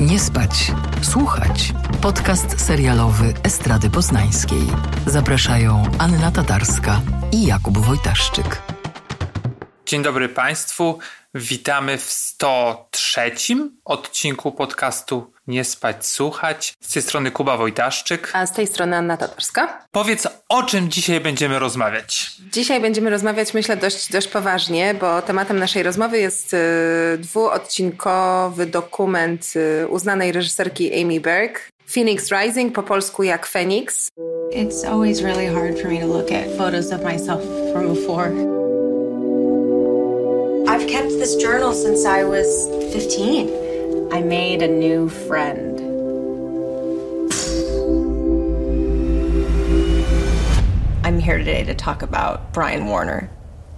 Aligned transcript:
Nie 0.00 0.20
spać, 0.20 0.72
słuchać. 1.02 1.72
Podcast 2.00 2.60
serialowy 2.60 3.34
Estrady 3.42 3.90
Poznańskiej. 3.90 4.62
Zapraszają 5.06 5.82
Anna 5.98 6.30
Tatarska 6.30 7.00
i 7.32 7.46
Jakub 7.46 7.78
Wojtaszczyk. 7.78 8.71
Dzień 9.92 10.02
dobry 10.02 10.28
Państwu. 10.28 10.98
Witamy 11.34 11.98
w 11.98 12.02
103 12.02 13.32
odcinku 13.84 14.52
podcastu 14.52 15.32
Nie 15.46 15.64
spać, 15.64 16.06
słuchać. 16.06 16.74
Z 16.80 16.92
tej 16.92 17.02
strony 17.02 17.30
Kuba 17.30 17.56
Wojtaszczyk. 17.56 18.30
A 18.32 18.46
z 18.46 18.52
tej 18.52 18.66
strony 18.66 18.96
Anna 18.96 19.16
Tatarska. 19.16 19.86
Powiedz, 19.90 20.28
o 20.48 20.62
czym 20.62 20.90
dzisiaj 20.90 21.20
będziemy 21.20 21.58
rozmawiać? 21.58 22.32
Dzisiaj 22.52 22.80
będziemy 22.80 23.10
rozmawiać, 23.10 23.54
myślę, 23.54 23.76
dość, 23.76 24.12
dość 24.12 24.28
poważnie, 24.28 24.94
bo 24.94 25.22
tematem 25.22 25.58
naszej 25.58 25.82
rozmowy 25.82 26.18
jest 26.18 26.54
y, 26.54 26.58
dwuodcinkowy 27.18 28.66
dokument 28.66 29.52
y, 29.56 29.88
uznanej 29.88 30.32
reżyserki 30.32 31.02
Amy 31.02 31.20
Berg. 31.20 31.68
Phoenix 31.94 32.30
Rising, 32.30 32.74
po 32.74 32.82
polsku 32.82 33.22
jak 33.22 33.46
Phoenix. 33.46 34.08
It's 34.52 34.88
always 34.88 35.22
really 35.22 35.46
hard 35.46 35.80
for 35.80 35.90
me 35.90 36.00
to 36.00 36.06
look 36.06 36.32
at 36.32 36.56
photos 36.58 36.92
of 36.92 37.02
myself 37.04 37.42
from 37.72 37.94
before. 37.94 38.71
This 41.22 41.36
journal 41.36 41.72
since 41.72 42.04
I 42.04 42.24
was 42.24 42.66
15. 42.92 43.48
I 44.10 44.22
made 44.22 44.60
a 44.60 44.66
new 44.66 45.08
friend. 45.08 45.80
I'm 51.04 51.20
here 51.20 51.38
today 51.38 51.62
to 51.62 51.74
talk 51.74 52.02
about 52.02 52.52
Brian 52.52 52.86
Warner, 52.86 53.30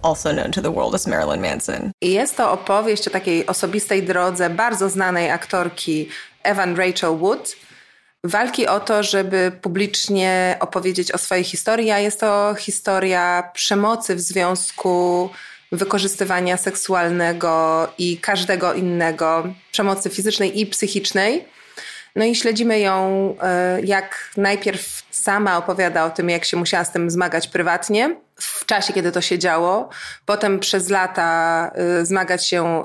also 0.03 0.33
known 0.33 0.53
to 0.53 0.63
the 0.63 0.71
world 0.71 0.95
as 0.95 1.07
Marilyn 1.07 1.43
Manson. 1.43 1.93
Jest 2.03 2.37
to 2.37 2.53
opowieść 2.53 3.09
o 3.09 3.11
takiej 3.11 3.47
osobistej 3.47 4.03
drodze 4.03 4.51
bardzo 4.51 4.91
znanej 4.91 5.31
aktorki 5.31 6.09
Evan 6.43 6.77
Rachel 6.77 7.19
Wood. 7.19 7.57
Walki 8.25 8.67
o 8.67 8.81
to, 8.81 9.03
żeby 9.03 9.53
publicznie 9.63 10.57
opowiedzieć 10.61 11.13
o 11.13 11.19
swojej 11.19 11.45
historii, 11.45 11.91
a 11.91 11.99
jest 11.99 12.21
to 12.21 12.55
historia 12.59 13.51
przemocy 13.55 14.15
w 14.15 14.21
związku 14.21 15.31
wykorzystywania 15.77 16.57
seksualnego 16.57 17.89
i 17.99 18.19
każdego 18.19 18.75
innego, 18.75 19.45
przemocy 19.73 20.11
fizycznej 20.11 20.61
i 20.61 20.67
psychicznej. 20.67 21.45
No 22.17 22.25
i 22.25 22.35
śledzimy 22.35 22.81
ją, 22.81 23.35
e, 23.43 23.81
jak 23.81 24.31
najpierw 24.37 25.03
sama 25.11 25.59
opowiada 25.59 26.05
o 26.05 26.11
tym, 26.11 26.31
jak 26.31 26.45
się 26.45 26.57
musiała 26.57 26.85
z 26.85 26.93
tym 26.93 27.11
zmagać 27.11 27.49
prywatnie, 27.49 28.17
w 28.37 28.67
czasie, 28.67 28.93
kiedy 28.93 29.13
to 29.13 29.21
się 29.21 29.39
działo. 29.39 29.89
Potem 30.27 30.61
przez 30.61 30.89
lata 30.89 31.71
e, 31.75 32.07
zmagać 32.07 32.47
się 32.47 32.65
e, 32.65 32.85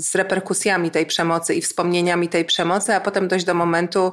z 0.00 0.14
reperkusjami 0.14 0.90
tej 0.90 1.06
przemocy 1.06 1.54
i 1.54 1.62
wspomnieniami 1.62 2.28
tej 2.28 2.44
przemocy, 2.44 2.94
a 2.94 3.00
potem 3.00 3.28
dojść 3.28 3.44
do 3.44 3.54
momentu, 3.54 4.12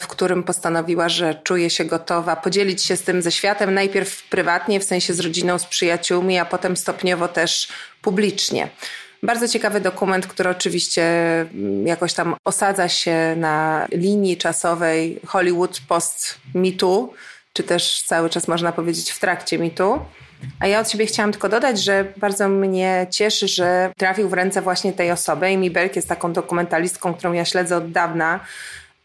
w 0.00 0.06
którym 0.06 0.42
postanowiła, 0.42 1.08
że 1.08 1.34
czuje 1.34 1.70
się 1.70 1.84
gotowa 1.84 2.36
podzielić 2.36 2.82
się 2.82 2.96
z 2.96 3.02
tym 3.02 3.22
ze 3.22 3.32
światem, 3.32 3.74
najpierw 3.74 4.28
prywatnie, 4.28 4.80
w 4.80 4.84
sensie 4.84 5.14
z 5.14 5.20
rodziną, 5.20 5.58
z 5.58 5.66
przyjaciółmi, 5.66 6.38
a 6.38 6.44
potem 6.44 6.76
stopniowo 6.76 7.28
też 7.28 7.68
publicznie. 8.02 8.68
Bardzo 9.22 9.48
ciekawy 9.48 9.80
dokument, 9.80 10.26
który 10.26 10.50
oczywiście 10.50 11.04
mm, 11.40 11.86
jakoś 11.86 12.14
tam 12.14 12.36
osadza 12.44 12.88
się 12.88 13.34
na 13.36 13.86
linii 13.92 14.36
czasowej 14.36 15.20
Hollywood 15.26 15.80
post 15.88 16.38
mitu, 16.54 17.12
czy 17.52 17.62
też 17.62 18.02
cały 18.02 18.30
czas 18.30 18.48
można 18.48 18.72
powiedzieć 18.72 19.10
w 19.10 19.20
trakcie 19.20 19.58
mitu. 19.58 19.98
A 20.60 20.66
ja 20.66 20.80
od 20.80 20.90
siebie 20.90 21.06
chciałam 21.06 21.32
tylko 21.32 21.48
dodać, 21.48 21.82
że 21.84 22.12
bardzo 22.16 22.48
mnie 22.48 23.06
cieszy, 23.10 23.48
że 23.48 23.92
trafił 23.96 24.28
w 24.28 24.32
ręce 24.32 24.62
właśnie 24.62 24.92
tej 24.92 25.10
osoby. 25.10 25.46
Amy 25.46 25.70
Berg 25.70 25.96
jest 25.96 26.08
taką 26.08 26.32
dokumentalistką, 26.32 27.14
którą 27.14 27.32
ja 27.32 27.44
śledzę 27.44 27.76
od 27.76 27.92
dawna 27.92 28.40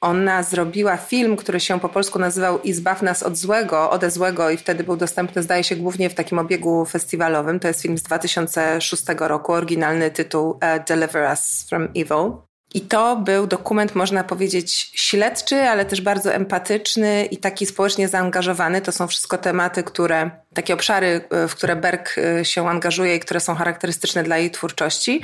ona 0.06 0.44
zrobiła 0.44 0.98
film, 0.98 1.36
który 1.36 1.60
się 1.60 1.80
po 1.80 1.90
polsku 1.90 2.20
nazywał 2.20 2.62
I 2.62 2.74
zbaw 2.74 3.02
nas 3.02 3.24
od 3.24 3.38
złego, 3.38 3.90
ode 3.90 4.12
złego 4.12 4.50
i 4.50 4.58
wtedy 4.58 4.84
był 4.84 4.98
dostępny, 4.98 5.44
zdaje 5.44 5.64
się, 5.64 5.76
głównie 5.76 6.10
w 6.10 6.14
takim 6.14 6.40
obiegu 6.40 6.86
festiwalowym. 6.86 7.60
To 7.60 7.68
jest 7.68 7.82
film 7.82 7.98
z 7.98 8.04
2006 8.04 9.04
roku, 9.20 9.54
oryginalny 9.54 10.12
tytuł 10.12 10.50
uh, 10.50 10.60
Deliver 10.88 11.30
Us 11.30 11.66
from 11.70 11.88
Evil. 11.96 12.32
I 12.74 12.82
to 12.82 13.16
był 13.16 13.48
dokument, 13.48 13.96
można 13.96 14.24
powiedzieć, 14.24 14.92
śledczy, 14.94 15.56
ale 15.56 15.86
też 15.86 16.02
bardzo 16.02 16.34
empatyczny 16.34 17.26
i 17.32 17.38
taki 17.38 17.66
społecznie 17.66 18.08
zaangażowany. 18.08 18.82
To 18.82 18.92
są 18.92 19.08
wszystko 19.08 19.38
tematy, 19.38 19.84
które, 19.84 20.32
takie 20.54 20.74
obszary, 20.74 21.22
e, 21.30 21.48
w 21.48 21.56
które 21.56 21.76
Berg 21.76 22.18
e, 22.18 22.46
się 22.46 22.70
angażuje 22.70 23.16
i 23.16 23.20
które 23.20 23.40
są 23.40 23.56
charakterystyczne 23.56 24.24
dla 24.24 24.38
jej 24.38 24.52
twórczości, 24.52 25.22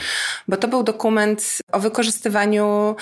bo 0.48 0.58
to 0.58 0.68
był 0.68 0.84
dokument 0.84 1.58
o 1.72 1.80
wykorzystywaniu 1.80 2.96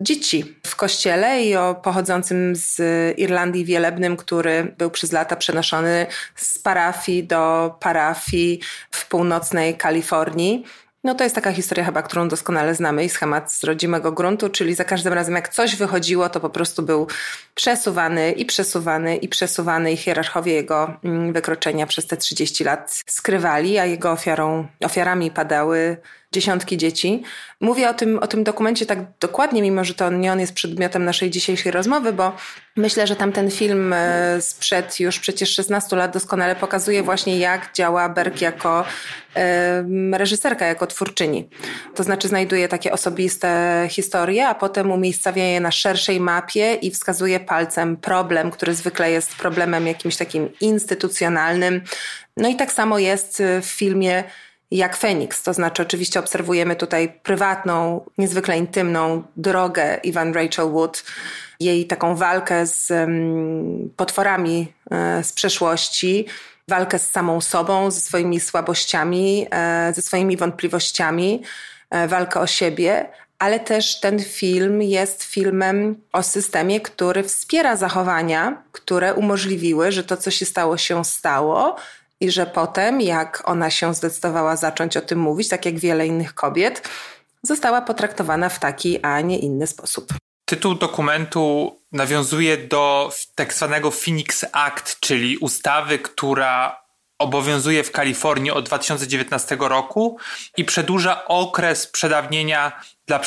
dzieci 0.00 0.56
w 0.66 0.76
kościele 0.76 1.42
i 1.42 1.56
o 1.56 1.74
pochodzącym 1.74 2.56
z 2.56 2.80
Irlandii 3.18 3.64
wielebnym, 3.64 4.16
który 4.16 4.74
był 4.78 4.90
przez 4.90 5.12
lata 5.12 5.36
przenoszony 5.36 6.06
z 6.36 6.58
parafii 6.58 7.24
do 7.24 7.74
parafii 7.80 8.60
w 8.90 9.08
północnej 9.08 9.76
Kalifornii. 9.76 10.64
No 11.04 11.14
to 11.14 11.24
jest 11.24 11.34
taka 11.34 11.52
historia 11.52 11.84
chyba, 11.84 12.02
którą 12.02 12.28
doskonale 12.28 12.74
znamy 12.74 13.04
i 13.04 13.08
schemat 13.08 13.52
z 13.52 13.64
rodzimego 13.64 14.12
gruntu, 14.12 14.48
czyli 14.48 14.74
za 14.74 14.84
każdym 14.84 15.12
razem 15.12 15.34
jak 15.34 15.48
coś 15.48 15.76
wychodziło, 15.76 16.28
to 16.28 16.40
po 16.40 16.50
prostu 16.50 16.82
był 16.82 17.06
przesuwany 17.54 18.32
i 18.32 18.44
przesuwany 18.44 19.16
i 19.16 19.28
przesuwany 19.28 19.92
i 19.92 19.96
hierarchowie 19.96 20.52
jego 20.52 20.94
mm, 21.04 21.32
wykroczenia 21.32 21.86
przez 21.86 22.06
te 22.06 22.16
30 22.16 22.64
lat 22.64 23.02
skrywali, 23.06 23.78
a 23.78 23.84
jego 23.86 24.12
ofiarą, 24.12 24.66
ofiarami 24.84 25.30
padały 25.30 25.96
dziesiątki 26.32 26.76
dzieci. 26.76 27.22
Mówię 27.60 27.90
o 27.90 27.94
tym, 27.94 28.18
o 28.18 28.26
tym 28.26 28.44
dokumencie 28.44 28.86
tak 28.86 28.98
dokładnie, 29.20 29.62
mimo 29.62 29.84
że 29.84 29.94
to 29.94 30.10
nie 30.10 30.32
on 30.32 30.40
jest 30.40 30.52
przedmiotem 30.52 31.04
naszej 31.04 31.30
dzisiejszej 31.30 31.72
rozmowy, 31.72 32.12
bo 32.12 32.36
myślę, 32.76 33.06
że 33.06 33.16
tamten 33.16 33.50
film 33.50 33.92
e, 33.92 34.40
sprzed 34.40 35.00
już 35.00 35.18
przecież 35.18 35.54
16 35.54 35.96
lat 35.96 36.12
doskonale 36.12 36.56
pokazuje 36.56 37.02
właśnie, 37.02 37.38
jak 37.38 37.70
działa 37.74 38.08
Berg 38.08 38.40
jako 38.40 38.84
reżyserka, 40.12 40.66
jako 40.66 40.86
twórczyni. 40.86 41.48
To 41.94 42.02
znaczy 42.02 42.28
znajduje 42.28 42.68
takie 42.68 42.92
osobiste 42.92 43.86
historie, 43.90 44.48
a 44.48 44.54
potem 44.54 44.90
umiejscawia 44.90 45.44
je 45.44 45.60
na 45.60 45.70
szerszej 45.70 46.20
mapie 46.20 46.74
i 46.74 46.90
wskazuje 46.90 47.40
palcem 47.40 47.96
problem, 47.96 48.50
który 48.50 48.74
zwykle 48.74 49.10
jest 49.10 49.36
problemem 49.36 49.86
jakimś 49.86 50.16
takim 50.16 50.48
instytucjonalnym. 50.60 51.80
No 52.36 52.48
i 52.48 52.56
tak 52.56 52.72
samo 52.72 52.98
jest 52.98 53.42
w 53.62 53.66
filmie 53.66 54.24
jak 54.70 54.96
Feniks. 54.96 55.42
To 55.42 55.54
znaczy, 55.54 55.82
oczywiście 55.82 56.20
obserwujemy 56.20 56.76
tutaj 56.76 57.12
prywatną, 57.22 58.04
niezwykle 58.18 58.58
intymną 58.58 59.22
drogę 59.36 60.00
Ivan 60.02 60.32
Rachel 60.32 60.70
Wood, 60.70 61.04
jej 61.60 61.86
taką 61.86 62.16
walkę 62.16 62.66
z 62.66 62.92
potworami 63.96 64.72
e, 64.90 65.24
z 65.24 65.32
przeszłości, 65.32 66.26
walkę 66.68 66.98
z 66.98 67.10
samą 67.10 67.40
sobą, 67.40 67.90
ze 67.90 68.00
swoimi 68.00 68.40
słabościami, 68.40 69.46
e, 69.50 69.92
ze 69.94 70.02
swoimi 70.02 70.36
wątpliwościami, 70.36 71.42
e, 71.90 72.08
walkę 72.08 72.40
o 72.40 72.46
siebie, 72.46 73.06
ale 73.38 73.60
też 73.60 74.00
ten 74.00 74.24
film 74.24 74.82
jest 74.82 75.22
filmem 75.22 76.02
o 76.12 76.22
systemie, 76.22 76.80
który 76.80 77.22
wspiera 77.22 77.76
zachowania, 77.76 78.62
które 78.72 79.14
umożliwiły, 79.14 79.92
że 79.92 80.04
to, 80.04 80.16
co 80.16 80.30
się 80.30 80.46
stało, 80.46 80.76
się 80.76 81.04
stało, 81.04 81.76
i 82.20 82.30
że 82.30 82.46
potem, 82.46 83.00
jak 83.00 83.42
ona 83.48 83.70
się 83.70 83.94
zdecydowała 83.94 84.56
zacząć 84.56 84.96
o 84.96 85.00
tym 85.00 85.18
mówić, 85.18 85.48
tak 85.48 85.66
jak 85.66 85.78
wiele 85.78 86.06
innych 86.06 86.34
kobiet, 86.34 86.88
została 87.42 87.82
potraktowana 87.82 88.48
w 88.48 88.58
taki, 88.58 89.02
a 89.02 89.20
nie 89.20 89.38
inny 89.38 89.66
sposób. 89.66 90.12
Tytuł 90.44 90.74
dokumentu 90.74 91.76
nawiązuje 91.92 92.56
do 92.56 93.12
tak 93.34 93.54
zwanego 93.54 93.90
Phoenix 93.90 94.44
Act, 94.52 95.00
czyli 95.00 95.38
ustawy, 95.38 95.98
która 95.98 96.80
obowiązuje 97.18 97.84
w 97.84 97.92
Kalifornii 97.92 98.50
od 98.50 98.66
2019 98.66 99.56
roku 99.60 100.18
i 100.56 100.64
przedłuża 100.64 101.24
okres 101.24 101.86
przedawnienia 101.86 102.82
dla 103.10 103.20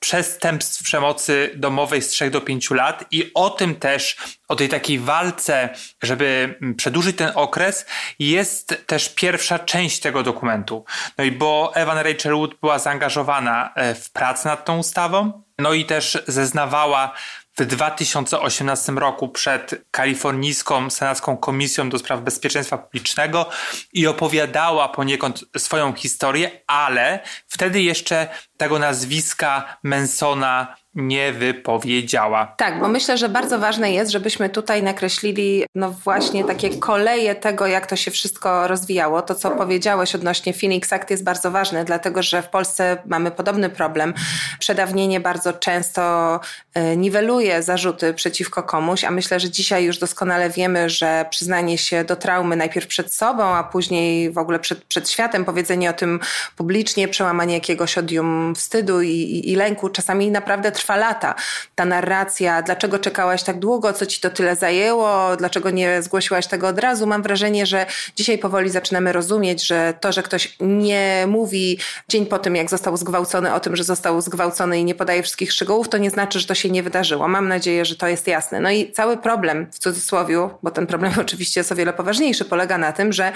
przestępstw 0.00 0.82
przemocy 0.82 1.50
domowej 1.56 2.02
z 2.02 2.08
3 2.08 2.30
do 2.30 2.40
5 2.40 2.70
lat 2.70 3.04
i 3.10 3.30
o 3.34 3.50
tym 3.50 3.74
też, 3.74 4.16
o 4.48 4.56
tej 4.56 4.68
takiej 4.68 4.98
walce, 4.98 5.68
żeby 6.02 6.58
przedłużyć 6.76 7.16
ten 7.16 7.32
okres, 7.34 7.86
jest 8.18 8.82
też 8.86 9.08
pierwsza 9.08 9.58
część 9.58 10.00
tego 10.00 10.22
dokumentu. 10.22 10.84
No 11.18 11.24
i 11.24 11.32
bo 11.32 11.72
Evan 11.74 11.98
Rachel 11.98 12.34
Wood 12.34 12.54
była 12.60 12.78
zaangażowana 12.78 13.72
e, 13.74 13.94
w 13.94 14.10
pracę 14.10 14.48
nad 14.48 14.64
tą 14.64 14.78
ustawą, 14.78 15.42
no 15.58 15.72
i 15.72 15.84
też 15.84 16.22
zeznawała 16.26 17.12
w 17.58 17.64
2018 17.66 18.92
roku 18.92 19.28
przed 19.28 19.84
kalifornijską 19.90 20.90
senacką 20.90 21.36
komisją 21.36 21.88
do 21.88 21.98
spraw 21.98 22.20
bezpieczeństwa 22.20 22.78
publicznego 22.78 23.48
i 23.92 24.06
opowiadała 24.06 24.88
poniekąd 24.88 25.44
swoją 25.56 25.92
historię, 25.92 26.50
ale 26.66 27.20
wtedy 27.48 27.82
jeszcze 27.82 28.28
tego 28.56 28.78
nazwiska 28.78 29.78
Mansona 29.82 30.76
nie 30.94 31.32
wypowiedziała. 31.32 32.54
Tak, 32.56 32.80
bo 32.80 32.88
myślę, 32.88 33.18
że 33.18 33.28
bardzo 33.28 33.58
ważne 33.58 33.92
jest, 33.92 34.12
żebyśmy 34.12 34.48
tutaj 34.48 34.82
nakreślili 34.82 35.64
no 35.74 35.90
właśnie 35.90 36.44
takie 36.44 36.70
koleje 36.70 37.34
tego, 37.34 37.66
jak 37.66 37.86
to 37.86 37.96
się 37.96 38.10
wszystko 38.10 38.68
rozwijało. 38.68 39.22
To, 39.22 39.34
co 39.34 39.50
powiedziałeś 39.50 40.14
odnośnie 40.14 40.52
Phoenix 40.52 40.92
Act 40.92 41.10
jest 41.10 41.24
bardzo 41.24 41.50
ważne, 41.50 41.84
dlatego 41.84 42.22
że 42.22 42.42
w 42.42 42.48
Polsce 42.48 42.96
mamy 43.06 43.30
podobny 43.30 43.70
problem. 43.70 44.14
Przedawnienie 44.58 45.20
bardzo 45.20 45.52
często 45.52 46.40
e, 46.74 46.96
niweluje 46.96 47.62
zarzuty 47.62 48.14
przeciwko 48.14 48.62
komuś, 48.62 49.04
a 49.04 49.10
myślę, 49.10 49.40
że 49.40 49.50
dzisiaj 49.50 49.84
już 49.84 49.98
doskonale 49.98 50.50
wiemy, 50.50 50.90
że 50.90 51.26
przyznanie 51.30 51.78
się 51.78 52.04
do 52.04 52.16
traumy 52.16 52.56
najpierw 52.56 52.86
przed 52.86 53.14
sobą, 53.14 53.44
a 53.44 53.64
później 53.64 54.30
w 54.30 54.38
ogóle 54.38 54.58
przed, 54.58 54.84
przed 54.84 55.10
światem, 55.10 55.44
powiedzenie 55.44 55.90
o 55.90 55.92
tym 55.92 56.20
publicznie, 56.56 57.08
przełamanie 57.08 57.54
jakiegoś 57.54 57.98
odium 57.98 58.54
wstydu 58.54 59.02
i, 59.02 59.10
i, 59.10 59.52
i 59.52 59.56
lęku 59.56 59.88
czasami 59.88 60.30
naprawdę 60.30 60.72
trwa 60.72 60.83
lata. 60.88 61.34
Ta 61.74 61.84
narracja, 61.84 62.62
dlaczego 62.62 62.98
czekałaś 62.98 63.42
tak 63.42 63.58
długo, 63.58 63.92
co 63.92 64.06
ci 64.06 64.20
to 64.20 64.30
tyle 64.30 64.56
zajęło, 64.56 65.36
dlaczego 65.36 65.70
nie 65.70 66.02
zgłosiłaś 66.02 66.46
tego 66.46 66.68
od 66.68 66.78
razu, 66.78 67.06
mam 67.06 67.22
wrażenie, 67.22 67.66
że 67.66 67.86
dzisiaj 68.16 68.38
powoli 68.38 68.70
zaczynamy 68.70 69.12
rozumieć, 69.12 69.66
że 69.66 69.94
to, 70.00 70.12
że 70.12 70.22
ktoś 70.22 70.56
nie 70.60 71.24
mówi 71.28 71.78
dzień 72.08 72.26
po 72.26 72.38
tym, 72.38 72.56
jak 72.56 72.70
został 72.70 72.96
zgwałcony 72.96 73.54
o 73.54 73.60
tym, 73.60 73.76
że 73.76 73.84
został 73.84 74.20
zgwałcony 74.20 74.80
i 74.80 74.84
nie 74.84 74.94
podaje 74.94 75.22
wszystkich 75.22 75.52
szczegółów, 75.52 75.88
to 75.88 75.98
nie 75.98 76.10
znaczy, 76.10 76.40
że 76.40 76.46
to 76.46 76.54
się 76.54 76.70
nie 76.70 76.82
wydarzyło. 76.82 77.28
Mam 77.28 77.48
nadzieję, 77.48 77.84
że 77.84 77.96
to 77.96 78.08
jest 78.08 78.26
jasne. 78.26 78.60
No 78.60 78.70
i 78.70 78.92
cały 78.92 79.16
problem, 79.16 79.66
w 79.72 79.78
cudzysłowie, 79.78 80.34
bo 80.62 80.70
ten 80.70 80.86
problem 80.86 81.12
oczywiście 81.20 81.60
jest 81.60 81.72
o 81.72 81.74
wiele 81.74 81.92
poważniejszy, 81.92 82.44
polega 82.44 82.78
na 82.78 82.92
tym, 82.92 83.12
że 83.12 83.32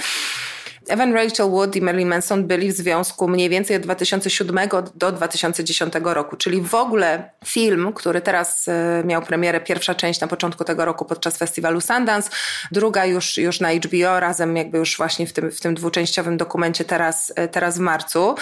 Evan 0.88 1.12
Rachel 1.12 1.50
Wood 1.50 1.76
i 1.76 1.82
Marilyn 1.82 2.08
Manson 2.08 2.46
byli 2.46 2.72
w 2.72 2.76
związku 2.76 3.28
mniej 3.28 3.48
więcej 3.48 3.76
od 3.76 3.82
2007 3.82 4.68
do 4.94 5.12
2010 5.12 5.94
roku, 6.02 6.36
czyli 6.36 6.60
w 6.60 6.74
ogóle 6.74 7.30
film, 7.44 7.92
który 7.92 8.20
teraz 8.20 8.68
e, 8.68 9.02
miał 9.04 9.22
premierę, 9.22 9.60
pierwsza 9.60 9.94
część 9.94 10.20
na 10.20 10.26
początku 10.26 10.64
tego 10.64 10.84
roku 10.84 11.04
podczas 11.04 11.36
festiwalu 11.36 11.80
Sundance, 11.80 12.30
druga 12.72 13.06
już, 13.06 13.38
już 13.38 13.60
na 13.60 13.68
HBO, 13.72 14.20
razem 14.20 14.56
jakby 14.56 14.78
już 14.78 14.96
właśnie 14.96 15.26
w 15.26 15.32
tym, 15.32 15.50
w 15.50 15.60
tym 15.60 15.74
dwuczęściowym 15.74 16.36
dokumencie 16.36 16.84
teraz, 16.84 17.32
e, 17.36 17.48
teraz 17.48 17.78
w 17.78 17.80
marcu. 17.80 18.34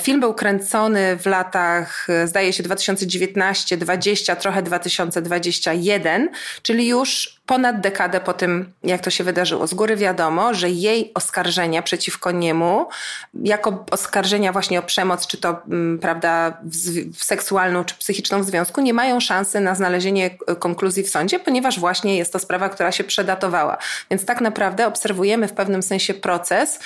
Film 0.00 0.20
był 0.20 0.34
kręcony 0.34 1.16
w 1.16 1.26
latach, 1.26 2.06
zdaje 2.24 2.52
się, 2.52 2.62
2019-20, 2.62 4.36
trochę 4.36 4.62
2021, 4.62 6.28
czyli 6.62 6.88
już 6.88 7.36
ponad 7.46 7.80
dekadę 7.80 8.20
po 8.20 8.32
tym, 8.32 8.72
jak 8.82 9.00
to 9.00 9.10
się 9.10 9.24
wydarzyło. 9.24 9.66
Z 9.66 9.74
góry 9.74 9.96
wiadomo, 9.96 10.54
że 10.54 10.70
jej 10.70 11.10
oskarżenia 11.14 11.82
przeciwko 11.82 12.30
niemu, 12.30 12.88
jako 13.34 13.84
oskarżenia 13.90 14.52
właśnie 14.52 14.78
o 14.78 14.82
przemoc, 14.82 15.26
czy 15.26 15.36
to 15.36 15.62
mm, 15.68 15.98
prawda, 15.98 16.58
w, 16.62 17.24
seksualną, 17.24 17.84
czy 17.84 17.94
psychiczną 17.94 18.42
w 18.42 18.46
związku, 18.46 18.80
nie 18.80 18.94
mają 18.94 19.20
szansy 19.20 19.60
na 19.60 19.74
znalezienie 19.74 20.30
konkluzji 20.58 21.02
w 21.02 21.10
sądzie, 21.10 21.40
ponieważ 21.40 21.80
właśnie 21.80 22.16
jest 22.16 22.32
to 22.32 22.38
sprawa, 22.38 22.68
która 22.68 22.92
się 22.92 23.04
przedatowała. 23.04 23.78
Więc 24.10 24.24
tak 24.24 24.40
naprawdę 24.40 24.86
obserwujemy 24.86 25.48
w 25.48 25.52
pewnym 25.52 25.82
sensie 25.82 26.14
proces, 26.14 26.78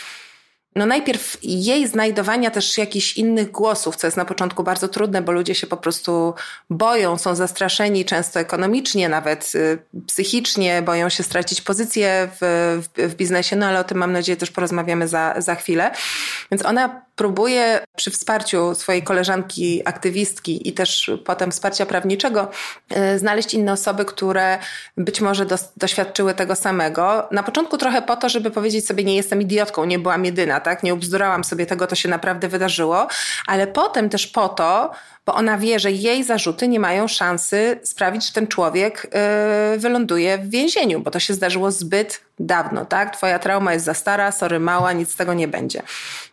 no 0.77 0.87
najpierw 0.87 1.37
jej 1.43 1.89
znajdowania 1.89 2.51
też 2.51 2.79
jakichś 2.79 3.17
innych 3.17 3.51
głosów, 3.51 3.97
co 3.97 4.07
jest 4.07 4.17
na 4.17 4.25
początku 4.25 4.63
bardzo 4.63 4.89
trudne, 4.89 5.23
bo 5.23 5.33
ludzie 5.33 5.55
się 5.55 5.67
po 5.67 5.77
prostu 5.77 6.35
boją, 6.71 7.19
są 7.19 7.35
zastraszeni 7.35 8.05
często 8.05 8.41
ekonomicznie, 8.41 9.09
nawet 9.09 9.53
y, 9.55 9.79
psychicznie, 10.07 10.83
boją 10.83 11.09
się 11.09 11.23
stracić 11.23 11.61
pozycję 11.61 12.29
w, 12.41 12.83
w, 12.97 13.09
w 13.11 13.15
biznesie, 13.15 13.57
no 13.57 13.67
ale 13.67 13.81
o 13.81 13.85
tym 13.85 13.99
mam 13.99 14.13
nadzieję 14.13 14.37
też 14.37 14.51
porozmawiamy 14.51 15.09
za, 15.09 15.35
za 15.39 15.55
chwilę. 15.55 15.91
Więc 16.51 16.65
ona 16.65 17.03
próbuje 17.21 17.81
przy 17.97 18.11
wsparciu 18.11 18.75
swojej 18.75 19.03
koleżanki, 19.03 19.83
aktywistki 19.85 20.69
i 20.69 20.73
też 20.73 21.11
potem 21.25 21.51
wsparcia 21.51 21.87
prawniczego 21.87 22.51
y, 23.15 23.19
znaleźć 23.19 23.55
inne 23.55 23.73
osoby, 23.73 24.05
które 24.05 24.59
być 24.97 25.21
może 25.21 25.47
doświadczyły 25.77 26.35
tego 26.35 26.57
samego. 26.57 27.29
Na 27.31 27.43
początku 27.43 27.79
trochę 27.79 28.03
po 28.03 28.17
to, 28.17 28.29
żeby 28.29 28.51
powiedzieć 28.51 28.87
sobie, 28.87 29.05
nie 29.05 29.17
jestem 29.17 29.43
idiotką, 29.43 29.85
nie 29.85 29.99
byłam 29.99 30.25
jedyna, 30.25 30.61
tak? 30.61 30.83
Nie 30.83 30.95
ubzdurałam 30.95 31.45
sobie 31.45 31.67
tego, 31.67 31.87
to 31.87 31.95
się 31.95 32.09
naprawdę 32.09 32.49
wydarzyło, 32.49 33.09
ale 33.47 33.67
potem 33.67 34.09
też 34.09 34.27
po 34.27 34.49
to, 34.49 34.91
bo 35.27 35.35
ona 35.35 35.59
wie, 35.59 35.79
że 35.79 35.91
jej 35.93 36.25
zarzuty 36.25 36.69
nie 36.69 36.81
mają 36.81 37.09
szansy 37.09 37.81
sprawić, 37.85 38.27
że 38.27 38.33
ten 38.33 38.47
człowiek 38.47 39.11
yy, 39.73 39.79
wyląduje 39.79 40.39
w 40.39 40.51
więzieniu, 40.51 41.01
bo 41.01 41.11
to 41.11 41.21
się 41.21 41.35
zdarzyło 41.35 41.71
zbyt 41.71 42.21
dawno, 42.39 42.85
tak? 42.85 43.17
Twoja 43.17 43.39
trauma 43.39 43.73
jest 43.73 43.85
za 43.85 43.95
stara, 43.95 44.33
sorry 44.33 44.61
mała, 44.61 44.93
nic 44.93 45.13
z 45.13 45.17
tego 45.17 45.35
nie 45.35 45.49
będzie. 45.49 45.83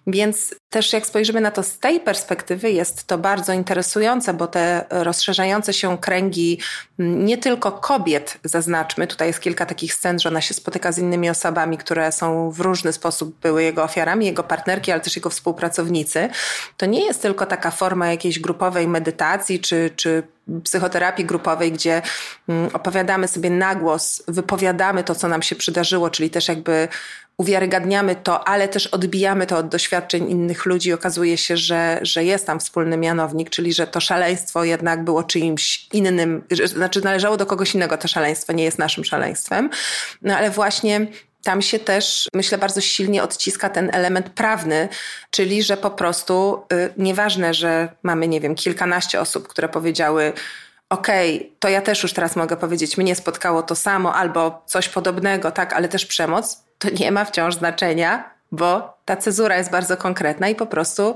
Więc 0.07 0.55
też 0.69 0.93
jak 0.93 1.05
spojrzymy 1.05 1.41
na 1.41 1.51
to 1.51 1.63
z 1.63 1.79
tej 1.79 1.99
perspektywy, 1.99 2.71
jest 2.71 3.03
to 3.07 3.17
bardzo 3.17 3.53
interesujące, 3.53 4.33
bo 4.33 4.47
te 4.47 4.85
rozszerzające 4.89 5.73
się 5.73 5.97
kręgi 5.97 6.59
nie 6.99 7.37
tylko 7.37 7.71
kobiet, 7.71 8.37
zaznaczmy, 8.43 9.07
tutaj 9.07 9.27
jest 9.27 9.39
kilka 9.39 9.65
takich 9.65 9.93
scen, 9.93 10.19
że 10.19 10.29
ona 10.29 10.41
się 10.41 10.53
spotyka 10.53 10.91
z 10.91 10.97
innymi 10.97 11.29
osobami, 11.29 11.77
które 11.77 12.11
są 12.11 12.51
w 12.51 12.59
różny 12.59 12.93
sposób 12.93 13.39
były 13.39 13.63
jego 13.63 13.83
ofiarami, 13.83 14.25
jego 14.25 14.43
partnerki, 14.43 14.91
ale 14.91 15.01
też 15.01 15.15
jego 15.15 15.29
współpracownicy. 15.29 16.29
To 16.77 16.85
nie 16.85 17.05
jest 17.05 17.21
tylko 17.21 17.45
taka 17.45 17.71
forma 17.71 18.11
jakiejś 18.11 18.39
grupowej 18.39 18.87
medytacji 18.87 19.59
czy, 19.59 19.89
czy 19.95 20.23
psychoterapii 20.63 21.25
grupowej, 21.25 21.71
gdzie 21.71 22.01
opowiadamy 22.73 23.27
sobie 23.27 23.49
na 23.49 23.75
głos, 23.75 24.23
wypowiadamy 24.27 25.03
to, 25.03 25.15
co 25.15 25.27
nam 25.27 25.41
się 25.41 25.55
przydarzyło, 25.55 26.09
czyli 26.09 26.29
też 26.29 26.47
jakby 26.47 26.87
uwiarygadniamy 27.37 28.15
to, 28.15 28.47
ale 28.47 28.67
też 28.67 28.87
odbijamy 28.87 29.47
to 29.47 29.57
od 29.57 29.67
doświadczeń 29.67 30.31
innych 30.31 30.65
ludzi. 30.65 30.93
Okazuje 30.93 31.37
się, 31.37 31.57
że, 31.57 31.99
że 32.01 32.23
jest 32.23 32.45
tam 32.45 32.59
wspólny 32.59 32.97
mianownik, 32.97 33.49
czyli 33.49 33.73
że 33.73 33.87
to 33.87 33.99
szaleństwo 33.99 34.63
jednak 34.63 35.03
było 35.03 35.23
czyimś 35.23 35.87
innym, 35.93 36.43
znaczy 36.65 37.01
należało 37.01 37.37
do 37.37 37.45
kogoś 37.45 37.75
innego 37.75 37.97
to 37.97 38.07
szaleństwo, 38.07 38.53
nie 38.53 38.63
jest 38.63 38.79
naszym 38.79 39.03
szaleństwem. 39.03 39.69
No 40.21 40.37
ale 40.37 40.49
właśnie 40.49 41.07
tam 41.47 41.61
się 41.61 41.79
też, 41.79 42.27
myślę, 42.33 42.57
bardzo 42.57 42.81
silnie 42.81 43.23
odciska 43.23 43.69
ten 43.69 43.89
element 43.93 44.29
prawny, 44.29 44.89
czyli 45.31 45.63
że 45.63 45.77
po 45.77 45.91
prostu 45.91 46.63
y, 46.73 46.93
nieważne, 46.97 47.53
że 47.53 47.89
mamy, 48.03 48.27
nie 48.27 48.41
wiem, 48.41 48.55
kilkanaście 48.55 49.21
osób, 49.21 49.47
które 49.47 49.69
powiedziały, 49.69 50.33
okej, 50.89 51.37
okay, 51.37 51.51
to 51.59 51.69
ja 51.69 51.81
też 51.81 52.03
już 52.03 52.13
teraz 52.13 52.35
mogę 52.35 52.57
powiedzieć, 52.57 52.97
mnie 52.97 53.15
spotkało 53.15 53.63
to 53.63 53.75
samo 53.75 54.15
albo 54.15 54.63
coś 54.65 54.89
podobnego, 54.89 55.51
tak, 55.51 55.73
ale 55.73 55.87
też 55.87 56.05
przemoc, 56.05 56.63
to 56.77 56.87
nie 56.89 57.11
ma 57.11 57.25
wciąż 57.25 57.55
znaczenia, 57.55 58.29
bo 58.51 58.97
ta 59.05 59.15
cezura 59.15 59.57
jest 59.57 59.71
bardzo 59.71 59.97
konkretna 59.97 60.49
i 60.49 60.55
po 60.55 60.65
prostu 60.65 61.15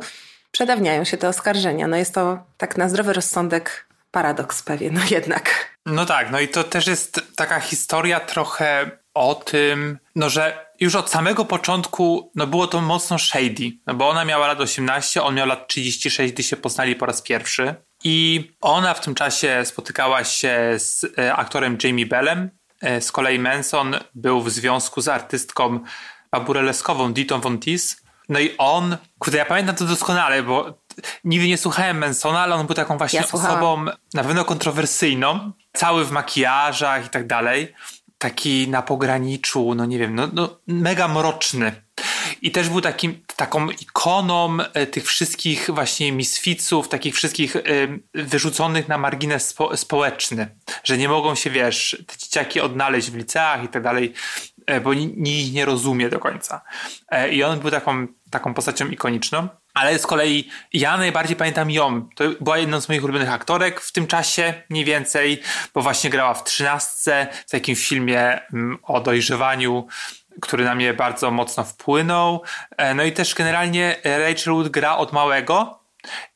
przedawniają 0.52 1.04
się 1.04 1.18
te 1.18 1.28
oskarżenia. 1.28 1.88
No 1.88 1.98
jest 1.98 2.14
to 2.14 2.44
tak 2.58 2.78
na 2.78 2.90
zdrowy 2.90 3.14
rozsądek 3.14 3.86
paradoks 4.12 4.64
pewien, 4.64 4.94
no 4.94 5.02
jednak. 5.10 5.72
No 5.86 6.06
tak, 6.06 6.32
no 6.32 6.40
i 6.40 6.48
to 6.48 6.64
też 6.64 6.88
jest 6.88 7.22
taka 7.36 7.60
historia 7.60 8.20
trochę 8.20 9.01
o 9.14 9.36
tym, 9.36 10.00
no 10.16 10.30
że 10.30 10.72
już 10.80 10.96
od 10.96 11.10
samego 11.10 11.46
początku 11.46 12.32
no 12.36 12.48
było 12.48 12.68
to 12.68 12.82
mocno 12.82 13.20
shady, 13.20 13.72
no 13.88 13.94
bo 13.94 14.10
ona 14.10 14.26
miała 14.26 14.48
lat 14.48 14.62
18, 14.62 15.24
on 15.24 15.36
miał 15.36 15.48
lat 15.48 15.68
36, 15.68 16.34
gdy 16.34 16.44
się 16.44 16.58
poznali 16.58 16.96
po 16.96 17.06
raz 17.06 17.22
pierwszy. 17.22 17.76
I 18.04 18.50
ona 18.62 18.94
w 18.94 19.02
tym 19.02 19.16
czasie 19.16 19.62
spotykała 19.66 20.24
się 20.24 20.74
z 20.78 21.06
e, 21.18 21.36
aktorem 21.36 21.78
Jamie 21.84 22.06
Bellem. 22.06 22.50
E, 22.82 23.02
z 23.02 23.12
kolei 23.12 23.40
Manson 23.40 23.96
był 24.16 24.42
w 24.42 24.50
związku 24.50 25.02
z 25.02 25.08
artystką 25.08 25.80
burleskową 26.46 27.14
Ditą 27.14 27.42
Von 27.42 27.60
Teese. 27.60 27.96
No 28.30 28.40
i 28.40 28.56
on, 28.58 28.98
kurde, 29.20 29.38
ja 29.38 29.46
pamiętam 29.46 29.76
to 29.76 29.86
doskonale, 29.86 30.44
bo 30.44 30.82
nigdy 31.24 31.48
nie 31.48 31.58
słuchałem 31.58 31.98
Mansona, 31.98 32.40
ale 32.40 32.56
on 32.56 32.66
był 32.66 32.76
taką 32.76 32.98
właśnie 32.98 33.20
ja 33.20 33.26
osobą 33.32 33.86
na 34.14 34.24
pewno 34.24 34.46
kontrowersyjną, 34.46 35.52
cały 35.74 36.06
w 36.06 36.12
makijażach 36.12 37.06
i 37.06 37.10
tak 37.10 37.28
dalej 37.28 37.74
taki 38.22 38.68
na 38.68 38.82
pograniczu, 38.82 39.76
no 39.76 39.86
nie 39.86 40.00
wiem, 40.00 40.16
no, 40.16 40.30
no 40.34 40.60
mega 40.68 41.08
mroczny. 41.08 41.72
I 42.42 42.52
też 42.52 42.70
był 42.70 42.82
takim, 42.82 43.24
taką 43.36 43.70
ikoną 43.70 44.58
e, 44.74 44.88
tych 44.88 45.06
wszystkich 45.06 45.70
właśnie 45.74 46.12
misficów, 46.12 46.90
takich 46.90 47.16
wszystkich 47.16 47.56
y, 47.56 48.00
wyrzuconych 48.14 48.88
na 48.88 48.98
margines 48.98 49.48
spo, 49.48 49.78
społeczny, 49.78 50.48
że 50.84 50.98
nie 50.98 51.10
mogą 51.10 51.36
się, 51.36 51.50
wiesz, 51.50 52.04
te 52.08 52.18
dzieciaki 52.18 52.62
odnaleźć 52.62 53.12
w 53.12 53.16
liceach 53.16 53.64
i 53.64 53.68
tak 53.68 53.84
dalej, 53.84 54.14
bo 54.80 54.94
nikt 54.94 55.54
nie 55.54 55.66
rozumie 55.66 56.10
do 56.10 56.20
końca. 56.20 56.62
Y, 57.14 57.30
I 57.30 57.44
on 57.44 57.60
był 57.60 57.72
taką, 57.72 58.08
taką 58.30 58.54
postacią 58.54 58.88
ikoniczną. 58.88 59.48
Ale 59.74 60.00
z 60.00 60.08
kolei 60.08 60.50
ja 60.74 60.98
najbardziej 60.98 61.36
pamiętam 61.36 61.72
ją. 61.72 62.10
To 62.16 62.24
była 62.42 62.58
jedną 62.58 62.82
z 62.82 62.90
moich 62.90 63.04
ulubionych 63.04 63.32
aktorek 63.32 63.82
w 63.82 63.92
tym 63.92 64.08
czasie, 64.08 64.54
mniej 64.70 64.86
więcej, 64.86 65.42
bo 65.74 65.82
właśnie 65.82 66.10
grała 66.10 66.34
w 66.34 66.44
trzynastce, 66.44 67.28
w 67.48 67.52
takim 67.52 67.76
filmie 67.76 68.40
mm, 68.54 68.78
o 68.84 69.02
dojrzewaniu, 69.02 69.88
który 70.42 70.66
na 70.66 70.76
mnie 70.76 70.94
bardzo 70.94 71.32
mocno 71.32 71.64
wpłynął. 71.64 72.42
E, 72.78 72.94
no 72.94 73.04
i 73.04 73.12
też 73.12 73.36
generalnie 73.36 73.96
Rachel 74.04 74.54
Wood 74.54 74.70
gra 74.70 74.98
od 74.98 75.14
małego 75.14 75.82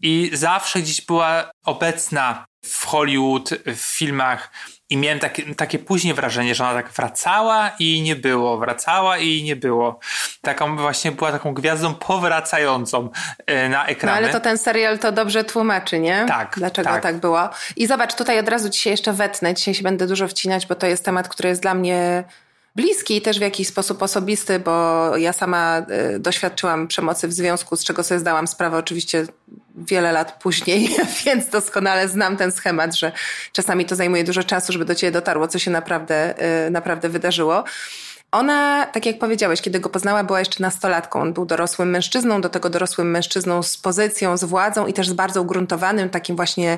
i 0.02 0.30
zawsze 0.34 0.80
gdzieś 0.80 1.02
była 1.02 1.52
obecna 1.66 2.46
w 2.66 2.86
Hollywood, 2.86 3.50
w 3.66 3.98
filmach 3.98 4.52
i 4.90 4.98
miałem 4.98 5.20
takie, 5.20 5.56
takie 5.56 5.80
później 5.80 6.14
wrażenie, 6.14 6.56
że 6.56 6.64
ona 6.64 6.74
tak 6.74 6.90
wracała 6.90 7.72
i 7.80 8.02
nie 8.02 8.16
było, 8.16 8.58
wracała 8.58 9.18
i 9.18 9.44
nie 9.44 9.56
było. 9.56 10.00
Taką 10.42 10.78
właśnie 10.78 11.12
była 11.12 11.32
taką 11.32 11.54
gwiazdą 11.54 11.94
powracającą 11.94 13.10
e, 13.46 13.70
na 13.70 13.86
ekranie. 13.86 14.22
No 14.22 14.28
ale 14.28 14.34
to 14.34 14.40
ten 14.40 14.58
serial 14.58 15.00
to 15.00 15.12
dobrze 15.12 15.44
tłumaczy, 15.44 16.00
nie? 16.00 16.26
Tak. 16.28 16.54
Dlaczego 16.58 16.90
tak. 16.90 17.04
tak 17.04 17.18
było. 17.18 17.50
I 17.76 17.88
zobacz, 17.88 18.16
tutaj 18.16 18.40
od 18.40 18.50
razu 18.50 18.70
dzisiaj 18.70 18.92
jeszcze 18.92 19.14
wetnę, 19.14 19.54
dzisiaj 19.54 19.74
się 19.74 19.84
będę 19.84 20.08
dużo 20.08 20.28
wcinać, 20.28 20.68
bo 20.68 20.76
to 20.76 20.88
jest 20.88 21.06
temat, 21.06 21.28
który 21.28 21.50
jest 21.50 21.62
dla 21.62 21.74
mnie 21.74 22.24
bliski 22.76 23.18
i 23.18 23.22
też 23.22 23.38
w 23.38 23.42
jakiś 23.42 23.68
sposób 23.68 24.04
osobisty, 24.04 24.60
bo 24.60 25.18
ja 25.18 25.34
sama 25.34 25.86
y, 26.16 26.20
doświadczyłam 26.20 26.88
przemocy 26.88 27.28
w 27.28 27.34
związku, 27.34 27.76
z 27.76 27.84
czego 27.84 28.04
sobie 28.04 28.20
zdałam 28.20 28.48
sprawę 28.48 28.78
oczywiście 28.78 29.26
wiele 29.76 30.12
lat 30.12 30.44
później, 30.44 30.90
więc 31.26 31.50
doskonale 31.50 32.08
znam 32.08 32.38
ten 32.38 32.52
schemat, 32.52 32.96
że 32.96 33.12
czasami 33.52 33.86
to 33.86 33.96
zajmuje 33.96 34.24
dużo 34.24 34.44
czasu, 34.44 34.74
żeby 34.74 34.86
do 34.86 34.96
ciebie 34.96 35.12
dotarło, 35.12 35.48
co 35.48 35.60
się 35.60 35.72
naprawdę, 35.72 36.36
y, 36.68 36.70
naprawdę 36.72 37.10
wydarzyło. 37.10 37.64
Ona, 38.36 38.86
tak 38.86 39.06
jak 39.06 39.20
powiedziałeś, 39.20 39.62
kiedy 39.62 39.80
go 39.80 39.90
poznała, 39.90 40.24
była 40.24 40.40
jeszcze 40.40 40.64
nastolatką. 40.64 41.22
On 41.22 41.34
był 41.34 41.46
dorosłym 41.46 41.90
mężczyzną, 41.90 42.42
do 42.42 42.50
tego 42.50 42.70
dorosłym 42.70 43.12
mężczyzną 43.12 43.64
z 43.64 43.78
pozycją, 43.78 44.38
z 44.38 44.44
władzą 44.44 44.88
i 44.88 44.94
też 44.94 45.10
z 45.10 45.14
bardzo 45.14 45.42
ugruntowanym, 45.42 46.10
takim 46.10 46.36
właśnie 46.36 46.78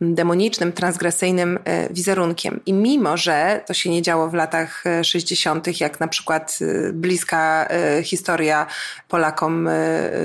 demonicznym, 0.00 0.72
transgresyjnym 0.72 1.58
e, 1.64 1.92
wizerunkiem. 1.92 2.60
I 2.66 2.72
mimo, 2.72 3.16
że 3.16 3.60
to 3.66 3.74
się 3.74 3.90
nie 3.90 4.02
działo 4.02 4.28
w 4.28 4.34
latach 4.34 4.84
60., 5.02 5.68
e, 5.68 5.70
jak 5.80 6.00
na 6.00 6.08
przykład 6.08 6.58
e, 6.60 6.92
bliska 6.92 7.68
historia 8.02 8.66
Polakom 9.08 9.68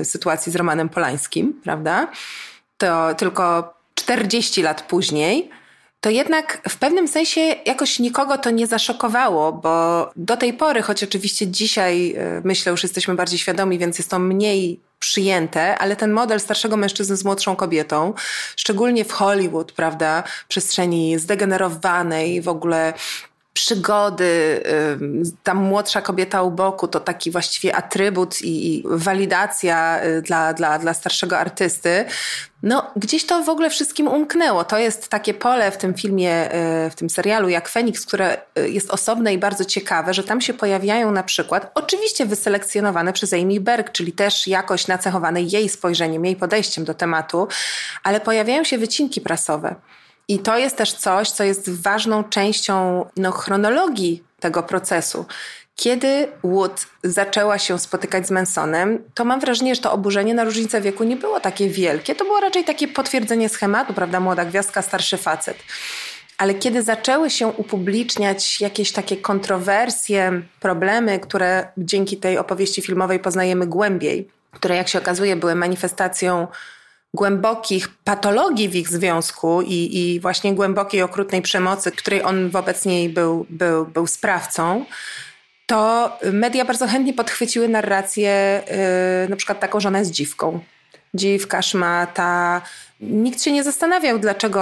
sytuacji 0.02 0.52
z 0.52 0.56
Romanem 0.56 0.88
Polańskim, 0.88 1.60
prawda? 1.64 2.08
To 2.76 3.14
tylko 3.14 3.74
40 3.94 4.62
lat 4.62 4.82
później 4.82 5.50
to 6.00 6.10
jednak 6.10 6.60
w 6.68 6.76
pewnym 6.76 7.08
sensie 7.08 7.40
jakoś 7.66 7.98
nikogo 7.98 8.38
to 8.38 8.50
nie 8.50 8.66
zaszokowało, 8.66 9.52
bo 9.52 10.10
do 10.16 10.36
tej 10.36 10.52
pory, 10.52 10.82
choć 10.82 11.04
oczywiście 11.04 11.46
dzisiaj 11.46 12.14
e, 12.16 12.40
myślę, 12.44 12.70
już 12.70 12.82
jesteśmy 12.82 13.14
bardziej 13.14 13.38
świadomi, 13.38 13.78
więc 13.78 13.98
jest 13.98 14.10
to 14.10 14.18
mniej 14.18 14.80
przyjęte, 14.98 15.78
ale 15.78 15.96
ten 15.96 16.12
model 16.12 16.40
starszego 16.40 16.76
mężczyzny 16.76 17.16
z 17.16 17.24
młodszą 17.24 17.56
kobietą, 17.56 18.14
szczególnie 18.56 19.04
w 19.04 19.12
Hollywood, 19.12 19.72
prawda, 19.72 20.22
przestrzeni 20.48 21.18
zdegenerowanej, 21.18 22.42
w 22.42 22.48
ogóle 22.48 22.92
przygody, 23.64 24.62
ta 25.42 25.54
młodsza 25.54 26.02
kobieta 26.02 26.42
u 26.42 26.50
boku 26.50 26.88
to 26.88 27.00
taki 27.00 27.30
właściwie 27.30 27.76
atrybut 27.76 28.42
i 28.42 28.82
walidacja 28.86 30.04
y, 30.04 30.22
dla, 30.22 30.52
dla, 30.52 30.78
dla 30.78 30.94
starszego 30.94 31.38
artysty. 31.38 32.04
No, 32.62 32.90
gdzieś 32.96 33.26
to 33.26 33.42
w 33.42 33.48
ogóle 33.48 33.70
wszystkim 33.70 34.08
umknęło. 34.08 34.64
To 34.64 34.78
jest 34.78 35.08
takie 35.08 35.34
pole 35.34 35.70
w 35.70 35.76
tym 35.76 35.94
filmie, 35.94 36.54
y, 36.86 36.90
w 36.90 36.94
tym 36.94 37.10
serialu 37.10 37.48
jak 37.48 37.68
Feniks, 37.68 38.06
które 38.06 38.36
y, 38.58 38.70
jest 38.70 38.90
osobne 38.90 39.34
i 39.34 39.38
bardzo 39.38 39.64
ciekawe, 39.64 40.14
że 40.14 40.24
tam 40.24 40.40
się 40.40 40.54
pojawiają 40.54 41.12
na 41.12 41.22
przykład, 41.22 41.70
oczywiście 41.74 42.26
wyselekcjonowane 42.26 43.12
przez 43.12 43.32
Amy 43.32 43.60
Berg, 43.60 43.92
czyli 43.92 44.12
też 44.12 44.46
jakoś 44.46 44.86
nacechowane 44.86 45.42
jej 45.42 45.68
spojrzeniem, 45.68 46.24
jej 46.24 46.36
podejściem 46.36 46.84
do 46.84 46.94
tematu, 46.94 47.48
ale 48.02 48.20
pojawiają 48.20 48.64
się 48.64 48.78
wycinki 48.78 49.20
prasowe. 49.20 49.74
I 50.28 50.38
to 50.38 50.58
jest 50.58 50.76
też 50.76 50.92
coś, 50.92 51.30
co 51.30 51.44
jest 51.44 51.82
ważną 51.82 52.24
częścią 52.24 53.06
no, 53.16 53.32
chronologii 53.32 54.22
tego 54.40 54.62
procesu. 54.62 55.26
Kiedy 55.76 56.28
Wood 56.44 56.86
zaczęła 57.04 57.58
się 57.58 57.78
spotykać 57.78 58.26
z 58.26 58.30
Mansonem, 58.30 59.04
to 59.14 59.24
mam 59.24 59.40
wrażenie, 59.40 59.74
że 59.74 59.80
to 59.80 59.92
oburzenie 59.92 60.34
na 60.34 60.44
różnicę 60.44 60.80
wieku 60.80 61.04
nie 61.04 61.16
było 61.16 61.40
takie 61.40 61.68
wielkie. 61.68 62.14
To 62.14 62.24
było 62.24 62.40
raczej 62.40 62.64
takie 62.64 62.88
potwierdzenie 62.88 63.48
schematu, 63.48 63.94
prawda? 63.94 64.20
Młoda 64.20 64.44
gwiazdka, 64.44 64.82
starszy 64.82 65.16
facet. 65.16 65.56
Ale 66.38 66.54
kiedy 66.54 66.82
zaczęły 66.82 67.30
się 67.30 67.46
upubliczniać 67.46 68.60
jakieś 68.60 68.92
takie 68.92 69.16
kontrowersje, 69.16 70.42
problemy, 70.60 71.18
które 71.18 71.68
dzięki 71.76 72.16
tej 72.16 72.38
opowieści 72.38 72.82
filmowej 72.82 73.18
poznajemy 73.18 73.66
głębiej, 73.66 74.28
które 74.52 74.76
jak 74.76 74.88
się 74.88 74.98
okazuje 74.98 75.36
były 75.36 75.54
manifestacją 75.54 76.46
głębokich 77.14 77.88
patologii 78.04 78.68
w 78.68 78.74
ich 78.74 78.88
związku 78.88 79.62
i, 79.62 79.98
i 79.98 80.20
właśnie 80.20 80.54
głębokiej, 80.54 81.02
okrutnej 81.02 81.42
przemocy, 81.42 81.92
której 81.92 82.22
on 82.22 82.50
wobec 82.50 82.84
niej 82.84 83.08
był, 83.08 83.46
był, 83.50 83.86
był 83.86 84.06
sprawcą, 84.06 84.84
to 85.66 86.12
media 86.32 86.64
bardzo 86.64 86.86
chętnie 86.86 87.14
podchwyciły 87.14 87.68
narrację, 87.68 88.62
yy, 89.22 89.28
na 89.28 89.36
przykład 89.36 89.60
taką, 89.60 89.80
że 89.80 89.88
ona 89.88 89.98
jest 89.98 90.10
dziwką. 90.10 90.60
Dziwka, 91.14 91.62
szmata. 91.62 92.62
Nikt 93.00 93.42
się 93.42 93.52
nie 93.52 93.64
zastanawiał, 93.64 94.18
dlaczego 94.18 94.60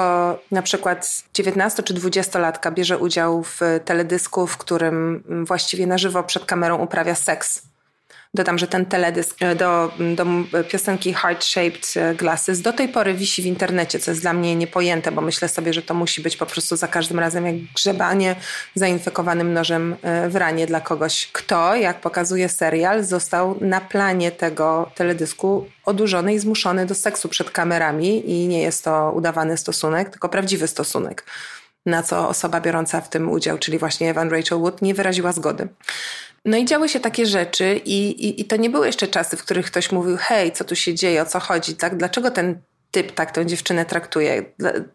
na 0.51 0.63
przykład 0.63 1.25
19 1.35 1.83
czy 1.83 1.95
20-latka 1.95 2.75
bierze 2.75 2.99
udział 2.99 3.43
w 3.43 3.61
teledysku, 3.85 4.47
w 4.47 4.57
którym 4.57 5.25
właściwie 5.47 5.87
na 5.87 5.99
żywo 5.99 6.23
przed 6.23 6.45
kamerą 6.45 6.79
uprawia 6.79 7.15
seks 7.15 7.63
Dodam, 8.37 8.59
że 8.59 8.67
ten 8.67 8.87
teledysk 8.87 9.37
e, 9.41 9.55
do, 9.55 9.93
do 10.15 10.27
piosenki 10.69 11.15
Heart 11.15 11.45
Shaped 11.45 11.95
e, 11.97 12.15
Glasses 12.15 12.61
do 12.61 12.73
tej 12.73 12.89
pory 12.89 13.15
wisi 13.15 13.43
w 13.43 13.47
internecie, 13.47 13.99
co 13.99 14.11
jest 14.11 14.21
dla 14.21 14.33
mnie 14.33 14.57
niepojęte, 14.57 15.13
bo 15.13 15.21
myślę 15.21 15.49
sobie, 15.49 15.73
że 15.73 15.83
to 15.83 15.95
musi 15.95 16.23
być 16.23 16.37
po 16.37 16.47
prostu 16.47 16.77
za 16.77 16.89
każdym 16.89 17.19
razem 17.19 17.47
jak 17.47 17.57
grzebanie 17.75 18.37
zainfekowanym 18.75 19.53
nożem 19.53 19.97
e, 20.03 20.29
w 20.29 20.37
ranie 20.37 20.67
dla 20.67 20.81
kogoś, 20.81 21.31
kto, 21.33 21.75
jak 21.75 22.01
pokazuje 22.01 22.49
serial, 22.49 23.05
został 23.05 23.57
na 23.61 23.81
planie 23.81 24.31
tego 24.31 24.91
teledysku 24.95 25.67
odurzony 25.85 26.35
i 26.35 26.39
zmuszony 26.39 26.87
do 26.87 26.95
seksu 26.95 27.29
przed 27.29 27.51
kamerami 27.51 28.31
i 28.31 28.49
nie 28.49 28.63
jest 28.63 28.85
to 28.85 29.13
udawany 29.13 29.57
stosunek, 29.57 30.11
tylko 30.11 30.29
prawdziwy 30.29 30.69
stosunek 30.69 31.25
na 31.87 32.03
co 32.03 32.29
osoba 32.29 32.61
biorąca 32.61 33.01
w 33.01 33.09
tym 33.09 33.31
udział, 33.31 33.59
czyli 33.59 33.79
właśnie 33.79 34.11
Evan 34.11 34.31
Rachel 34.31 34.59
Wood, 34.59 34.83
nie 34.83 34.95
wyraziła 34.95 35.33
zgody. 35.33 35.69
No 36.47 36.57
i 36.57 36.65
działy 36.65 36.89
się 36.89 37.01
takie 37.01 37.27
rzeczy 37.27 37.81
i, 37.85 38.27
i, 38.27 38.41
i 38.41 38.45
to 38.45 38.57
nie 38.57 38.71
były 38.71 38.87
jeszcze 38.87 39.09
czasy, 39.09 39.37
w 39.37 39.43
których 39.43 39.67
ktoś 39.67 39.93
mówił, 39.93 40.17
hej, 40.21 40.53
co 40.53 40.65
tu 40.65 40.77
się 40.77 40.95
dzieje, 40.95 41.23
o 41.23 41.27
co 41.27 41.41
chodzi, 41.41 41.75
tak? 41.75 41.97
Dlaczego 41.97 42.31
ten 42.31 42.61
typ 42.91 43.13
tak 43.13 43.31
tę 43.31 43.47
dziewczynę 43.47 43.85
traktuje? 43.85 44.43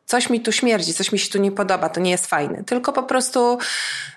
Coś 0.05 0.29
mi 0.29 0.41
tu 0.41 0.51
śmierdzi, 0.51 0.93
coś 0.93 1.11
mi 1.11 1.19
się 1.19 1.29
tu 1.29 1.37
nie 1.37 1.51
podoba, 1.51 1.89
to 1.89 1.99
nie 1.99 2.11
jest 2.11 2.25
fajne. 2.25 2.63
Tylko 2.63 2.93
po 2.93 3.03
prostu 3.03 3.57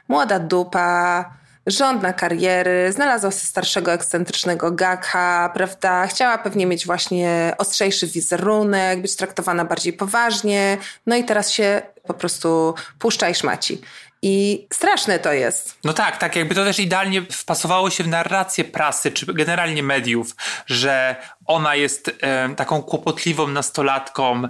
młoda 0.08 0.38
dupa, 0.38 1.24
żądna 1.66 2.12
kariery, 2.12 2.92
znalazła 2.92 3.30
sobie 3.30 3.46
starszego, 3.46 3.92
ekscentrycznego 3.92 4.70
gaka, 4.70 5.50
prawda? 5.54 6.06
Chciała 6.06 6.38
pewnie 6.38 6.66
mieć 6.66 6.86
właśnie 6.86 7.54
ostrzejszy 7.58 8.06
wizerunek, 8.06 9.02
być 9.02 9.16
traktowana 9.16 9.64
bardziej 9.64 9.92
poważnie, 9.92 10.78
no 11.06 11.16
i 11.16 11.24
teraz 11.24 11.50
się 11.50 11.82
po 12.06 12.14
prostu 12.14 12.74
puszcza 12.98 13.28
i 13.28 13.34
szmaci. 13.34 13.80
I 14.26 14.66
straszne 14.72 15.18
to 15.18 15.32
jest. 15.32 15.78
No 15.84 15.92
tak, 15.92 16.16
tak, 16.16 16.36
jakby 16.36 16.54
to 16.54 16.64
też 16.64 16.78
idealnie 16.78 17.22
wpasowało 17.22 17.90
się 17.90 18.04
w 18.04 18.08
narrację 18.08 18.64
prasy, 18.64 19.12
czy 19.12 19.34
generalnie 19.34 19.82
mediów, 19.82 20.36
że 20.66 21.16
ona 21.46 21.74
jest 21.74 22.10
taką 22.56 22.82
kłopotliwą 22.82 23.48
nastolatką, 23.48 24.42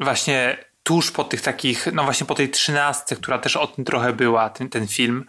właśnie 0.00 0.56
tuż 0.82 1.10
po 1.10 1.24
tych 1.24 1.40
takich, 1.40 1.88
no 1.92 2.04
właśnie 2.04 2.26
po 2.26 2.34
tej 2.34 2.50
trzynastce, 2.50 3.16
która 3.16 3.38
też 3.38 3.56
o 3.56 3.66
tym 3.66 3.84
trochę 3.84 4.12
była, 4.12 4.50
ten, 4.50 4.68
ten 4.68 4.88
film. 4.88 5.24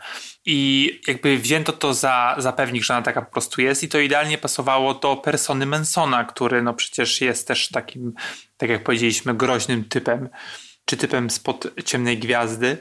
I 0.45 1.01
jakby 1.07 1.37
wzięto 1.37 1.73
to 1.73 1.93
za, 1.93 2.35
za 2.37 2.53
pewnik, 2.53 2.83
że 2.83 2.93
ona 2.93 3.03
taka 3.03 3.21
po 3.21 3.31
prostu 3.31 3.61
jest 3.61 3.83
i 3.83 3.89
to 3.89 3.99
idealnie 3.99 4.37
pasowało 4.37 4.93
do 4.93 5.15
persony 5.15 5.65
Mansona, 5.65 6.25
który 6.25 6.61
no 6.61 6.73
przecież 6.73 7.21
jest 7.21 7.47
też 7.47 7.69
takim, 7.69 8.13
tak 8.57 8.69
jak 8.69 8.83
powiedzieliśmy, 8.83 9.33
groźnym 9.33 9.85
typem, 9.85 10.29
czy 10.85 10.97
typem 10.97 11.29
spod 11.29 11.67
ciemnej 11.85 12.17
gwiazdy 12.17 12.77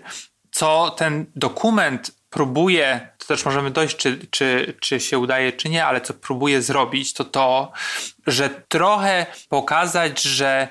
co 0.57 0.91
ten 0.91 1.27
dokument 1.35 2.11
próbuje, 2.31 3.09
to 3.19 3.27
też 3.27 3.45
możemy 3.45 3.71
dojść, 3.71 3.97
czy, 3.97 4.27
czy, 4.31 4.75
czy 4.81 5.01
się 5.01 5.19
udaje, 5.19 5.53
czy 5.53 5.69
nie, 5.69 5.85
ale 5.85 6.01
co 6.01 6.15
próbuje 6.15 6.63
zrobić, 6.63 7.13
to 7.13 7.25
to, 7.25 7.73
że 8.27 8.51
trochę 8.69 9.27
pokazać, 9.49 10.23
że 10.23 10.69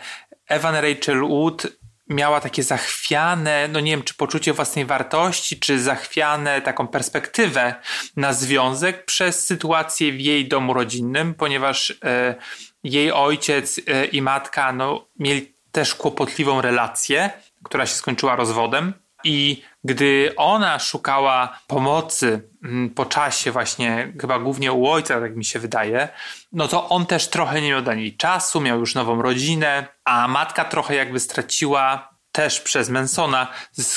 Evan 0.47 0.75
Rachel 0.75 1.19
Wood 1.19 1.67
miała 2.09 2.41
takie 2.41 2.63
zachwiane, 2.63 3.67
no 3.67 3.79
nie 3.79 3.91
wiem, 3.91 4.03
czy 4.03 4.13
poczucie 4.13 4.53
własnej 4.53 4.85
wartości, 4.85 5.59
czy 5.59 5.79
zachwiane 5.79 6.61
taką 6.61 6.87
perspektywę 6.87 7.75
na 8.15 8.33
związek 8.33 9.05
przez 9.05 9.45
sytuację 9.45 10.11
w 10.11 10.21
jej 10.21 10.47
domu 10.47 10.73
rodzinnym, 10.73 11.33
ponieważ 11.33 11.93
e, 12.05 12.35
jej 12.83 13.11
ojciec 13.11 13.79
e, 13.87 14.05
i 14.05 14.21
matka 14.21 14.71
no, 14.71 15.07
mieli 15.19 15.53
też 15.71 15.95
kłopotliwą 15.95 16.61
relację, 16.61 17.29
która 17.63 17.85
się 17.85 17.95
skończyła 17.95 18.35
rozwodem. 18.35 19.04
I 19.25 19.63
gdy 19.83 20.33
ona 20.37 20.79
szukała 20.79 21.59
pomocy 21.67 22.49
mm, 22.63 22.89
po 22.89 23.05
czasie, 23.05 23.51
właśnie 23.51 24.13
chyba 24.21 24.39
głównie 24.39 24.71
u 24.71 24.87
ojca, 24.87 25.21
tak 25.21 25.35
mi 25.35 25.45
się 25.45 25.59
wydaje, 25.59 26.09
no 26.51 26.67
to 26.67 26.89
on 26.89 27.05
też 27.05 27.27
trochę 27.27 27.61
nie 27.61 27.69
miał 27.69 27.81
dla 27.81 27.93
niej 27.93 28.17
czasu, 28.17 28.61
miał 28.61 28.79
już 28.79 28.95
nową 28.95 29.21
rodzinę, 29.21 29.87
a 30.03 30.27
matka 30.27 30.65
trochę 30.65 30.95
jakby 30.95 31.19
straciła 31.19 32.15
też 32.31 32.61
przez 32.61 32.89
Mansona 32.89 33.47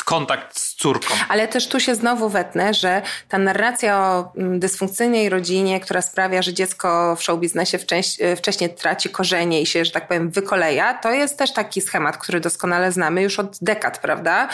kontakt 0.04 0.67
córką. 0.78 1.14
Ale 1.28 1.49
też 1.49 1.68
tu 1.68 1.80
się 1.80 1.94
znowu 1.94 2.28
wetnę, 2.28 2.75
że 2.75 3.02
ta 3.28 3.38
narracja 3.38 3.99
o 3.99 4.32
mm, 4.37 4.61
dysfunkcyjnej 4.61 5.28
rodzinie, 5.28 5.80
która 5.80 6.02
sprawia, 6.02 6.42
że 6.42 6.54
dziecko 6.54 7.16
w 7.16 7.23
showbiznesie 7.23 7.78
e, 8.20 8.37
wcześniej 8.37 8.70
traci 8.75 9.11
korzenie 9.11 9.62
i 9.62 9.66
się, 9.66 9.85
że 9.85 9.90
tak 9.90 10.08
powiem, 10.08 10.30
wykoleja, 10.30 10.94
to 10.94 11.12
jest 11.12 11.38
też 11.38 11.52
taki 11.52 11.80
schemat, 11.80 12.16
który 12.16 12.40
doskonale 12.40 12.92
znamy 12.92 13.23
już 13.23 13.38
od 13.38 13.58
dekad, 13.62 13.99
prawda? 13.99 14.49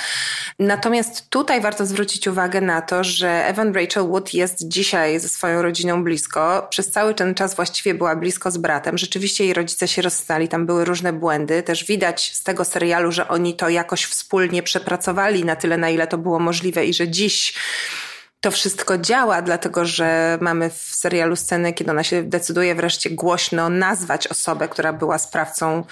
Natomiast 0.59 1.31
tutaj 1.31 1.61
warto 1.61 1.87
zwrócić 1.87 2.28
uwagę 2.28 2.61
na 2.61 2.83
to, 2.83 3.04
że 3.04 3.47
Evan 3.47 3.75
Rachel 3.75 4.07
Wood 4.09 4.35
jest 4.35 4.69
dzisiaj 4.69 5.21
ze 5.21 5.28
swoją 5.28 5.62
rodziną 5.62 6.04
blisko. 6.04 6.66
Przez 6.71 6.90
cały 6.90 7.14
ten 7.14 7.35
czas 7.35 7.54
właściwie 7.54 7.95
była 7.95 8.16
blisko 8.16 8.50
z 8.50 8.57
bratem. 8.57 8.99
Rzeczywiście 8.99 9.45
jej 9.45 9.54
rodzice 9.54 9.88
się 9.88 10.02
rozstali, 10.02 10.49
tam 10.49 10.66
były 10.66 10.85
różne 10.85 11.12
błędy. 11.12 11.62
Też 11.62 11.85
widać 11.85 12.33
z 12.35 12.43
tego 12.43 12.64
serialu, 12.64 13.12
że 13.12 13.28
oni 13.28 13.54
to 13.54 13.69
jakoś 13.69 14.04
wspólnie 14.04 14.62
przepracowali 14.62 15.45
na 15.45 15.57
tyle, 15.57 15.76
na 15.78 15.90
ile 15.90 16.07
to 16.07 16.13
było 16.18 16.38
możliwe 16.38 16.87
i 16.87 16.94
że 16.94 17.09
dziś 17.09 17.54
to 18.40 18.50
wszystko 18.50 18.99
działa, 18.99 19.42
dlatego 19.42 19.85
że 19.85 20.38
mamy 20.40 20.71
w 20.71 20.75
serialu 20.76 21.37
scenę, 21.37 21.73
kiedy 21.73 21.90
ona 21.90 22.04
się 22.04 22.23
decyduje 22.23 22.75
wreszcie 22.75 23.11
głośno 23.11 23.68
nazwać 23.68 24.26
osobę, 24.26 24.68
która 24.68 24.92
była 24.92 25.18
sprawcą 25.18 25.85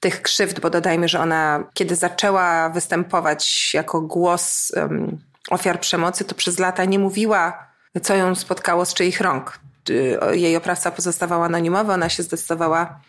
tych 0.00 0.22
krzywd, 0.22 0.60
bo 0.60 0.70
dodajmy, 0.70 1.08
że 1.08 1.20
ona, 1.20 1.64
kiedy 1.74 1.96
zaczęła 1.96 2.68
występować 2.70 3.74
jako 3.74 4.00
głos 4.00 4.72
um, 4.76 5.18
ofiar 5.50 5.80
przemocy, 5.80 6.24
to 6.24 6.34
przez 6.34 6.58
lata 6.58 6.84
nie 6.84 6.98
mówiła, 6.98 7.66
co 8.02 8.14
ją 8.14 8.34
spotkało 8.34 8.84
z 8.84 8.94
czyich 8.94 9.20
rąk. 9.20 9.58
Y, 9.90 10.18
jej 10.32 10.56
oprawca 10.56 10.90
pozostawał 10.90 11.42
anonimowy, 11.42 11.92
ona 11.92 12.08
się 12.08 12.22
zdecydowała 12.22 13.00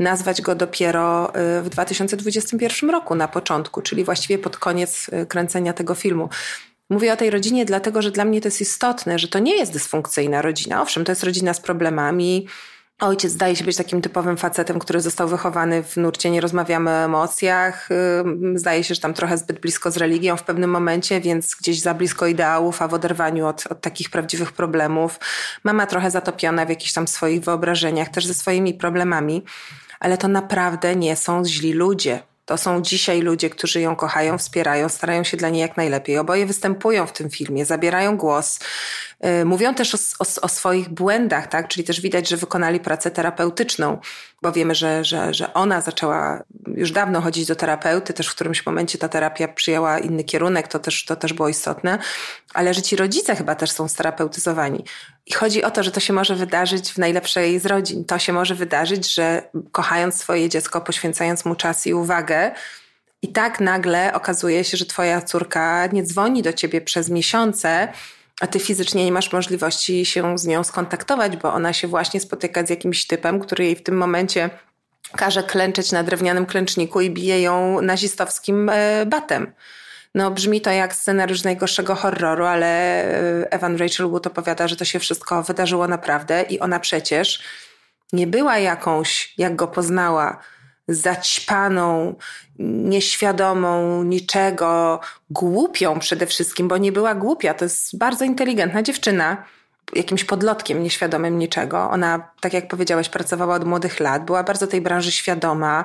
nazwać 0.00 0.42
go 0.42 0.54
dopiero 0.54 1.32
y, 1.58 1.62
w 1.62 1.68
2021 1.68 2.90
roku 2.90 3.14
na 3.14 3.28
początku, 3.28 3.82
czyli 3.82 4.04
właściwie 4.04 4.38
pod 4.38 4.56
koniec 4.56 5.10
y, 5.22 5.26
kręcenia 5.26 5.72
tego 5.72 5.94
filmu. 5.94 6.28
Mówię 6.90 7.12
o 7.12 7.16
tej 7.16 7.30
rodzinie 7.30 7.64
dlatego, 7.64 8.02
że 8.02 8.10
dla 8.10 8.24
mnie 8.24 8.40
to 8.40 8.48
jest 8.48 8.60
istotne, 8.60 9.18
że 9.18 9.28
to 9.28 9.38
nie 9.38 9.56
jest 9.56 9.72
dysfunkcyjna 9.72 10.42
rodzina. 10.42 10.82
Owszem, 10.82 11.04
to 11.04 11.12
jest 11.12 11.24
rodzina 11.24 11.54
z 11.54 11.60
problemami, 11.60 12.46
Ojciec 13.00 13.32
zdaje 13.32 13.56
się 13.56 13.64
być 13.64 13.76
takim 13.76 14.02
typowym 14.02 14.36
facetem, 14.36 14.78
który 14.78 15.00
został 15.00 15.28
wychowany 15.28 15.82
w 15.82 15.96
nurcie 15.96 16.30
Nie 16.30 16.40
rozmawiamy 16.40 16.90
o 16.90 17.04
emocjach. 17.04 17.88
Zdaje 18.54 18.84
się, 18.84 18.94
że 18.94 19.00
tam 19.00 19.14
trochę 19.14 19.38
zbyt 19.38 19.60
blisko 19.60 19.90
z 19.90 19.96
religią 19.96 20.36
w 20.36 20.42
pewnym 20.42 20.70
momencie, 20.70 21.20
więc 21.20 21.54
gdzieś 21.54 21.80
za 21.80 21.94
blisko 21.94 22.26
ideałów, 22.26 22.82
a 22.82 22.88
w 22.88 22.94
oderwaniu 22.94 23.46
od, 23.46 23.66
od 23.66 23.80
takich 23.80 24.10
prawdziwych 24.10 24.52
problemów. 24.52 25.20
Mama 25.64 25.86
trochę 25.86 26.10
zatopiona 26.10 26.66
w 26.66 26.68
jakichś 26.68 26.92
tam 26.92 27.08
swoich 27.08 27.40
wyobrażeniach, 27.40 28.08
też 28.08 28.26
ze 28.26 28.34
swoimi 28.34 28.74
problemami. 28.74 29.42
Ale 30.00 30.18
to 30.18 30.28
naprawdę 30.28 30.96
nie 30.96 31.16
są 31.16 31.44
źli 31.44 31.72
ludzie. 31.72 32.22
To 32.44 32.56
są 32.56 32.82
dzisiaj 32.82 33.20
ludzie, 33.20 33.50
którzy 33.50 33.80
ją 33.80 33.96
kochają, 33.96 34.38
wspierają, 34.38 34.88
starają 34.88 35.24
się 35.24 35.36
dla 35.36 35.48
niej 35.48 35.60
jak 35.60 35.76
najlepiej. 35.76 36.18
Oboje 36.18 36.46
występują 36.46 37.06
w 37.06 37.12
tym 37.12 37.30
filmie, 37.30 37.64
zabierają 37.64 38.16
głos. 38.16 38.58
Yy, 39.22 39.44
mówią 39.44 39.74
też 39.74 39.94
o, 39.94 39.98
o, 40.18 40.26
o, 40.42 40.48
swoich 40.48 40.88
błędach, 40.88 41.46
tak? 41.46 41.68
Czyli 41.68 41.84
też 41.84 42.00
widać, 42.00 42.28
że 42.28 42.36
wykonali 42.36 42.80
pracę 42.80 43.10
terapeutyczną, 43.10 43.98
bo 44.42 44.52
wiemy, 44.52 44.74
że, 44.74 45.04
że, 45.04 45.34
że 45.34 45.54
ona 45.54 45.80
zaczęła 45.80 46.42
już 46.66 46.92
dawno 46.92 47.20
chodzić 47.20 47.46
do 47.46 47.56
terapeuty, 47.56 48.12
też 48.12 48.28
w 48.28 48.34
którymś 48.34 48.66
momencie 48.66 48.98
ta 48.98 49.08
terapia 49.08 49.48
przyjęła 49.48 49.98
inny 49.98 50.24
kierunek, 50.24 50.68
to 50.68 50.78
też, 50.78 51.04
to 51.04 51.16
też 51.16 51.32
było 51.32 51.48
istotne, 51.48 51.98
ale 52.54 52.74
że 52.74 52.82
ci 52.82 52.96
rodzice 52.96 53.36
chyba 53.36 53.54
też 53.54 53.70
są 53.70 53.88
sterapeutyzowani. 53.88 54.84
I 55.26 55.32
chodzi 55.32 55.64
o 55.64 55.70
to, 55.70 55.82
że 55.82 55.90
to 55.90 56.00
się 56.00 56.12
może 56.12 56.36
wydarzyć 56.36 56.92
w 56.92 56.98
najlepszej 56.98 57.58
z 57.58 57.66
rodzin. 57.66 58.04
To 58.04 58.18
się 58.18 58.32
może 58.32 58.54
wydarzyć, 58.54 59.14
że 59.14 59.42
kochając 59.72 60.14
swoje 60.14 60.48
dziecko, 60.48 60.80
poświęcając 60.80 61.44
mu 61.44 61.54
czas 61.54 61.86
i 61.86 61.94
uwagę, 61.94 62.50
i 63.22 63.28
tak 63.28 63.60
nagle 63.60 64.12
okazuje 64.14 64.64
się, 64.64 64.76
że 64.76 64.86
twoja 64.86 65.22
córka 65.22 65.86
nie 65.86 66.02
dzwoni 66.02 66.42
do 66.42 66.52
ciebie 66.52 66.80
przez 66.80 67.08
miesiące, 67.08 67.88
a 68.40 68.46
ty 68.46 68.58
fizycznie 68.58 69.04
nie 69.04 69.12
masz 69.12 69.32
możliwości 69.32 70.06
się 70.06 70.38
z 70.38 70.46
nią 70.46 70.64
skontaktować, 70.64 71.36
bo 71.36 71.52
ona 71.52 71.72
się 71.72 71.88
właśnie 71.88 72.20
spotyka 72.20 72.66
z 72.66 72.70
jakimś 72.70 73.06
typem, 73.06 73.40
który 73.40 73.64
jej 73.64 73.76
w 73.76 73.82
tym 73.82 73.96
momencie 73.96 74.50
każe 75.16 75.42
klęczeć 75.42 75.92
na 75.92 76.02
drewnianym 76.02 76.46
klęczniku 76.46 77.00
i 77.00 77.10
bije 77.10 77.42
ją 77.42 77.80
nazistowskim 77.80 78.68
e, 78.68 79.06
batem. 79.06 79.52
No, 80.14 80.30
brzmi 80.30 80.60
to 80.60 80.70
jak 80.70 80.94
scenariusz 80.94 81.42
najgorszego 81.42 81.94
horroru, 81.94 82.44
ale 82.44 82.66
e, 82.66 83.52
Evan 83.52 83.76
Rachel 83.76 84.08
Wood 84.08 84.26
opowiada, 84.26 84.68
że 84.68 84.76
to 84.76 84.84
się 84.84 84.98
wszystko 84.98 85.42
wydarzyło 85.42 85.88
naprawdę 85.88 86.42
i 86.42 86.60
ona 86.60 86.80
przecież 86.80 87.42
nie 88.12 88.26
była 88.26 88.58
jakąś, 88.58 89.34
jak 89.38 89.56
go 89.56 89.68
poznała, 89.68 90.40
zaćpaną, 90.90 92.14
nieświadomą 92.58 94.02
niczego, 94.02 95.00
głupią 95.30 95.98
przede 95.98 96.26
wszystkim, 96.26 96.68
bo 96.68 96.78
nie 96.78 96.92
była 96.92 97.14
głupia. 97.14 97.54
To 97.54 97.64
jest 97.64 97.98
bardzo 97.98 98.24
inteligentna 98.24 98.82
dziewczyna 98.82 99.44
jakimś 99.92 100.24
podlotkiem 100.24 100.82
nieświadomym 100.82 101.38
niczego. 101.38 101.90
Ona, 101.90 102.30
tak 102.40 102.52
jak 102.52 102.68
powiedziałeś, 102.68 103.08
pracowała 103.08 103.54
od 103.54 103.64
młodych 103.64 104.00
lat, 104.00 104.24
była 104.24 104.42
bardzo 104.42 104.66
tej 104.66 104.80
branży 104.80 105.12
świadoma. 105.12 105.84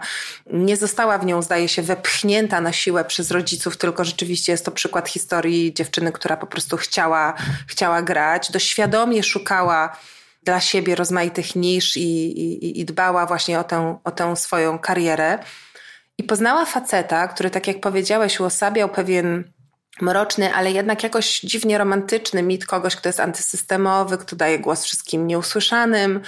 Nie 0.54 0.78
została 0.78 1.18
w 1.18 1.26
nią, 1.26 1.42
zdaje 1.42 1.68
się, 1.68 1.82
wepchnięta 1.82 2.62
na 2.62 2.74
siłę 2.74 3.06
przez 3.06 3.32
rodziców, 3.32 3.78
tylko 3.78 4.04
rzeczywiście 4.04 4.52
jest 4.52 4.66
to 4.66 4.72
przykład 4.72 5.10
historii 5.10 5.74
dziewczyny, 5.74 6.12
która 6.12 6.38
po 6.38 6.48
prostu 6.48 6.78
chciała, 6.78 7.34
chciała 7.68 8.02
grać. 8.02 8.52
Doświadomie 8.52 9.24
szukała 9.24 9.98
dla 10.46 10.60
siebie 10.60 10.96
rozmaitych 10.96 11.56
nisz 11.56 11.98
i, 11.98 12.42
i, 12.42 12.80
i 12.80 12.86
dbała 12.86 13.26
właśnie 13.26 13.60
o 13.60 13.64
tę, 13.64 13.98
o 14.04 14.12
tę 14.12 14.36
swoją 14.36 14.80
karierę. 14.80 15.40
I 16.18 16.24
poznała 16.24 16.66
faceta, 16.66 17.28
który, 17.28 17.50
tak 17.50 17.68
jak 17.68 17.82
powiedziałeś, 17.82 18.40
uosabiał 18.40 18.90
pewien 18.90 19.44
mroczny, 20.02 20.54
ale 20.54 20.72
jednak 20.72 21.04
jakoś 21.04 21.40
dziwnie 21.40 21.78
romantyczny 21.78 22.44
mit 22.44 22.66
kogoś, 22.66 22.96
kto 22.96 23.10
jest 23.10 23.20
antysystemowy, 23.20 24.18
kto 24.18 24.36
daje 24.36 24.60
głos 24.60 24.84
wszystkim 24.84 25.28
nieusłyszanym, 25.28 26.22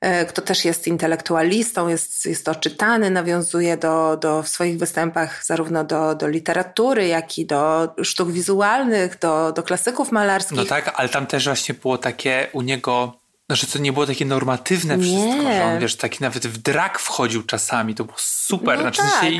e, 0.00 0.24
kto 0.26 0.42
też 0.42 0.64
jest 0.64 0.86
intelektualistą, 0.86 1.88
jest, 1.88 2.26
jest 2.26 2.48
oczytany, 2.48 3.10
nawiązuje 3.10 3.76
do, 3.76 4.16
do 4.16 4.42
w 4.42 4.48
swoich 4.48 4.78
występach 4.78 5.44
zarówno 5.44 5.84
do, 5.84 6.14
do 6.14 6.28
literatury, 6.28 7.06
jak 7.06 7.38
i 7.38 7.46
do 7.46 7.94
sztuk 8.02 8.30
wizualnych, 8.30 9.18
do, 9.18 9.52
do 9.52 9.62
klasyków 9.62 10.12
malarskich. 10.12 10.56
No 10.56 10.64
tak, 10.64 10.92
ale 10.94 11.08
tam 11.08 11.26
też 11.26 11.44
właśnie 11.44 11.74
było 11.74 11.98
takie 11.98 12.48
u 12.52 12.62
niego 12.62 13.19
że 13.54 13.66
to 13.66 13.78
nie 13.78 13.92
było 13.92 14.06
takie 14.06 14.24
normatywne 14.24 14.98
wszystko, 14.98 15.42
nie. 15.42 15.56
że 15.56 15.64
on 15.64 15.78
wiesz, 15.78 15.96
taki 15.96 16.18
nawet 16.20 16.46
w 16.46 16.58
drag 16.58 16.98
wchodził 16.98 17.42
czasami, 17.42 17.94
to 17.94 18.04
było 18.04 18.18
super. 18.18 18.76
No 18.76 18.82
znaczy, 18.82 19.02
tak. 19.02 19.30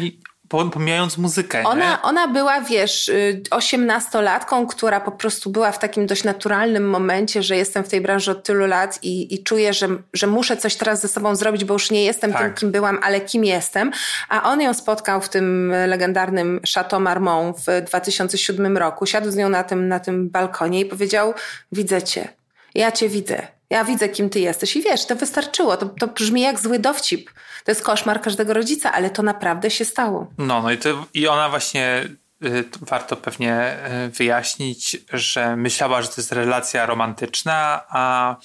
pomijając 0.72 1.18
muzykę. 1.18 1.62
Ona, 1.64 2.02
ona 2.02 2.28
była, 2.28 2.60
wiesz, 2.60 3.08
y, 3.08 3.42
osiemnastolatką, 3.50 4.66
która 4.66 5.00
po 5.00 5.12
prostu 5.12 5.50
była 5.50 5.72
w 5.72 5.78
takim 5.78 6.06
dość 6.06 6.24
naturalnym 6.24 6.88
momencie, 6.88 7.42
że 7.42 7.56
jestem 7.56 7.84
w 7.84 7.88
tej 7.88 8.00
branży 8.00 8.30
od 8.30 8.44
tylu 8.44 8.66
lat 8.66 8.98
i, 9.02 9.34
i 9.34 9.44
czuję, 9.44 9.72
że, 9.72 9.88
że 10.12 10.26
muszę 10.26 10.56
coś 10.56 10.76
teraz 10.76 11.00
ze 11.00 11.08
sobą 11.08 11.36
zrobić, 11.36 11.64
bo 11.64 11.74
już 11.74 11.90
nie 11.90 12.04
jestem 12.04 12.32
tak. 12.32 12.42
tym, 12.42 12.54
kim 12.54 12.70
byłam, 12.70 12.98
ale 13.02 13.20
kim 13.20 13.44
jestem. 13.44 13.90
A 14.28 14.42
on 14.42 14.60
ją 14.60 14.74
spotkał 14.74 15.20
w 15.20 15.28
tym 15.28 15.72
legendarnym 15.86 16.60
Chateau 16.74 17.00
Marmont 17.00 17.56
w 17.58 17.84
2007 17.86 18.76
roku. 18.76 19.06
Siadł 19.06 19.30
z 19.30 19.36
nią 19.36 19.48
na 19.48 19.64
tym, 19.64 19.88
na 19.88 20.00
tym 20.00 20.28
balkonie 20.28 20.80
i 20.80 20.84
powiedział, 20.84 21.34
widzę 21.72 22.02
cię. 22.02 22.28
Ja 22.74 22.92
cię 22.92 23.08
widzę. 23.08 23.59
Ja 23.70 23.84
widzę, 23.84 24.08
kim 24.08 24.30
ty 24.30 24.40
jesteś. 24.40 24.76
I 24.76 24.82
wiesz, 24.82 25.06
to 25.06 25.16
wystarczyło. 25.16 25.76
To, 25.76 25.86
to 25.86 26.06
brzmi 26.06 26.40
jak 26.40 26.60
zły 26.60 26.78
dowcip. 26.78 27.30
To 27.64 27.70
jest 27.70 27.82
koszmar 27.82 28.20
każdego 28.20 28.54
rodzica, 28.54 28.92
ale 28.92 29.10
to 29.10 29.22
naprawdę 29.22 29.70
się 29.70 29.84
stało. 29.84 30.26
No, 30.38 30.62
no 30.62 30.72
i, 30.72 30.78
to, 30.78 31.06
i 31.14 31.28
ona 31.28 31.48
właśnie 31.48 32.04
y, 32.44 32.64
warto 32.80 33.16
pewnie 33.16 33.76
y, 34.06 34.10
wyjaśnić, 34.10 34.96
że 35.12 35.56
myślała, 35.56 36.02
że 36.02 36.08
to 36.08 36.14
jest 36.16 36.32
relacja 36.32 36.86
romantyczna, 36.86 37.82
a 37.88 38.36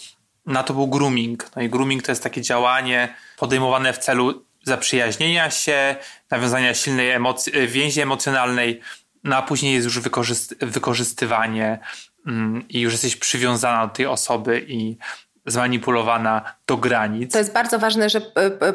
na 0.46 0.64
to 0.64 0.74
był 0.74 0.88
grooming. 0.88 1.50
No 1.56 1.62
i 1.62 1.70
grooming 1.70 2.04
to 2.04 2.12
jest 2.12 2.24
takie 2.24 2.42
działanie 2.42 3.16
podejmowane 3.38 3.94
w 3.94 3.98
celu 3.98 4.46
zaprzyjaźnienia 4.64 5.52
się, 5.52 5.96
nawiązania 6.32 6.74
silnej 6.74 7.12
emocji, 7.12 7.58
y, 7.58 7.68
więzi 7.68 8.02
emocjonalnej, 8.02 8.82
no 9.24 9.36
a 9.36 9.42
później 9.42 9.74
jest 9.74 9.86
już 9.86 10.00
wykorzystywanie 10.62 11.80
i 12.70 12.80
już 12.80 12.94
jesteś 12.94 13.16
przywiązana 13.16 13.88
do 13.88 13.94
tej 13.94 14.06
osoby 14.06 14.66
i 14.68 14.98
zmanipulowana 15.46 16.42
do 16.68 16.78
granic. 16.78 17.32
To 17.32 17.38
jest 17.38 17.54
bardzo 17.54 17.80
ważne, 17.80 18.10
że 18.10 18.22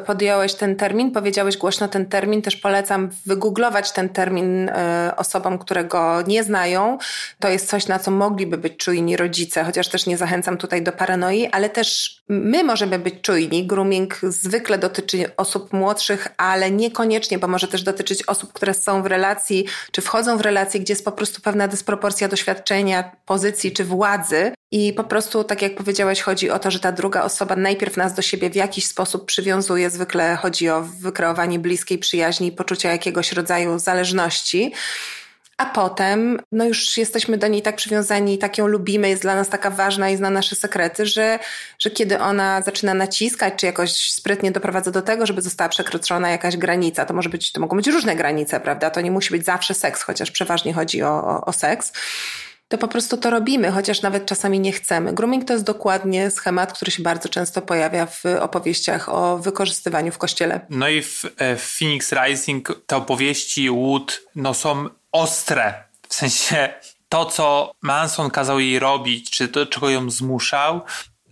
podjąłeś 0.06 0.54
ten 0.54 0.76
termin, 0.76 1.10
powiedziałeś 1.10 1.56
głośno 1.56 1.88
ten 1.88 2.06
termin. 2.06 2.42
Też 2.42 2.56
polecam 2.56 3.10
wygooglować 3.26 3.92
ten 3.92 4.08
termin 4.08 4.68
e, 4.68 5.12
osobom, 5.16 5.58
które 5.58 5.84
go 5.84 6.22
nie 6.26 6.44
znają. 6.44 6.98
To 7.38 7.48
jest 7.48 7.68
coś, 7.68 7.86
na 7.86 7.98
co 7.98 8.10
mogliby 8.10 8.58
być 8.58 8.76
czujni 8.76 9.16
rodzice, 9.16 9.64
chociaż 9.64 9.88
też 9.88 10.06
nie 10.06 10.16
zachęcam 10.16 10.56
tutaj 10.56 10.82
do 10.82 10.92
paranoi, 10.92 11.46
ale 11.52 11.70
też 11.70 12.20
my 12.28 12.64
możemy 12.64 12.98
być 12.98 13.14
czujni. 13.22 13.66
Grooming 13.66 14.20
zwykle 14.22 14.78
dotyczy 14.78 15.36
osób 15.36 15.72
młodszych, 15.72 16.28
ale 16.36 16.70
niekoniecznie, 16.70 17.38
bo 17.38 17.48
może 17.48 17.68
też 17.68 17.82
dotyczyć 17.82 18.22
osób, 18.22 18.52
które 18.52 18.74
są 18.74 19.02
w 19.02 19.06
relacji, 19.06 19.66
czy 19.92 20.02
wchodzą 20.02 20.36
w 20.36 20.40
relacje, 20.40 20.80
gdzie 20.80 20.92
jest 20.92 21.04
po 21.04 21.12
prostu 21.12 21.40
pewna 21.40 21.68
dysproporcja 21.68 22.28
doświadczenia, 22.28 23.10
pozycji 23.26 23.72
czy 23.72 23.84
władzy 23.84 24.52
I 24.72 24.92
po 24.92 25.04
prostu, 25.04 25.44
tak 25.44 25.62
jak 25.62 25.74
powiedziałaś, 25.74 26.20
chodzi 26.20 26.50
o 26.50 26.58
to, 26.58 26.70
że 26.70 26.80
ta 26.80 26.92
druga 26.92 27.22
osoba 27.22 27.56
najpierw 27.56 27.96
nas 27.96 28.14
do 28.14 28.22
siebie 28.22 28.50
w 28.50 28.54
jakiś 28.54 28.86
sposób 28.86 29.26
przywiązuje. 29.26 29.90
Zwykle 29.90 30.36
chodzi 30.36 30.68
o 30.68 30.82
wykreowanie 30.82 31.58
bliskiej 31.58 31.98
przyjaźni 31.98 32.52
poczucia 32.52 32.90
jakiegoś 32.92 33.32
rodzaju 33.32 33.78
zależności. 33.78 34.72
A 35.56 35.66
potem, 35.66 36.40
no 36.52 36.64
już 36.64 36.96
jesteśmy 36.96 37.38
do 37.38 37.48
niej 37.48 37.62
tak 37.62 37.76
przywiązani, 37.76 38.38
tak 38.38 38.58
ją 38.58 38.66
lubimy, 38.66 39.08
jest 39.08 39.22
dla 39.22 39.34
nas 39.34 39.48
taka 39.48 39.70
ważna 39.70 40.10
i 40.10 40.16
zna 40.16 40.30
nasze 40.30 40.56
sekrety, 40.56 41.06
że, 41.06 41.38
że 41.78 41.90
kiedy 41.90 42.18
ona 42.18 42.62
zaczyna 42.62 42.94
naciskać, 42.94 43.54
czy 43.56 43.66
jakoś 43.66 44.12
sprytnie 44.12 44.52
doprowadza 44.52 44.90
do 44.90 45.02
tego, 45.02 45.26
żeby 45.26 45.42
została 45.42 45.68
przekroczona 45.68 46.30
jakaś 46.30 46.56
granica, 46.56 47.04
to 47.04 47.14
może 47.14 47.28
być, 47.28 47.52
to 47.52 47.60
mogą 47.60 47.76
być 47.76 47.86
różne 47.86 48.16
granice, 48.16 48.60
prawda? 48.60 48.90
To 48.90 49.00
nie 49.00 49.10
musi 49.10 49.30
być 49.30 49.44
zawsze 49.44 49.74
seks, 49.74 50.02
chociaż 50.02 50.30
przeważnie 50.30 50.74
chodzi 50.74 51.02
o, 51.02 51.24
o, 51.24 51.44
o 51.44 51.52
seks 51.52 51.92
to 52.70 52.78
po 52.78 52.88
prostu 52.88 53.16
to 53.16 53.30
robimy, 53.30 53.70
chociaż 53.70 54.02
nawet 54.02 54.26
czasami 54.26 54.60
nie 54.60 54.72
chcemy. 54.72 55.12
Grooming 55.12 55.44
to 55.44 55.52
jest 55.52 55.64
dokładnie 55.64 56.30
schemat, 56.30 56.72
który 56.72 56.90
się 56.90 57.02
bardzo 57.02 57.28
często 57.28 57.62
pojawia 57.62 58.06
w 58.06 58.22
opowieściach 58.40 59.08
o 59.08 59.38
wykorzystywaniu 59.38 60.12
w 60.12 60.18
kościele. 60.18 60.60
No 60.70 60.88
i 60.88 61.02
w, 61.02 61.24
e, 61.36 61.56
w 61.56 61.62
Phoenix 61.78 62.12
Rising 62.12 62.82
te 62.86 62.96
opowieści 62.96 63.70
Wood 63.70 64.20
no, 64.34 64.54
są 64.54 64.88
ostre. 65.12 65.74
W 66.08 66.14
sensie 66.14 66.74
to, 67.08 67.26
co 67.26 67.72
Manson 67.82 68.30
kazał 68.30 68.60
jej 68.60 68.78
robić, 68.78 69.30
czy 69.30 69.48
to, 69.48 69.66
czego 69.66 69.90
ją 69.90 70.10
zmuszał, 70.10 70.80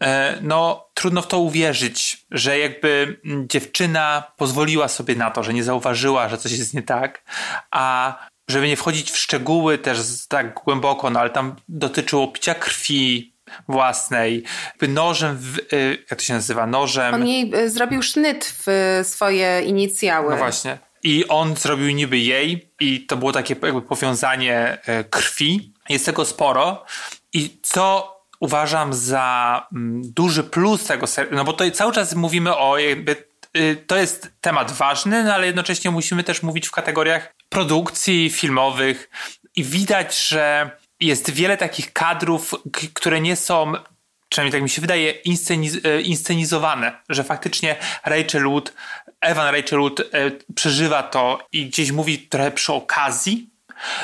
e, 0.01 0.39
no 0.43 0.89
trudno 0.95 1.23
w 1.23 1.27
to 1.27 1.39
uwierzyć, 1.39 2.27
że 2.31 2.59
jakby 2.59 3.21
dziewczyna 3.47 4.33
pozwoliła 4.37 4.89
sobie 4.89 5.15
na 5.15 5.31
to, 5.31 5.43
że 5.43 5.55
nie 5.55 5.65
zauważyła, 5.65 6.29
że 6.29 6.39
coś 6.39 6.53
jest 6.53 6.75
nie 6.75 6.83
tak, 6.83 7.23
a 7.71 8.19
żeby 8.49 8.69
nie 8.69 8.77
wchodzić 8.77 9.11
w 9.11 9.19
szczegóły 9.19 9.79
też 9.79 9.99
tak 10.29 10.55
głęboko, 10.65 11.11
no 11.11 11.21
ale 11.21 11.31
tam 11.31 11.57
dotyczyło 11.69 12.29
picia 12.29 12.55
krwi 12.55 13.33
własnej, 13.69 14.45
nożem, 14.89 15.37
w, 15.41 15.59
y, 15.59 15.99
jak 16.11 16.19
to 16.19 16.25
się 16.25 16.35
nazywa, 16.35 16.67
nożem. 16.67 17.15
On 17.15 17.29
jej 17.29 17.55
y, 17.55 17.71
zrobił 17.71 18.03
sznyt 18.03 18.55
w 18.67 19.01
swoje 19.03 19.63
inicjały. 19.63 20.31
No 20.31 20.37
właśnie. 20.37 20.79
I 21.03 21.29
on 21.29 21.57
zrobił 21.57 21.91
niby 21.91 22.19
jej 22.19 22.71
i 22.81 23.07
to 23.07 23.17
było 23.17 23.33
takie 23.33 23.57
jakby 23.63 23.83
powiązanie 23.83 24.79
y, 25.01 25.05
krwi. 25.05 25.73
Jest 25.89 26.07
tego 26.07 26.25
sporo. 26.25 26.85
I 27.33 27.59
co 27.63 28.15
uważam 28.41 28.95
za 28.95 29.67
mm, 29.73 30.03
duży 30.05 30.45
plus 30.45 30.85
tego 30.85 31.07
serialu, 31.07 31.37
no 31.37 31.45
bo 31.45 31.53
to 31.53 31.71
cały 31.71 31.93
czas 31.93 32.15
mówimy 32.15 32.57
o 32.57 32.79
jakby 32.79 33.29
to 33.87 33.97
jest 33.97 34.31
temat 34.41 34.73
ważny, 34.73 35.25
no 35.25 35.35
ale 35.35 35.47
jednocześnie 35.47 35.91
musimy 35.91 36.25
też 36.25 36.43
mówić 36.43 36.69
w 36.69 36.71
kategoriach 36.71 37.35
produkcji 37.49 38.31
filmowych 38.31 39.11
i 39.57 39.65
widać, 39.65 40.29
że 40.29 40.71
jest 41.01 41.31
wiele 41.31 41.57
takich 41.57 41.93
kadrów, 41.93 42.55
które 42.95 43.21
nie 43.21 43.37
są 43.37 43.73
przynajmniej 44.29 44.53
tak 44.53 44.63
mi 44.63 44.69
się 44.69 44.81
wydaje, 44.81 45.11
insceniz 45.11 45.79
e, 45.85 46.01
inscenizowane, 46.01 46.93
że 47.09 47.25
faktycznie 47.25 47.77
Rachel 48.05 48.45
Wood, 48.45 48.73
Evan 49.21 49.55
Rachel 49.55 49.79
Wood 49.79 50.01
e, 50.01 50.05
przeżywa 50.55 51.03
to 51.03 51.47
i 51.53 51.67
gdzieś 51.67 51.93
mówi 51.93 52.19
trochę 52.19 52.51
przy 52.51 52.73
okazji, 52.73 53.51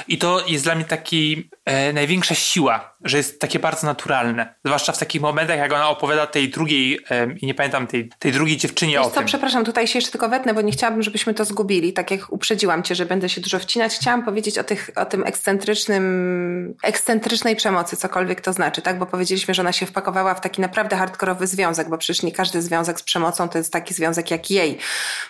i 0.08 0.18
to 0.18 0.46
jest 0.46 0.64
dla 0.64 0.74
mnie 0.74 0.84
taki 0.84 1.48
e, 1.64 1.92
największa 1.92 2.34
siła, 2.34 2.93
że 3.04 3.16
jest 3.16 3.40
takie 3.40 3.58
bardzo 3.58 3.86
naturalne. 3.86 4.54
Zwłaszcza 4.64 4.92
w 4.92 4.98
takich 4.98 5.20
momentach, 5.22 5.58
jak 5.58 5.72
ona 5.72 5.88
opowiada 5.88 6.26
tej 6.26 6.48
drugiej, 6.48 7.00
i 7.40 7.46
nie 7.46 7.54
pamiętam, 7.54 7.86
tej, 7.86 8.10
tej 8.18 8.32
drugiej 8.32 8.56
dziewczynie 8.56 8.92
Wiesz 8.92 9.06
o 9.06 9.10
co, 9.10 9.16
tym. 9.16 9.26
przepraszam, 9.26 9.64
tutaj 9.64 9.86
się 9.86 9.98
jeszcze 9.98 10.12
tylko 10.12 10.28
wetnę, 10.28 10.54
bo 10.54 10.60
nie 10.60 10.72
chciałabym, 10.72 11.02
żebyśmy 11.02 11.34
to 11.34 11.44
zgubili. 11.44 11.92
Tak 11.92 12.10
jak 12.10 12.32
uprzedziłam 12.32 12.82
cię, 12.82 12.94
że 12.94 13.06
będę 13.06 13.28
się 13.28 13.40
dużo 13.40 13.58
wcinać, 13.58 13.94
chciałam 13.94 14.24
powiedzieć 14.24 14.58
o, 14.58 14.64
tych, 14.64 14.90
o 14.96 15.04
tym 15.04 15.26
ekscentrycznym, 15.26 16.74
ekscentrycznej 16.82 17.56
przemocy, 17.56 17.96
cokolwiek 17.96 18.40
to 18.40 18.52
znaczy, 18.52 18.82
tak? 18.82 18.98
Bo 18.98 19.06
powiedzieliśmy, 19.06 19.54
że 19.54 19.62
ona 19.62 19.72
się 19.72 19.86
wpakowała 19.86 20.34
w 20.34 20.40
taki 20.40 20.60
naprawdę 20.60 20.96
hardkorowy 20.96 21.46
związek, 21.46 21.88
bo 21.88 21.98
przecież 21.98 22.22
nie 22.22 22.32
każdy 22.32 22.62
związek 22.62 23.00
z 23.00 23.02
przemocą 23.02 23.48
to 23.48 23.58
jest 23.58 23.72
taki 23.72 23.94
związek 23.94 24.30
jak 24.30 24.50
jej. 24.50 24.78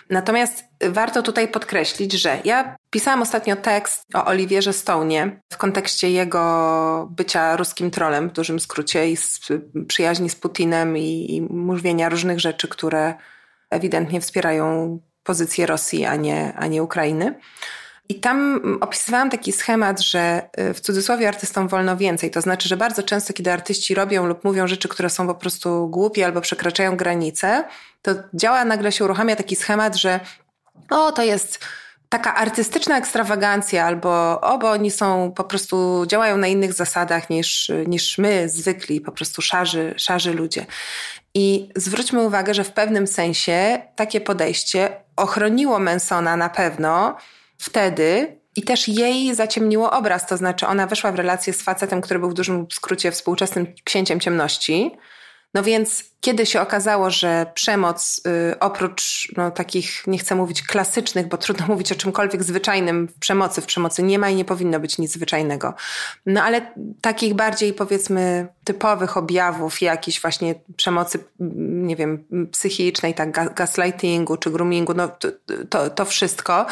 Natomiast 0.09 0.63
warto 0.81 1.21
tutaj 1.21 1.47
podkreślić, 1.47 2.13
że 2.13 2.39
ja 2.43 2.75
pisałam 2.89 3.21
ostatnio 3.21 3.55
tekst 3.55 4.03
o 4.13 4.25
Oliwierze 4.25 4.71
Stone'ie 4.71 5.31
w 5.53 5.57
kontekście 5.57 6.11
jego 6.11 7.07
bycia 7.11 7.57
ruskim 7.65 7.91
trolem 7.91 8.29
w 8.29 8.33
dużym 8.33 8.59
skrócie 8.59 9.11
i 9.11 9.17
przyjaźni 9.87 10.29
z 10.29 10.35
Putinem 10.35 10.97
i, 10.97 11.35
i 11.35 11.41
mówienia 11.41 12.09
różnych 12.09 12.39
rzeczy, 12.39 12.67
które 12.67 13.13
ewidentnie 13.69 14.21
wspierają 14.21 14.99
pozycję 15.23 15.65
Rosji, 15.65 16.05
a 16.05 16.15
nie, 16.15 16.53
a 16.55 16.67
nie 16.67 16.83
Ukrainy. 16.83 17.39
I 18.09 18.15
tam 18.15 18.61
opisywałam 18.81 19.29
taki 19.29 19.51
schemat, 19.51 20.01
że 20.01 20.49
y, 20.59 20.73
w 20.73 20.79
cudzysłowie 20.79 21.27
artystom 21.27 21.67
wolno 21.67 21.97
więcej. 21.97 22.31
To 22.31 22.41
znaczy, 22.41 22.69
że 22.69 22.77
bardzo 22.77 23.03
często, 23.03 23.33
kiedy 23.33 23.51
artyści 23.51 23.95
robią 23.95 24.25
lub 24.25 24.43
mówią 24.43 24.67
rzeczy, 24.67 24.87
które 24.87 25.09
są 25.09 25.27
po 25.27 25.35
prostu 25.35 25.87
głupie 25.89 26.25
albo 26.25 26.41
przekraczają 26.41 26.97
granice, 26.97 27.63
to 28.01 28.11
działa, 28.33 28.65
nagle 28.65 28.91
się 28.91 29.03
uruchamia 29.03 29.35
taki 29.35 29.55
schemat, 29.55 29.95
że 29.95 30.19
o, 30.89 31.11
to 31.11 31.23
jest 31.23 31.59
taka 32.09 32.35
artystyczna 32.35 32.97
ekstrawagancja, 32.97 33.85
albo 33.85 34.41
o, 34.41 34.57
bo 34.57 34.71
oni 34.71 34.91
są 34.91 35.31
po 35.35 35.43
prostu, 35.43 36.05
działają 36.07 36.37
na 36.37 36.47
innych 36.47 36.73
zasadach 36.73 37.29
niż, 37.29 37.71
niż 37.87 38.17
my, 38.17 38.49
zwykli, 38.49 39.01
po 39.01 39.11
prostu 39.11 39.41
szarzy, 39.41 39.93
szarzy 39.97 40.33
ludzie. 40.33 40.65
I 41.33 41.69
zwróćmy 41.75 42.21
uwagę, 42.21 42.53
że 42.53 42.63
w 42.63 42.71
pewnym 42.71 43.07
sensie 43.07 43.81
takie 43.95 44.21
podejście 44.21 44.89
ochroniło 45.15 45.79
Mansona 45.79 46.37
na 46.37 46.49
pewno 46.49 47.17
wtedy, 47.57 48.37
i 48.55 48.63
też 48.63 48.87
jej 48.87 49.35
zaciemniło 49.35 49.91
obraz, 49.91 50.27
to 50.27 50.37
znaczy 50.37 50.67
ona 50.67 50.87
weszła 50.87 51.11
w 51.11 51.15
relację 51.15 51.53
z 51.53 51.61
facetem, 51.61 52.01
który 52.01 52.19
był 52.19 52.29
w 52.29 52.33
dużym 52.33 52.67
skrócie 52.71 53.11
współczesnym 53.11 53.73
księciem 53.83 54.19
ciemności. 54.19 54.91
No 55.53 55.63
więc 55.63 56.03
kiedy 56.25 56.45
się 56.45 56.61
okazało, 56.61 57.09
że 57.09 57.45
przemoc 57.53 58.21
y, 58.27 58.59
oprócz 58.59 59.31
no, 59.37 59.51
takich, 59.51 60.07
nie 60.07 60.17
chcę 60.17 60.35
mówić 60.35 60.63
klasycznych, 60.63 61.27
bo 61.27 61.37
trudno 61.37 61.67
mówić 61.73 61.91
o 61.91 61.95
czymkolwiek 61.95 62.43
zwyczajnym 62.43 63.07
w 63.07 63.19
przemocy, 63.19 63.61
w 63.61 63.65
przemocy 63.65 64.03
nie 64.03 64.19
ma 64.19 64.29
i 64.29 64.35
nie 64.35 64.45
powinno 64.45 64.79
być 64.79 64.97
nic 64.97 65.11
zwyczajnego. 65.11 65.73
No 66.25 66.43
ale 66.43 66.73
takich 67.01 67.33
bardziej 67.33 67.73
powiedzmy 67.73 68.47
typowych 68.63 69.17
objawów 69.17 69.81
jakiejś 69.81 70.21
właśnie 70.21 70.55
przemocy, 70.77 71.19
nie 71.39 71.95
wiem, 71.95 72.23
psychicznej, 72.51 73.13
tak 73.13 73.53
gaslightingu 73.53 74.37
czy 74.37 74.51
groomingu, 74.51 74.93
no 74.93 75.07
to, 75.07 75.27
to, 75.69 75.89
to 75.89 76.05
wszystko. 76.05 76.65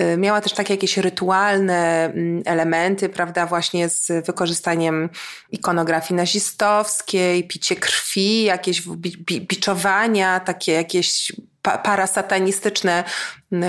Y, 0.00 0.16
miała 0.16 0.40
też 0.40 0.52
takie 0.52 0.74
jakieś 0.74 0.96
rytualne 0.96 2.04
mm, 2.04 2.42
elementy, 2.44 3.08
prawda, 3.08 3.46
właśnie 3.46 3.88
z 3.88 4.26
wykorzystaniem 4.26 5.08
ikonografii 5.50 6.16
nazistowskiej, 6.16 7.44
picie 7.44 7.76
krwi, 7.76 8.42
jakieś 8.42 8.82
biczowania, 8.96 10.40
takie 10.40 10.72
jakieś 10.72 11.32
parasatanistyczne 11.62 13.04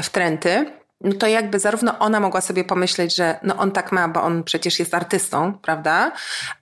wtręty 0.04 0.82
no 1.04 1.14
to 1.14 1.28
jakby 1.28 1.60
zarówno 1.60 2.00
ona 2.00 2.20
mogła 2.20 2.42
sobie 2.42 2.64
pomyśleć, 2.64 3.16
że 3.16 3.40
no 3.44 3.58
on 3.58 3.72
tak 3.72 3.92
ma, 3.92 4.08
bo 4.08 4.22
on 4.24 4.44
przecież 4.44 4.80
jest 4.80 4.94
artystą, 4.94 5.54
prawda? 5.54 6.12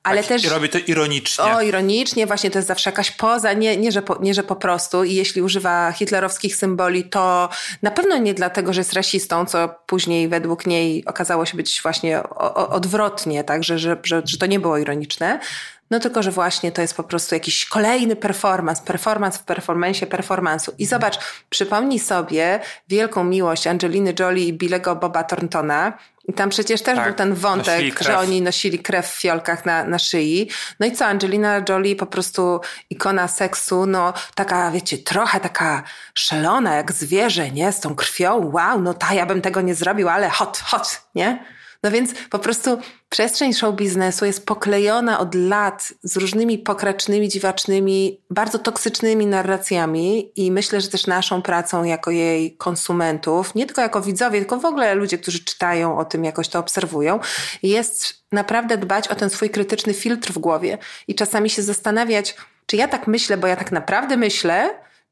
Ale 0.03 0.21
tak, 0.21 0.27
też... 0.27 0.43
I 0.43 0.49
robi 0.49 0.69
to 0.69 0.77
ironicznie. 0.87 1.45
O, 1.45 1.61
ironicznie, 1.61 2.27
właśnie 2.27 2.51
to 2.51 2.57
jest 2.57 2.67
zawsze 2.67 2.89
jakaś 2.89 3.11
poza, 3.11 3.53
nie, 3.53 3.77
nie, 3.77 3.91
że 3.91 4.01
po, 4.01 4.17
nie, 4.21 4.33
że 4.33 4.43
po 4.43 4.55
prostu. 4.55 5.03
I 5.03 5.13
jeśli 5.13 5.41
używa 5.41 5.91
hitlerowskich 5.91 6.55
symboli, 6.55 7.03
to 7.03 7.49
na 7.81 7.91
pewno 7.91 8.17
nie 8.17 8.33
dlatego, 8.33 8.73
że 8.73 8.81
jest 8.81 8.93
rasistą, 8.93 9.45
co 9.45 9.75
później 9.85 10.27
według 10.27 10.65
niej 10.65 11.05
okazało 11.05 11.45
się 11.45 11.57
być 11.57 11.79
właśnie 11.83 12.23
odwrotnie, 12.53 13.43
tak, 13.43 13.63
że, 13.63 13.79
że, 13.79 13.97
że, 14.03 14.21
że 14.25 14.37
to 14.37 14.45
nie 14.45 14.59
było 14.59 14.77
ironiczne, 14.77 15.39
no 15.89 15.99
tylko, 15.99 16.23
że 16.23 16.31
właśnie 16.31 16.71
to 16.71 16.81
jest 16.81 16.95
po 16.95 17.03
prostu 17.03 17.35
jakiś 17.35 17.65
kolejny 17.65 18.15
performance, 18.15 18.83
performance 18.83 19.39
w 19.39 19.43
performanceie 19.43 20.07
performance'u. 20.07 20.71
I 20.77 20.85
zobacz, 20.85 21.19
przypomnij 21.49 21.99
sobie 21.99 22.59
wielką 22.87 23.23
miłość 23.23 23.67
Angeliny 23.67 24.13
Jolie 24.19 24.47
i 24.47 24.53
Billego 24.53 24.95
Boba 24.95 25.23
Thorntona. 25.23 25.93
I 26.27 26.33
tam 26.33 26.49
przecież 26.49 26.81
też 26.81 26.95
tak, 26.95 27.05
był 27.05 27.13
ten 27.13 27.33
wątek, 27.33 28.03
że 28.03 28.17
oni 28.17 28.41
nosili 28.41 28.79
krew 28.79 29.07
w 29.07 29.21
fiolkach 29.21 29.65
na, 29.65 29.83
na 29.83 29.99
szyi. 29.99 30.49
No 30.79 30.85
i 30.85 30.91
co, 30.91 31.05
Angelina 31.05 31.61
Jolie 31.69 31.95
po 31.95 32.05
prostu 32.05 32.61
ikona 32.89 33.27
seksu, 33.27 33.85
no 33.85 34.13
taka, 34.35 34.71
wiecie, 34.71 34.97
trochę 34.97 35.39
taka 35.39 35.83
szalona, 36.13 36.75
jak 36.75 36.91
zwierzę, 36.91 37.51
nie? 37.51 37.71
Z 37.71 37.79
tą 37.79 37.95
krwią, 37.95 38.51
wow, 38.53 38.81
no 38.81 38.93
ta, 38.93 39.13
ja 39.13 39.25
bym 39.25 39.41
tego 39.41 39.61
nie 39.61 39.75
zrobił, 39.75 40.09
ale 40.09 40.29
hot, 40.29 40.57
hot, 40.57 41.01
nie? 41.15 41.45
No 41.83 41.91
więc 41.91 42.13
po 42.29 42.39
prostu 42.39 42.79
przestrzeń 43.09 43.53
show 43.53 43.75
biznesu 43.75 44.25
jest 44.25 44.45
poklejona 44.45 45.19
od 45.19 45.35
lat 45.35 45.93
z 46.03 46.17
różnymi 46.17 46.57
pokracznymi, 46.57 47.29
dziwacznymi, 47.29 48.21
bardzo 48.29 48.59
toksycznymi 48.59 49.27
narracjami 49.27 50.31
i 50.35 50.51
myślę, 50.51 50.81
że 50.81 50.87
też 50.87 51.07
naszą 51.07 51.41
pracą 51.41 51.83
jako 51.83 52.11
jej 52.11 52.57
konsumentów, 52.57 53.55
nie 53.55 53.65
tylko 53.65 53.81
jako 53.81 54.01
widzowie, 54.01 54.39
tylko 54.39 54.59
w 54.59 54.65
ogóle 54.65 54.95
ludzie, 54.95 55.17
którzy 55.17 55.43
czytają 55.43 55.97
o 55.97 56.05
tym, 56.05 56.23
jakoś 56.23 56.47
to 56.47 56.59
obserwują, 56.59 57.19
jest 57.63 58.23
naprawdę 58.31 58.77
dbać 58.77 59.07
o 59.07 59.15
ten 59.15 59.29
swój 59.29 59.49
krytyczny 59.49 59.93
filtr 59.93 60.33
w 60.33 60.37
głowie 60.37 60.77
i 61.07 61.15
czasami 61.15 61.49
się 61.49 61.61
zastanawiać, 61.61 62.35
czy 62.65 62.75
ja 62.75 62.87
tak 62.87 63.07
myślę, 63.07 63.37
bo 63.37 63.47
ja 63.47 63.55
tak 63.55 63.71
naprawdę 63.71 64.17
myślę, 64.17 64.69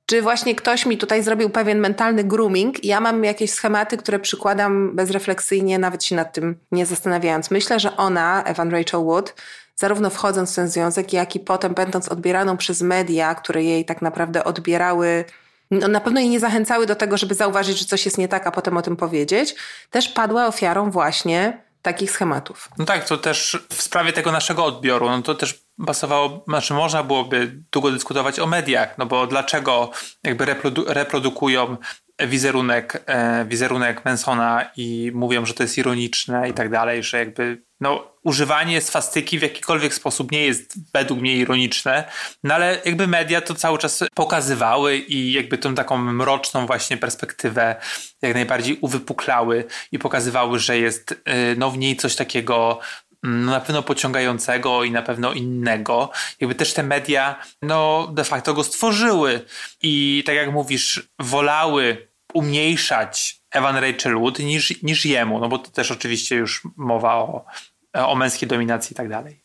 czy 0.08 0.22
właśnie 0.22 0.56
ktoś 0.56 0.86
mi 0.86 0.98
tutaj 0.98 1.24
zrobił 1.24 1.50
pewien 1.50 1.80
mentalny 1.80 2.24
grooming 2.24 2.84
ja 2.84 3.00
mam 3.00 3.24
jakieś 3.24 3.52
schematy, 3.52 3.98
które 3.98 4.20
przykładam 4.20 4.96
bezrefleksyjnie, 4.96 5.80
nawet 5.80 6.04
się 6.04 6.15
nad 6.15 6.34
tym 6.34 6.60
nie 6.72 6.86
zastanawiając. 6.86 7.52
Myślę, 7.52 7.80
że 7.80 7.98
ona, 7.98 8.43
Evan 8.43 8.72
Rachel 8.72 9.04
Wood, 9.04 9.36
zarówno 9.76 10.10
wchodząc 10.10 10.52
w 10.52 10.56
ten 10.56 10.67
związek, 10.67 11.13
jak 11.13 11.36
i 11.36 11.39
potem 11.39 11.74
będąc 11.74 12.10
odbieraną 12.10 12.58
przez 12.58 12.82
media, 12.82 13.36
które 13.36 13.63
jej 13.63 13.86
tak 13.86 14.02
naprawdę 14.02 14.43
odbierały 14.43 15.26
no, 15.72 15.88
na 15.88 16.00
pewno 16.00 16.20
jej 16.20 16.30
nie 16.30 16.39
zachęcały 16.39 16.86
do 16.86 16.96
tego, 16.96 17.17
żeby 17.17 17.36
zauważyć, 17.36 17.80
że 17.80 17.86
coś 17.86 18.06
jest 18.06 18.17
nie 18.17 18.28
tak, 18.28 18.48
a 18.48 18.52
potem 18.52 18.78
o 18.78 18.82
tym 18.82 18.96
powiedzieć, 18.96 19.56
też 19.91 20.10
padła 20.10 20.48
ofiarą 20.48 20.91
właśnie 20.91 21.62
takich 21.82 22.12
schematów. 22.12 22.70
No 22.78 22.86
tak, 22.86 23.08
to 23.08 23.17
też 23.17 23.65
w 23.70 23.82
sprawie 23.82 24.13
tego 24.13 24.32
naszego 24.32 24.65
odbioru, 24.65 25.10
no 25.10 25.22
to 25.22 25.36
też 25.36 25.66
pasowało, 25.86 26.44
znaczy 26.48 26.74
można 26.74 27.04
byłoby 27.04 27.63
długo 27.72 27.92
dyskutować 27.92 28.40
o 28.40 28.48
mediach, 28.48 28.98
no 28.98 29.06
bo 29.06 29.28
dlaczego 29.28 29.92
jakby 30.24 30.46
reprodu 30.46 30.86
reprodukują 30.88 31.78
wizerunek, 32.20 33.04
e, 33.06 33.46
wizerunek 33.46 34.06
Mansona 34.06 34.70
i 34.78 35.12
mówią, 35.16 35.46
że 35.46 35.54
to 35.54 35.63
jest 35.63 35.78
ironiczne 35.78 36.50
i 36.50 36.54
tak 36.54 36.70
dalej, 36.70 37.04
że 37.04 37.18
jakby 37.18 37.62
no, 37.80 38.12
używanie 38.24 38.82
swastyki 38.82 39.40
w 39.40 39.42
jakikolwiek 39.42 39.94
sposób 39.94 40.32
nie 40.32 40.46
jest 40.46 40.92
według 40.94 41.20
mnie 41.20 41.38
ironiczne, 41.38 42.04
no 42.44 42.54
ale 42.54 42.82
jakby 42.86 43.08
media 43.08 43.42
to 43.42 43.56
cały 43.56 43.78
czas 43.78 44.04
pokazywały 44.13 44.98
i 44.98 45.34
jakby 45.34 45.58
tą 45.58 45.76
taką 45.76 45.98
mroczną 45.98 46.66
właśnie 46.66 46.98
perspektywę 46.98 47.76
jak 48.22 48.34
najbardziej 48.34 48.78
uwypuklały 48.82 49.66
i 49.92 50.00
pokazywały, 50.00 50.60
że 50.60 50.78
jest 50.78 51.12
y, 51.12 51.16
no, 51.58 51.72
w 51.72 51.78
niej 51.78 51.96
coś 51.96 52.16
takiego 52.16 52.80
na 53.28 53.60
pewno 53.60 53.84
pociągającego 53.84 54.84
i 54.84 54.92
na 54.92 55.02
pewno 55.02 55.34
innego. 55.34 56.12
Jakby 56.40 56.56
też 56.56 56.74
te 56.74 56.84
media 56.84 57.42
no 57.62 58.10
de 58.13 58.24
facto 58.24 58.54
go 58.54 58.63
stworzyły 58.63 59.46
i 59.82 60.24
tak 60.26 60.36
jak 60.36 60.52
mówisz, 60.52 61.10
wolały 61.20 62.08
umniejszać 62.34 63.42
Evan 63.52 63.76
Rachel 63.76 64.20
Wood 64.20 64.40
niż, 64.40 64.84
niż 64.84 65.06
jemu, 65.06 65.40
no 65.40 65.50
bo 65.50 65.58
to 65.60 65.72
też 65.72 65.92
oczywiście 65.92 66.36
już 66.36 66.62
mowa 66.76 67.16
o, 67.16 67.46
o 67.94 68.16
męskiej 68.16 68.50
dominacji 68.50 68.94
i 68.94 68.96
tak 68.96 69.10
dalej. 69.10 69.44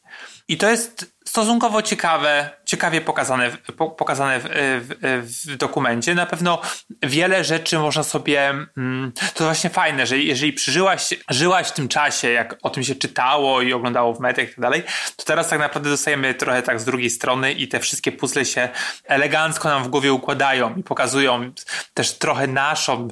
I 0.49 0.57
to 0.57 0.71
jest 0.71 1.15
stosunkowo 1.25 1.83
ciekawe, 1.83 2.51
ciekawie 2.65 3.01
pokazane, 3.01 3.51
pokazane 3.77 4.41
w, 4.41 4.45
w, 4.45 5.23
w, 5.47 5.57
dokumencie. 5.57 6.15
Na 6.15 6.27
pewno 6.27 6.61
wiele 7.03 7.45
rzeczy 7.45 7.79
można 7.79 8.03
sobie. 8.03 8.49
Mm, 8.77 9.13
to 9.35 9.45
właśnie 9.45 9.71
fajne, 9.71 10.07
że 10.07 10.19
jeżeli 10.19 10.53
przeżyłaś, 10.53 11.15
żyłaś 11.31 11.69
w 11.69 11.73
tym 11.73 11.89
czasie, 11.89 12.31
jak 12.31 12.57
o 12.63 12.71
tym 12.71 12.83
się 12.85 12.95
czytało 12.95 13.63
i 13.63 13.73
oglądało 13.73 14.15
w 14.15 14.21
mediach 14.21 14.47
i 14.47 14.51
tak 14.51 14.61
dalej, 14.61 14.83
to 15.17 15.25
teraz 15.25 15.49
tak 15.49 15.59
naprawdę 15.59 15.91
dostajemy 15.91 16.35
trochę 16.35 16.63
tak 16.63 16.81
z 16.81 16.85
drugiej 16.85 17.11
strony 17.11 17.53
i 17.53 17.69
te 17.69 17.81
wszystkie 17.81 18.13
puzzle 18.13 18.45
się 18.45 18.69
elegancko 19.05 19.69
nam 19.69 19.85
w 19.85 19.89
głowie 19.89 20.13
układają 20.13 20.75
i 20.75 20.83
pokazują 20.83 21.53
też 21.95 22.19
trochę 22.19 22.47
naszą, 22.47 23.09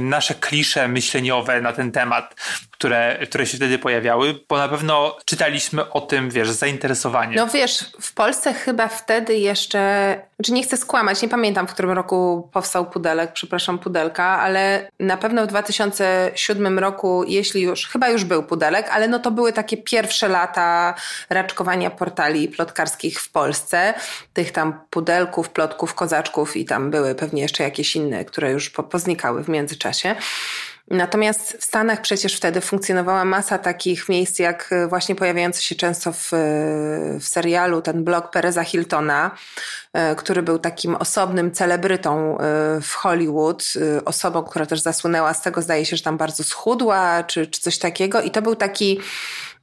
nasze 0.00 0.34
klisze 0.34 0.88
myśleniowe 0.88 1.60
na 1.60 1.72
ten 1.72 1.92
temat, 1.92 2.34
które, 2.70 3.18
które 3.26 3.46
się 3.46 3.56
wtedy 3.56 3.78
pojawiały, 3.78 4.40
bo 4.48 4.58
na 4.58 4.68
pewno 4.68 5.16
czytaliśmy 5.24 5.90
o 5.90 6.00
tym, 6.00 6.30
wiesz, 6.30 6.50
zainteresowanie. 6.50 7.36
No 7.36 7.46
wiesz, 7.52 7.84
w 8.00 8.14
Polsce 8.14 8.54
chyba 8.54 8.88
wtedy 8.88 9.34
jeszcze, 9.34 10.16
znaczy 10.36 10.52
nie 10.52 10.62
chcę 10.62 10.76
skłamać, 10.76 11.22
nie 11.22 11.28
pamiętam 11.28 11.66
w 11.66 11.72
którym 11.72 11.90
roku 11.90 12.48
powstał 12.52 12.90
Pudelek, 12.90 13.32
przepraszam, 13.32 13.78
Pudelka, 13.78 14.24
ale 14.24 14.90
na 15.00 15.16
pewno 15.16 15.44
w 15.44 15.46
2007 15.46 16.78
roku, 16.78 17.24
jeśli 17.26 17.62
już, 17.62 17.86
chyba 17.86 18.08
już 18.08 18.24
był 18.24 18.42
Pudelek, 18.42 18.88
ale 18.90 19.08
no 19.08 19.18
to 19.18 19.30
były 19.30 19.52
takie 19.52 19.76
pierwsze 19.76 20.28
lata 20.28 20.94
raczkowania 21.30 21.90
portali 21.90 22.48
plotkarskich 22.48 23.20
w 23.20 23.30
Polsce. 23.30 23.94
Tych 24.32 24.52
tam 24.52 24.80
Pudelków, 24.90 25.50
Plotków, 25.50 25.94
Kozaczków 25.94 26.56
i 26.56 26.64
tam 26.64 26.90
były 26.90 27.14
pewnie 27.14 27.42
jeszcze 27.42 27.64
jakieś 27.64 27.96
inne, 27.96 28.24
które 28.24 28.50
już 28.50 28.70
poznikały 28.70 29.44
w 29.44 29.48
międzyczasie. 29.48 30.16
Natomiast 30.90 31.56
w 31.60 31.64
Stanach 31.64 32.00
przecież 32.00 32.36
wtedy 32.36 32.60
funkcjonowała 32.60 33.24
masa 33.24 33.58
takich 33.58 34.08
miejsc, 34.08 34.38
jak 34.38 34.68
e, 34.72 34.86
właśnie 34.86 35.14
pojawiający 35.14 35.62
się 35.62 35.74
często 35.74 36.12
w, 36.12 36.34
e, 36.34 36.38
w 37.20 37.24
serialu 37.24 37.82
ten 37.82 38.04
blog 38.04 38.30
Pereza 38.30 38.64
Hiltona, 38.64 39.30
e, 39.92 40.14
który 40.14 40.42
był 40.42 40.58
takim 40.58 40.94
osobnym 40.94 41.52
celebrytą 41.52 42.38
w 42.82 42.94
Hollywood, 42.94 43.64
osobą, 44.04 44.42
która 44.42 44.66
też 44.66 44.80
zasłynęła 44.80 45.34
z 45.34 45.42
tego, 45.42 45.62
zdaje 45.62 45.86
się, 45.86 45.96
że 45.96 46.02
tam 46.02 46.16
bardzo 46.16 46.44
schudła, 46.44 47.22
czy, 47.22 47.46
czy 47.46 47.60
coś 47.60 47.78
takiego. 47.78 48.20
I 48.20 48.30
to 48.30 48.42
był 48.42 48.56
taki 48.56 49.00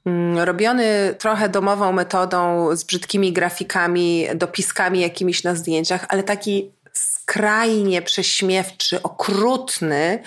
mm, 0.05 0.39
robiony 0.39 1.15
trochę 1.19 1.49
domową 1.49 1.91
metodą, 1.91 2.69
z 2.75 2.83
brzydkimi 2.83 3.33
grafikami, 3.33 4.27
dopiskami 4.35 4.99
jakimiś 4.99 5.43
na 5.43 5.55
zdjęciach, 5.55 6.05
ale 6.09 6.23
taki 6.23 6.71
skrajnie 6.93 8.01
prześmiewczy, 8.01 9.01
okrutny, 9.03 10.23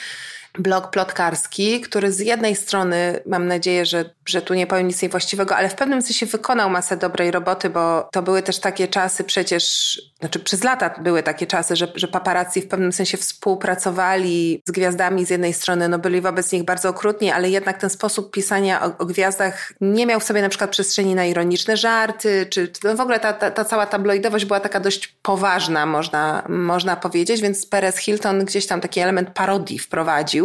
blog 0.58 0.90
plotkarski, 0.90 1.80
który 1.80 2.12
z 2.12 2.18
jednej 2.18 2.56
strony 2.56 3.20
mam 3.26 3.46
nadzieję, 3.46 3.86
że, 3.86 4.10
że 4.26 4.42
tu 4.42 4.54
nie 4.54 4.66
powiem 4.66 4.88
nic 4.88 5.02
niewłaściwego, 5.02 5.56
ale 5.56 5.68
w 5.68 5.74
pewnym 5.74 6.02
sensie 6.02 6.26
wykonał 6.26 6.70
masę 6.70 6.96
dobrej 6.96 7.30
roboty, 7.30 7.70
bo 7.70 8.08
to 8.12 8.22
były 8.22 8.42
też 8.42 8.58
takie 8.58 8.88
czasy 8.88 9.24
przecież, 9.24 9.96
znaczy 10.20 10.38
przez 10.38 10.64
lata 10.64 10.94
były 11.00 11.22
takie 11.22 11.46
czasy, 11.46 11.76
że, 11.76 11.92
że 11.94 12.08
paparazzi 12.08 12.60
w 12.60 12.68
pewnym 12.68 12.92
sensie 12.92 13.16
współpracowali 13.16 14.62
z 14.68 14.70
gwiazdami 14.70 15.26
z 15.26 15.30
jednej 15.30 15.52
strony, 15.52 15.88
no 15.88 15.98
byli 15.98 16.20
wobec 16.20 16.52
nich 16.52 16.62
bardzo 16.62 16.88
okrutni, 16.88 17.30
ale 17.30 17.50
jednak 17.50 17.78
ten 17.78 17.90
sposób 17.90 18.30
pisania 18.30 18.84
o, 18.84 18.98
o 18.98 19.06
gwiazdach 19.06 19.72
nie 19.80 20.06
miał 20.06 20.20
w 20.20 20.24
sobie 20.24 20.42
na 20.42 20.48
przykład 20.48 20.70
przestrzeni 20.70 21.14
na 21.14 21.24
ironiczne 21.24 21.76
żarty, 21.76 22.46
czy, 22.50 22.72
no 22.84 22.96
w 22.96 23.00
ogóle 23.00 23.20
ta, 23.20 23.32
ta, 23.32 23.50
ta 23.50 23.64
cała 23.64 23.86
tabloidowość 23.86 24.44
była 24.44 24.60
taka 24.60 24.80
dość 24.80 25.06
poważna, 25.22 25.86
można, 25.86 26.42
można 26.48 26.96
powiedzieć, 26.96 27.40
więc 27.40 27.66
Perez 27.66 27.96
Hilton 27.96 28.44
gdzieś 28.44 28.66
tam 28.66 28.80
taki 28.80 29.00
element 29.00 29.30
parodii 29.30 29.78
wprowadził 29.78 30.41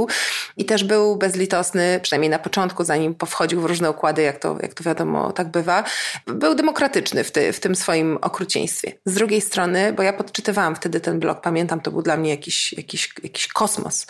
i 0.57 0.65
też 0.65 0.83
był 0.83 1.15
bezlitosny, 1.15 1.99
przynajmniej 2.03 2.29
na 2.29 2.39
początku, 2.39 2.83
zanim 2.83 3.15
powchodził 3.15 3.61
w 3.61 3.65
różne 3.65 3.91
układy, 3.91 4.21
jak 4.21 4.39
to, 4.39 4.57
jak 4.61 4.73
to 4.73 4.83
wiadomo, 4.83 5.31
tak 5.31 5.51
bywa. 5.51 5.83
Był 6.25 6.55
demokratyczny 6.55 7.23
w, 7.23 7.31
ty, 7.31 7.53
w 7.53 7.59
tym 7.59 7.75
swoim 7.75 8.17
okrucieństwie. 8.21 8.91
Z 9.05 9.13
drugiej 9.13 9.41
strony, 9.41 9.93
bo 9.93 10.03
ja 10.03 10.13
podczytywałam 10.13 10.75
wtedy 10.75 10.99
ten 10.99 11.19
blog, 11.19 11.41
pamiętam, 11.41 11.81
to 11.81 11.91
był 11.91 12.01
dla 12.01 12.17
mnie 12.17 12.29
jakiś, 12.29 12.73
jakiś, 12.73 13.13
jakiś 13.23 13.47
kosmos. 13.47 14.07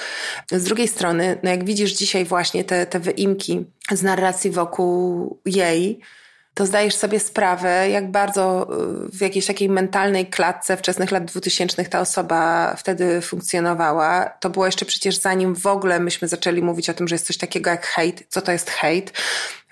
Z 0.52 0.64
drugiej 0.64 0.88
strony, 0.88 1.38
no 1.44 1.50
jak 1.50 1.66
widzisz 1.66 1.92
dzisiaj 1.92 2.26
właśnie 2.26 2.64
te, 2.64 2.86
te 2.86 3.00
wyimki 3.00 3.66
z 3.92 4.04
narracji 4.04 4.52
wokół 4.52 5.40
jej, 5.46 6.00
to 6.58 6.66
zdajesz 6.66 6.96
sobie 6.96 7.20
sprawę, 7.20 7.90
jak 7.90 8.12
bardzo 8.12 8.68
y, 9.06 9.18
w 9.18 9.22
jakiejś 9.22 9.46
takiej 9.46 9.70
mentalnej 9.70 10.26
klatce 10.26 10.78
wczesnych 10.78 11.12
lat 11.12 11.26
2000 11.26 11.86
ta 11.86 12.00
osoba 12.00 12.76
wtedy 12.76 13.22
funkcjonowała. 13.22 14.26
To 14.26 14.50
było 14.50 14.66
jeszcze 14.66 14.86
przecież 14.86 15.18
zanim 15.18 15.56
w 15.56 15.66
ogóle 15.66 16.00
myśmy 16.00 16.28
zaczęli 16.28 16.62
mówić 16.62 16.90
o 16.90 16.94
tym, 16.94 17.08
że 17.08 17.16
jest 17.16 17.28
coś 17.28 17.38
takiego 17.38 17.70
jak 17.70 17.86
hate. 17.86 18.24
Co 18.30 18.42
to 18.42 18.52
jest 18.52 18.70
hate? 18.70 19.12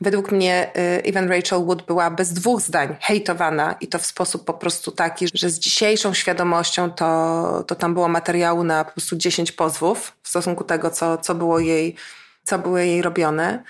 Według 0.02 0.32
mnie 0.32 0.71
y, 0.78 1.04
Evan 1.04 1.30
Rachel 1.30 1.65
Wood 1.65 1.86
była 1.86 2.10
bez 2.10 2.34
dwóch 2.34 2.62
zdań 2.62 2.95
hejtowana 3.02 3.76
i 3.82 3.88
to 3.88 4.00
w 4.00 4.06
sposób 4.06 4.45
po 4.45 4.54
prostu 4.54 4.91
taki, 4.91 5.28
że 5.34 5.50
z 5.50 5.60
dzisiejszą 5.60 6.13
świadomością 6.13 6.91
to, 6.91 7.63
to 7.67 7.76
tam 7.76 7.93
było 7.93 8.08
materiału 8.08 8.63
na 8.63 8.84
po 8.84 8.91
prostu 8.91 9.15
10 9.15 9.52
pozwów 9.52 10.13
w 10.24 10.30
stosunku 10.30 10.63
tego, 10.63 10.89
co, 10.89 11.17
co 11.17 11.36
było 11.36 11.60
jej, 11.60 11.95
co 12.43 12.60
było 12.60 12.78
jej 12.78 13.02
robione. 13.02 13.63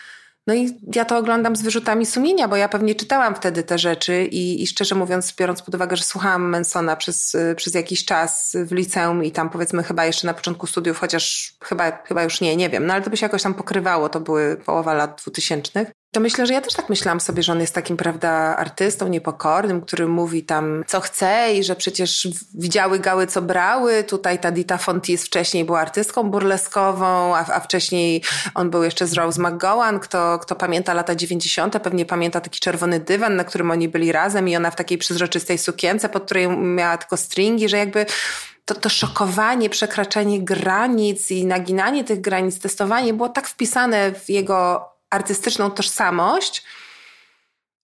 No 0.48 0.54
i 0.54 0.80
ja 0.96 1.06
to 1.06 1.18
oglądam 1.18 1.56
z 1.56 1.62
wyrzutami 1.62 2.06
sumienia, 2.06 2.48
bo 2.48 2.56
ja 2.56 2.70
pewnie 2.70 2.96
czytałam 2.96 3.36
wtedy 3.36 3.64
te 3.64 3.78
rzeczy 3.78 4.26
i, 4.26 4.64
i 4.64 4.68
szczerze 4.68 4.96
mówiąc, 4.96 5.34
biorąc 5.38 5.62
pod 5.62 5.76
uwagę, 5.76 5.96
że 5.96 6.04
słuchałam 6.04 6.50
Mansona 6.50 6.96
przez, 6.96 7.36
przez 7.56 7.74
jakiś 7.74 8.06
czas 8.06 8.58
w 8.66 8.72
liceum 8.72 9.24
i 9.24 9.32
tam 9.32 9.50
powiedzmy 9.50 9.84
chyba 9.84 10.06
jeszcze 10.06 10.28
na 10.28 10.34
początku 10.34 10.68
studiów, 10.68 11.00
chociaż 11.00 11.54
chyba, 11.64 12.04
chyba 12.04 12.24
już 12.24 12.42
nie, 12.42 12.56
nie 12.56 12.70
wiem, 12.70 12.86
no 12.86 12.94
ale 12.94 13.04
to 13.04 13.10
by 13.10 13.18
się 13.18 13.26
jakoś 13.26 13.44
tam 13.44 13.54
pokrywało, 13.54 14.10
to 14.10 14.20
były 14.20 14.56
połowa 14.56 14.94
lat 14.94 15.22
dwutysięcznych 15.22 15.92
to 16.16 16.20
myślę, 16.20 16.46
że 16.46 16.54
ja 16.54 16.62
też 16.62 16.74
tak 16.74 16.90
myślałam 16.90 17.20
sobie, 17.20 17.44
że 17.44 17.52
on 17.52 17.60
jest 17.60 17.76
takim, 17.76 17.98
prawda, 17.98 18.30
artystą 18.58 19.08
niepokornym, 19.08 19.82
który 19.82 20.08
mówi 20.08 20.44
tam, 20.44 20.84
co 20.88 21.02
chce 21.02 21.54
i 21.54 21.64
że 21.64 21.76
przecież 21.76 22.28
widziały 22.54 23.00
gały, 23.00 23.28
co 23.28 23.42
brały. 23.42 24.04
Tutaj 24.04 24.40
ta 24.40 24.52
Dita 24.52 24.78
Fontis 24.78 25.26
wcześniej 25.26 25.66
była 25.66 25.80
artystką 25.80 26.24
burleskową, 26.24 27.36
a, 27.36 27.40
a 27.40 27.60
wcześniej 27.60 28.24
on 28.54 28.70
był 28.70 28.84
jeszcze 28.84 29.08
z 29.08 29.14
Rose 29.14 29.42
McGowan. 29.42 30.00
Kto, 30.00 30.40
kto 30.40 30.56
pamięta 30.56 30.94
lata 30.94 31.16
90., 31.16 31.80
pewnie 31.80 32.06
pamięta 32.06 32.42
taki 32.42 32.60
czerwony 32.60 33.00
dywan, 33.00 33.36
na 33.36 33.44
którym 33.44 33.72
oni 33.72 33.90
byli 33.90 34.12
razem 34.12 34.50
i 34.50 34.56
ona 34.56 34.72
w 34.72 34.76
takiej 34.76 34.98
przezroczystej 34.98 35.58
sukience, 35.58 36.10
pod 36.10 36.26
której 36.26 36.48
miała 36.58 36.98
tylko 36.98 37.18
stringi, 37.18 37.70
że 37.70 37.78
jakby 37.78 38.06
to, 38.66 38.76
to 38.76 38.90
szokowanie, 38.90 39.70
przekraczanie 39.70 40.42
granic 40.42 41.32
i 41.32 41.46
naginanie 41.46 42.04
tych 42.04 42.22
granic, 42.22 42.60
testowanie 42.60 43.14
było 43.14 43.30
tak 43.30 43.48
wpisane 43.48 44.12
w 44.12 44.30
jego 44.30 44.95
artystyczną 45.16 45.72
tożsamość, 45.72 46.64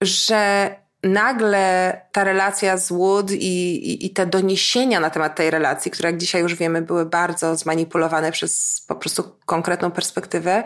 że 0.01 0.75
nagle 1.03 2.01
ta 2.11 2.23
relacja 2.23 2.77
z 2.77 2.91
Wood 2.91 3.31
i, 3.31 3.35
i, 3.35 4.05
i, 4.05 4.09
te 4.09 4.25
doniesienia 4.25 4.99
na 4.99 5.09
temat 5.09 5.35
tej 5.35 5.51
relacji, 5.51 5.91
które 5.91 6.09
jak 6.09 6.17
dzisiaj 6.17 6.41
już 6.41 6.55
wiemy 6.55 6.81
były 6.81 7.05
bardzo 7.05 7.55
zmanipulowane 7.55 8.31
przez 8.31 8.83
po 8.87 8.95
prostu 8.95 9.23
konkretną 9.45 9.91
perspektywę, 9.91 10.63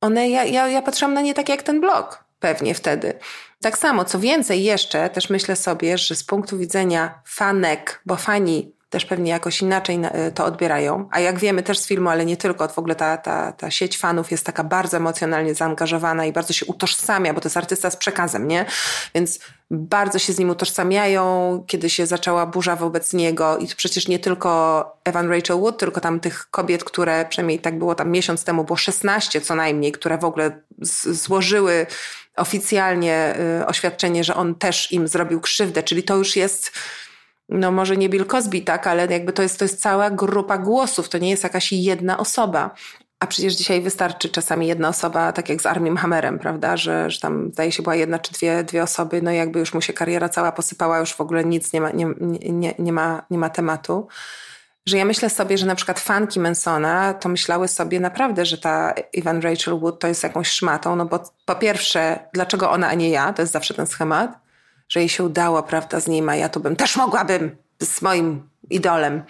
one, 0.00 0.28
ja, 0.28 0.44
ja, 0.44 0.68
ja 0.68 0.82
patrzyłam 0.82 1.14
na 1.14 1.20
nie 1.20 1.34
tak 1.34 1.48
jak 1.48 1.62
ten 1.62 1.80
blog 1.80 2.24
pewnie 2.40 2.74
wtedy. 2.74 3.18
Tak 3.62 3.78
samo, 3.78 4.04
co 4.04 4.18
więcej 4.18 4.64
jeszcze, 4.64 5.10
też 5.10 5.30
myślę 5.30 5.56
sobie, 5.56 5.98
że 5.98 6.14
z 6.14 6.24
punktu 6.24 6.58
widzenia 6.58 7.22
fanek, 7.26 8.00
bo 8.06 8.16
fani 8.16 8.75
też 8.90 9.04
pewnie 9.04 9.30
jakoś 9.30 9.62
inaczej 9.62 10.00
e, 10.02 10.30
to 10.30 10.44
odbierają. 10.44 11.08
A 11.10 11.20
jak 11.20 11.38
wiemy 11.38 11.62
też 11.62 11.78
z 11.78 11.86
filmu, 11.86 12.08
ale 12.08 12.26
nie 12.26 12.36
tylko, 12.36 12.68
w 12.68 12.78
ogóle 12.78 12.94
ta, 12.94 13.16
ta, 13.16 13.52
ta 13.52 13.70
sieć 13.70 13.98
fanów 13.98 14.30
jest 14.30 14.46
taka 14.46 14.64
bardzo 14.64 14.96
emocjonalnie 14.96 15.54
zaangażowana 15.54 16.26
i 16.26 16.32
bardzo 16.32 16.52
się 16.52 16.66
utożsamia, 16.66 17.34
bo 17.34 17.40
to 17.40 17.46
jest 17.46 17.56
artysta 17.56 17.90
z 17.90 17.96
przekazem, 17.96 18.48
nie? 18.48 18.66
Więc 19.14 19.38
bardzo 19.70 20.18
się 20.18 20.32
z 20.32 20.38
nim 20.38 20.50
utożsamiają, 20.50 21.64
kiedy 21.66 21.90
się 21.90 22.06
zaczęła 22.06 22.46
burza 22.46 22.76
wobec 22.76 23.12
niego 23.12 23.58
i 23.58 23.66
przecież 23.76 24.08
nie 24.08 24.18
tylko 24.18 24.92
Evan 25.04 25.30
Rachel 25.30 25.56
Wood, 25.56 25.78
tylko 25.78 26.00
tam 26.00 26.20
tych 26.20 26.50
kobiet, 26.50 26.84
które 26.84 27.26
przynajmniej 27.28 27.58
tak 27.58 27.78
było 27.78 27.94
tam 27.94 28.10
miesiąc 28.10 28.44
temu, 28.44 28.64
było 28.64 28.76
16 28.76 29.40
co 29.40 29.54
najmniej, 29.54 29.92
które 29.92 30.18
w 30.18 30.24
ogóle 30.24 30.60
złożyły 31.10 31.86
oficjalnie 32.36 33.34
y, 33.60 33.66
oświadczenie, 33.66 34.24
że 34.24 34.34
on 34.34 34.54
też 34.54 34.92
im 34.92 35.08
zrobił 35.08 35.40
krzywdę, 35.40 35.82
czyli 35.82 36.02
to 36.02 36.16
już 36.16 36.36
jest 36.36 36.72
no 37.48 37.72
może 37.72 37.96
nie 37.96 38.08
Bill 38.08 38.26
Cosby, 38.26 38.60
tak, 38.60 38.86
ale 38.86 39.06
jakby 39.06 39.32
to 39.32 39.42
jest, 39.42 39.58
to 39.58 39.64
jest 39.64 39.80
cała 39.80 40.10
grupa 40.10 40.58
głosów, 40.58 41.08
to 41.08 41.18
nie 41.18 41.30
jest 41.30 41.42
jakaś 41.42 41.72
jedna 41.72 42.18
osoba. 42.18 42.70
A 43.20 43.26
przecież 43.26 43.54
dzisiaj 43.54 43.80
wystarczy 43.80 44.28
czasami 44.28 44.66
jedna 44.66 44.88
osoba, 44.88 45.32
tak 45.32 45.48
jak 45.48 45.62
z 45.62 45.66
Armim 45.66 45.96
Hammerem, 45.96 46.38
prawda, 46.38 46.76
że, 46.76 47.10
że 47.10 47.20
tam 47.20 47.50
zdaje 47.52 47.72
się 47.72 47.82
była 47.82 47.94
jedna 47.94 48.18
czy 48.18 48.32
dwie, 48.32 48.64
dwie 48.64 48.82
osoby, 48.82 49.22
no 49.22 49.30
jakby 49.30 49.58
już 49.58 49.74
mu 49.74 49.80
się 49.80 49.92
kariera 49.92 50.28
cała 50.28 50.52
posypała, 50.52 50.98
już 50.98 51.12
w 51.12 51.20
ogóle 51.20 51.44
nic 51.44 51.72
nie 51.72 51.80
ma, 51.80 51.90
nie, 51.90 52.06
nie, 52.52 52.74
nie 52.78 52.92
ma, 52.92 53.22
nie 53.30 53.38
ma 53.38 53.50
tematu. 53.50 54.08
Że 54.86 54.96
ja 54.96 55.04
myślę 55.04 55.30
sobie, 55.30 55.58
że 55.58 55.66
na 55.66 55.74
przykład 55.74 56.00
fanki 56.00 56.40
Mansona 56.40 57.14
to 57.14 57.28
myślały 57.28 57.68
sobie 57.68 58.00
naprawdę, 58.00 58.46
że 58.46 58.58
ta 58.58 58.94
Ivan 59.12 59.40
Rachel 59.40 59.78
Wood 59.78 60.00
to 60.00 60.08
jest 60.08 60.22
jakąś 60.22 60.48
szmatą, 60.48 60.96
no 60.96 61.06
bo 61.06 61.20
po 61.44 61.54
pierwsze, 61.54 62.18
dlaczego 62.32 62.70
ona, 62.70 62.88
a 62.88 62.94
nie 62.94 63.10
ja? 63.10 63.32
To 63.32 63.42
jest 63.42 63.52
zawsze 63.52 63.74
ten 63.74 63.86
schemat 63.86 64.45
że 64.88 65.00
jej 65.00 65.08
się 65.08 65.24
udało, 65.24 65.62
prawda, 65.62 66.00
z 66.00 66.06
nim, 66.06 66.28
a 66.28 66.36
ja 66.36 66.48
tu 66.48 66.60
bym 66.60 66.76
też 66.76 66.96
mogłabym 66.96 67.56
z 67.82 68.02
moim 68.02 68.48
idolem. 68.70 69.22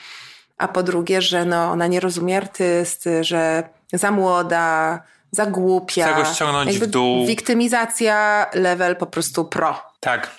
A 0.58 0.68
po 0.68 0.82
drugie, 0.82 1.22
że 1.22 1.44
no, 1.44 1.70
ona 1.70 1.86
nie 1.86 2.00
rozumie 2.00 2.36
artysty, 2.36 3.24
że 3.24 3.68
za 3.92 4.10
młoda, 4.10 5.02
za 5.30 5.46
głupia. 5.46 6.06
Chce 6.12 6.22
go 6.22 6.34
ściągnąć 6.34 6.70
Jakby 6.70 6.86
w 6.86 6.90
dół. 6.90 7.26
Wiktymizacja 7.26 8.46
level 8.54 8.96
po 8.96 9.06
prostu 9.06 9.44
pro. 9.44 9.82
Tak. 10.00 10.30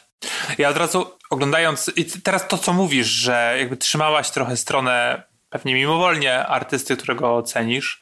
Ja 0.57 0.69
od 0.69 0.77
razu 0.77 1.05
oglądając, 1.29 1.91
i 1.95 2.05
teraz 2.05 2.47
to, 2.47 2.57
co 2.57 2.73
mówisz, 2.73 3.07
że 3.07 3.55
jakby 3.59 3.77
trzymałaś 3.77 4.31
trochę 4.31 4.57
stronę, 4.57 5.23
pewnie 5.49 5.73
mimowolnie, 5.73 6.45
artysty, 6.45 6.97
którego 6.97 7.43
cenisz. 7.43 8.01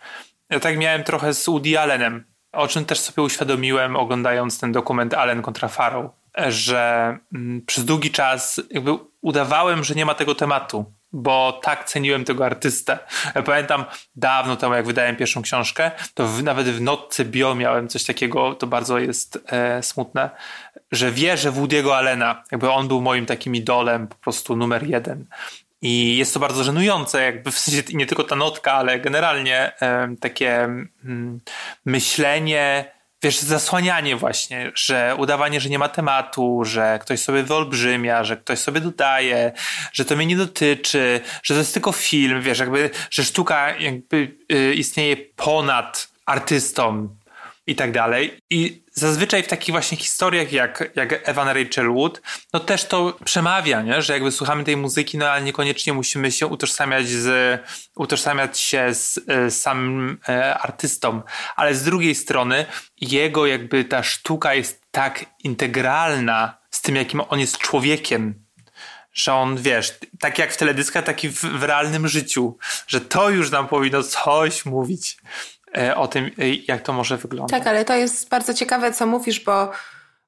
Ja 0.49 0.60
tak 0.60 0.78
miałem 0.78 1.04
trochę 1.04 1.34
z 1.34 1.45
Woody 1.45 1.80
Allenem, 1.80 2.25
o 2.51 2.67
czym 2.67 2.86
też 2.86 2.99
sobie 2.99 3.23
uświadomiłem, 3.23 3.95
oglądając 3.95 4.60
ten 4.60 4.71
dokument 4.71 5.13
Allen 5.13 5.41
kontra 5.41 5.67
Farrow 5.67 6.12
że 6.47 7.17
mm, 7.33 7.61
przez 7.65 7.85
długi 7.85 8.11
czas 8.11 8.61
jakby 8.71 8.91
udawałem, 9.21 9.83
że 9.83 9.95
nie 9.95 10.05
ma 10.05 10.15
tego 10.15 10.35
tematu, 10.35 10.85
bo 11.11 11.59
tak 11.63 11.85
ceniłem 11.85 12.25
tego 12.25 12.45
artystę. 12.45 12.99
Pamiętam 13.45 13.85
dawno 14.15 14.55
temu, 14.55 14.73
jak 14.73 14.85
wydałem 14.85 15.15
pierwszą 15.15 15.41
książkę, 15.41 15.91
to 16.13 16.27
w, 16.27 16.43
nawet 16.43 16.67
w 16.67 16.81
notce 16.81 17.25
bio 17.25 17.55
miałem 17.55 17.87
coś 17.87 18.03
takiego, 18.03 18.55
to 18.55 18.67
bardzo 18.67 18.99
jest 18.99 19.39
e, 19.47 19.83
smutne, 19.83 20.29
że 20.91 21.11
wierzę 21.11 21.51
w 21.51 21.59
Woody'ego 21.59 21.91
Allena, 21.91 22.43
jakby 22.51 22.71
on 22.71 22.87
był 22.87 23.01
moim 23.01 23.25
takim 23.25 23.55
idolem, 23.55 24.07
po 24.07 24.15
prostu 24.15 24.55
numer 24.55 24.83
jeden. 24.83 25.25
I 25.81 26.17
jest 26.17 26.33
to 26.33 26.39
bardzo 26.39 26.63
żenujące, 26.63 27.21
jakby 27.21 27.51
w 27.51 27.59
sensie 27.59 27.83
nie 27.93 28.05
tylko 28.05 28.23
ta 28.23 28.35
notka, 28.35 28.73
ale 28.73 28.99
generalnie 28.99 29.81
e, 29.81 30.15
takie 30.19 30.63
mm, 30.63 31.39
myślenie, 31.85 32.94
wiesz, 33.25 33.39
zasłanianie 33.39 34.15
właśnie, 34.15 34.71
że 34.75 35.15
udawanie, 35.17 35.61
że 35.61 35.69
nie 35.69 35.79
ma 35.79 35.89
tematu, 35.89 36.61
że 36.65 36.99
ktoś 37.01 37.19
sobie 37.19 37.43
wyolbrzymia, 37.43 38.23
że 38.23 38.38
ktoś 38.38 38.59
sobie 38.59 38.81
dodaje, 38.81 39.51
że 39.93 40.05
to 40.05 40.15
mnie 40.15 40.25
nie 40.25 40.38
dotyczy, 40.38 41.21
że 41.43 41.53
to 41.53 41.59
jest 41.59 41.73
tylko 41.73 41.91
film, 41.91 42.41
wiesz, 42.41 42.59
jakby, 42.59 42.89
że 43.09 43.23
sztuka 43.23 43.77
jakby 43.77 44.38
y, 44.51 44.73
istnieje 44.73 45.17
ponad 45.35 46.07
artystą, 46.25 47.09
i 47.67 47.75
tak 47.75 47.91
dalej. 47.91 48.38
I 48.49 48.84
zazwyczaj 48.93 49.43
w 49.43 49.47
takich 49.47 49.71
właśnie 49.73 49.97
historiach 49.97 50.51
jak, 50.51 50.91
jak 50.95 51.30
Evan 51.30 51.47
Rachel 51.47 51.93
Wood, 51.93 52.21
no 52.54 52.60
też 52.60 52.86
to 52.86 53.17
przemawia, 53.25 53.82
nie? 53.82 54.01
że 54.01 54.13
jakby 54.13 54.32
słuchamy 54.32 54.63
tej 54.63 54.78
muzyki, 54.78 55.17
no 55.17 55.30
ale 55.30 55.41
niekoniecznie 55.41 55.93
musimy 55.93 56.32
się 56.32 56.47
utożsamiać 56.47 57.08
z, 57.08 57.62
utożsamiać 57.95 58.60
się 58.60 58.93
z, 58.93 59.13
z 59.25 59.62
samym 59.62 60.17
e, 60.30 60.58
artystą, 60.58 61.21
ale 61.56 61.75
z 61.75 61.84
drugiej 61.84 62.15
strony 62.15 62.65
jego 63.01 63.45
jakby 63.45 63.86
ta 63.86 64.04
sztuka 64.04 64.54
jest 64.54 64.82
tak 64.91 65.25
integralna 65.43 66.58
z 66.71 66.82
tym, 66.82 66.95
jakim 66.95 67.21
on 67.30 67.39
jest 67.39 67.58
człowiekiem, 67.58 68.45
że 69.15 69.34
on, 69.34 69.58
wiesz, 69.58 69.93
tak 70.19 70.39
jak 70.39 70.54
w 70.54 70.58
teledyskach, 70.58 71.04
tak 71.04 71.23
i 71.23 71.30
w, 71.30 71.41
w 71.41 71.63
realnym 71.63 72.08
życiu, 72.08 72.58
że 72.88 73.01
to 73.01 73.30
już 73.30 73.51
nam 73.51 73.67
powinno 73.67 74.04
coś 74.04 74.65
mówić. 74.65 75.17
E, 75.77 75.95
o 75.95 76.07
tym, 76.07 76.25
e, 76.25 76.49
jak 76.67 76.81
to 76.81 76.93
może 76.93 77.17
wyglądać. 77.17 77.59
Tak, 77.59 77.67
ale 77.67 77.85
to 77.85 77.95
jest 77.95 78.29
bardzo 78.29 78.53
ciekawe, 78.53 78.91
co 78.91 79.05
mówisz, 79.05 79.39
bo, 79.39 79.71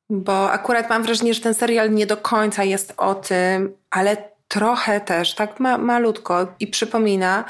bo 0.10 0.52
akurat 0.52 0.90
mam 0.90 1.04
wrażenie, 1.04 1.34
że 1.34 1.42
ten 1.42 1.54
serial 1.54 1.94
nie 1.94 2.06
do 2.06 2.18
końca 2.18 2.64
jest 2.64 2.94
o 2.98 3.16
tym, 3.16 3.74
ale 3.90 4.18
trochę 4.48 5.02
też, 5.02 5.36
tak 5.36 5.60
ma, 5.60 5.78
malutko 5.78 6.54
i 6.60 6.68
przypomina, 6.68 7.46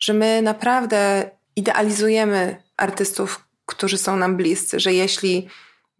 że 0.00 0.12
my 0.12 0.42
naprawdę 0.42 1.30
idealizujemy 1.56 2.62
artystów, 2.76 3.44
którzy 3.66 3.98
są 3.98 4.16
nam 4.16 4.36
bliscy, 4.36 4.80
że 4.80 4.92
jeśli 4.92 5.48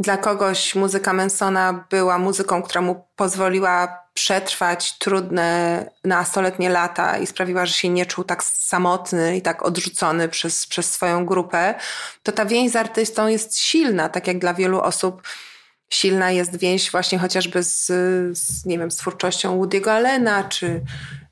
dla 0.01 0.17
kogoś 0.17 0.75
muzyka 0.75 1.13
Mansona 1.13 1.85
była 1.91 2.19
muzyką, 2.19 2.63
która 2.63 2.81
mu 2.81 3.07
pozwoliła 3.17 4.01
przetrwać 4.15 4.99
trudne 4.99 5.91
nastoletnie 6.05 6.71
lata 6.71 7.19
i 7.19 7.27
sprawiła, 7.27 7.67
że 7.67 7.73
się 7.73 7.89
nie 7.89 8.07
czuł 8.07 8.25
tak 8.25 8.45
samotny 8.45 9.37
i 9.37 9.43
tak 9.43 9.63
odrzucony 9.63 10.29
przez, 10.29 10.67
przez 10.67 10.93
swoją 10.93 11.27
grupę, 11.27 11.75
to 12.23 12.33
ta 12.33 12.45
więź 12.45 12.73
z 12.73 12.77
artystą 12.77 13.27
jest 13.27 13.59
silna, 13.59 14.09
tak 14.09 14.27
jak 14.27 14.39
dla 14.39 14.55
wielu 14.55 14.81
osób 14.81 15.23
silna 15.91 16.31
jest 16.31 16.57
więź 16.57 16.91
właśnie 16.91 17.19
chociażby 17.19 17.63
z, 17.63 17.87
z 18.39 18.67
nie 18.67 18.79
wiem, 18.79 18.91
z 18.91 18.97
twórczością 18.97 19.63
Woody'ego 19.63 19.91
Allena, 19.91 20.45
czy, 20.45 20.81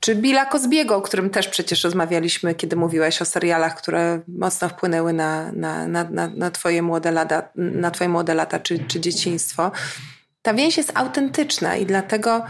czy 0.01 0.15
Billa 0.15 0.47
Cosbiego, 0.47 0.97
o 0.97 1.03
którym 1.03 1.31
też 1.31 1.49
przecież 1.49 1.85
rozmawialiśmy, 1.85 2.55
kiedy 2.55 2.77
mówiłeś 2.77 3.23
o 3.23 3.25
serialach, 3.25 3.77
które 3.77 4.21
mocno 4.29 4.69
wpłynęły 4.69 5.13
na, 5.13 5.53
na, 5.53 5.87
na, 5.87 6.05
na, 6.05 6.27
na 6.27 6.51
twoje 6.51 6.83
młode 6.83 7.13
lata, 7.13 7.49
na 7.55 7.91
twoje 7.91 8.09
młode 8.09 8.35
lata 8.35 8.59
czy, 8.59 8.79
czy 8.79 9.01
dzieciństwo. 9.01 9.71
Ta 10.43 10.55
więź 10.55 10.77
jest 10.77 10.93
autentyczna 10.95 11.77
i 11.77 11.87
dlatego 11.87 12.45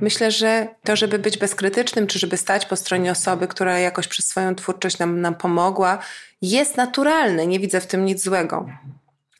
myślę, 0.00 0.30
że 0.30 0.68
to, 0.84 0.96
żeby 0.96 1.18
być 1.18 1.38
bezkrytycznym, 1.38 2.06
czy 2.06 2.18
żeby 2.18 2.36
stać 2.36 2.66
po 2.66 2.76
stronie 2.76 3.12
osoby, 3.12 3.48
która 3.48 3.78
jakoś 3.78 4.08
przez 4.08 4.26
swoją 4.26 4.54
twórczość 4.54 4.98
nam, 4.98 5.20
nam 5.20 5.34
pomogła, 5.34 5.98
jest 6.42 6.76
naturalne. 6.76 7.46
Nie 7.46 7.60
widzę 7.60 7.80
w 7.80 7.86
tym 7.86 8.04
nic 8.04 8.22
złego 8.22 8.66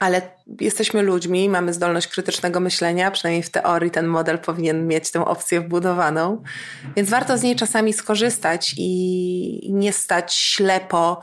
ale 0.01 0.23
jesteśmy 0.61 1.03
ludźmi, 1.03 1.49
mamy 1.49 1.73
zdolność 1.73 2.07
krytycznego 2.07 2.61
myślenia, 2.61 3.11
przynajmniej 3.11 3.43
w 3.43 3.51
teorii 3.51 3.91
ten 3.91 4.07
model 4.07 4.39
powinien 4.39 4.87
mieć 4.87 5.11
tę 5.11 5.25
opcję 5.25 5.61
wbudowaną, 5.61 6.43
więc 6.97 7.11
warto 7.11 7.39
z 7.39 7.43
niej 7.43 7.57
czasami 7.57 7.93
skorzystać 7.93 8.75
i 8.79 9.73
nie 9.73 9.93
stać 9.93 10.35
ślepo, 10.35 11.21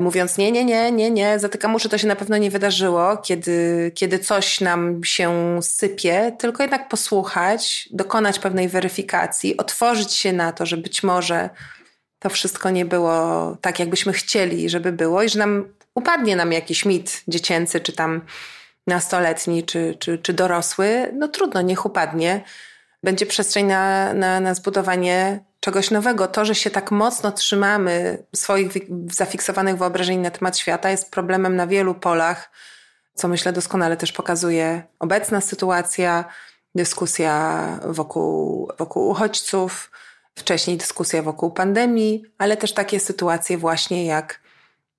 mówiąc 0.00 0.38
nie, 0.38 0.52
nie, 0.52 0.64
nie, 0.64 0.92
nie, 0.92 1.10
nie, 1.10 1.38
zatykam 1.38 1.74
uszy, 1.74 1.88
to 1.88 1.98
się 1.98 2.06
na 2.06 2.16
pewno 2.16 2.36
nie 2.36 2.50
wydarzyło, 2.50 3.16
kiedy, 3.16 3.92
kiedy 3.94 4.18
coś 4.18 4.60
nam 4.60 5.04
się 5.04 5.58
sypie, 5.62 6.36
tylko 6.38 6.62
jednak 6.62 6.88
posłuchać, 6.88 7.88
dokonać 7.92 8.38
pewnej 8.38 8.68
weryfikacji, 8.68 9.56
otworzyć 9.56 10.12
się 10.12 10.32
na 10.32 10.52
to, 10.52 10.66
że 10.66 10.76
być 10.76 11.02
może 11.02 11.50
to 12.18 12.30
wszystko 12.30 12.70
nie 12.70 12.84
było 12.84 13.56
tak, 13.60 13.78
jakbyśmy 13.78 14.12
chcieli, 14.12 14.68
żeby 14.68 14.92
było 14.92 15.22
i 15.22 15.28
że 15.28 15.38
nam 15.38 15.68
upadnie 15.94 16.36
nam 16.36 16.52
jakiś 16.52 16.84
mit 16.84 17.22
dziecięcy, 17.28 17.80
czy 17.80 17.92
tam 17.92 18.20
nastoletni, 18.86 19.64
czy, 19.64 19.96
czy, 19.98 20.18
czy 20.18 20.32
dorosły, 20.32 21.12
no 21.14 21.28
trudno, 21.28 21.62
niech 21.62 21.86
upadnie. 21.86 22.44
Będzie 23.02 23.26
przestrzeń 23.26 23.66
na, 23.66 24.14
na, 24.14 24.40
na 24.40 24.54
zbudowanie 24.54 25.44
czegoś 25.60 25.90
nowego. 25.90 26.28
To, 26.28 26.44
że 26.44 26.54
się 26.54 26.70
tak 26.70 26.90
mocno 26.90 27.32
trzymamy 27.32 28.24
swoich 28.34 28.72
zafiksowanych 29.12 29.76
wyobrażeń 29.76 30.18
na 30.18 30.30
temat 30.30 30.58
świata, 30.58 30.90
jest 30.90 31.10
problemem 31.10 31.56
na 31.56 31.66
wielu 31.66 31.94
polach, 31.94 32.50
co 33.14 33.28
myślę 33.28 33.52
doskonale 33.52 33.96
też 33.96 34.12
pokazuje 34.12 34.82
obecna 34.98 35.40
sytuacja, 35.40 36.24
dyskusja 36.74 37.66
wokół, 37.84 38.70
wokół 38.78 39.08
uchodźców, 39.08 39.90
wcześniej 40.34 40.76
dyskusja 40.76 41.22
wokół 41.22 41.50
pandemii, 41.50 42.24
ale 42.38 42.56
też 42.56 42.72
takie 42.72 43.00
sytuacje 43.00 43.58
właśnie 43.58 44.06
jak 44.06 44.43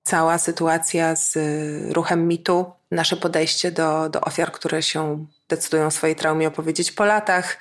cała 0.06 0.38
sytuacja 0.38 1.16
z 1.16 1.36
y, 1.36 1.92
ruchem 1.92 2.28
mitu, 2.28 2.72
nasze 2.90 3.16
podejście 3.16 3.70
do, 3.70 4.08
do 4.08 4.20
ofiar, 4.20 4.52
które 4.52 4.82
się 4.82 5.26
decydują 5.48 5.86
o 5.86 5.90
swojej 5.90 6.16
traumie 6.16 6.48
opowiedzieć 6.48 6.92
po 6.92 7.04
latach, 7.04 7.58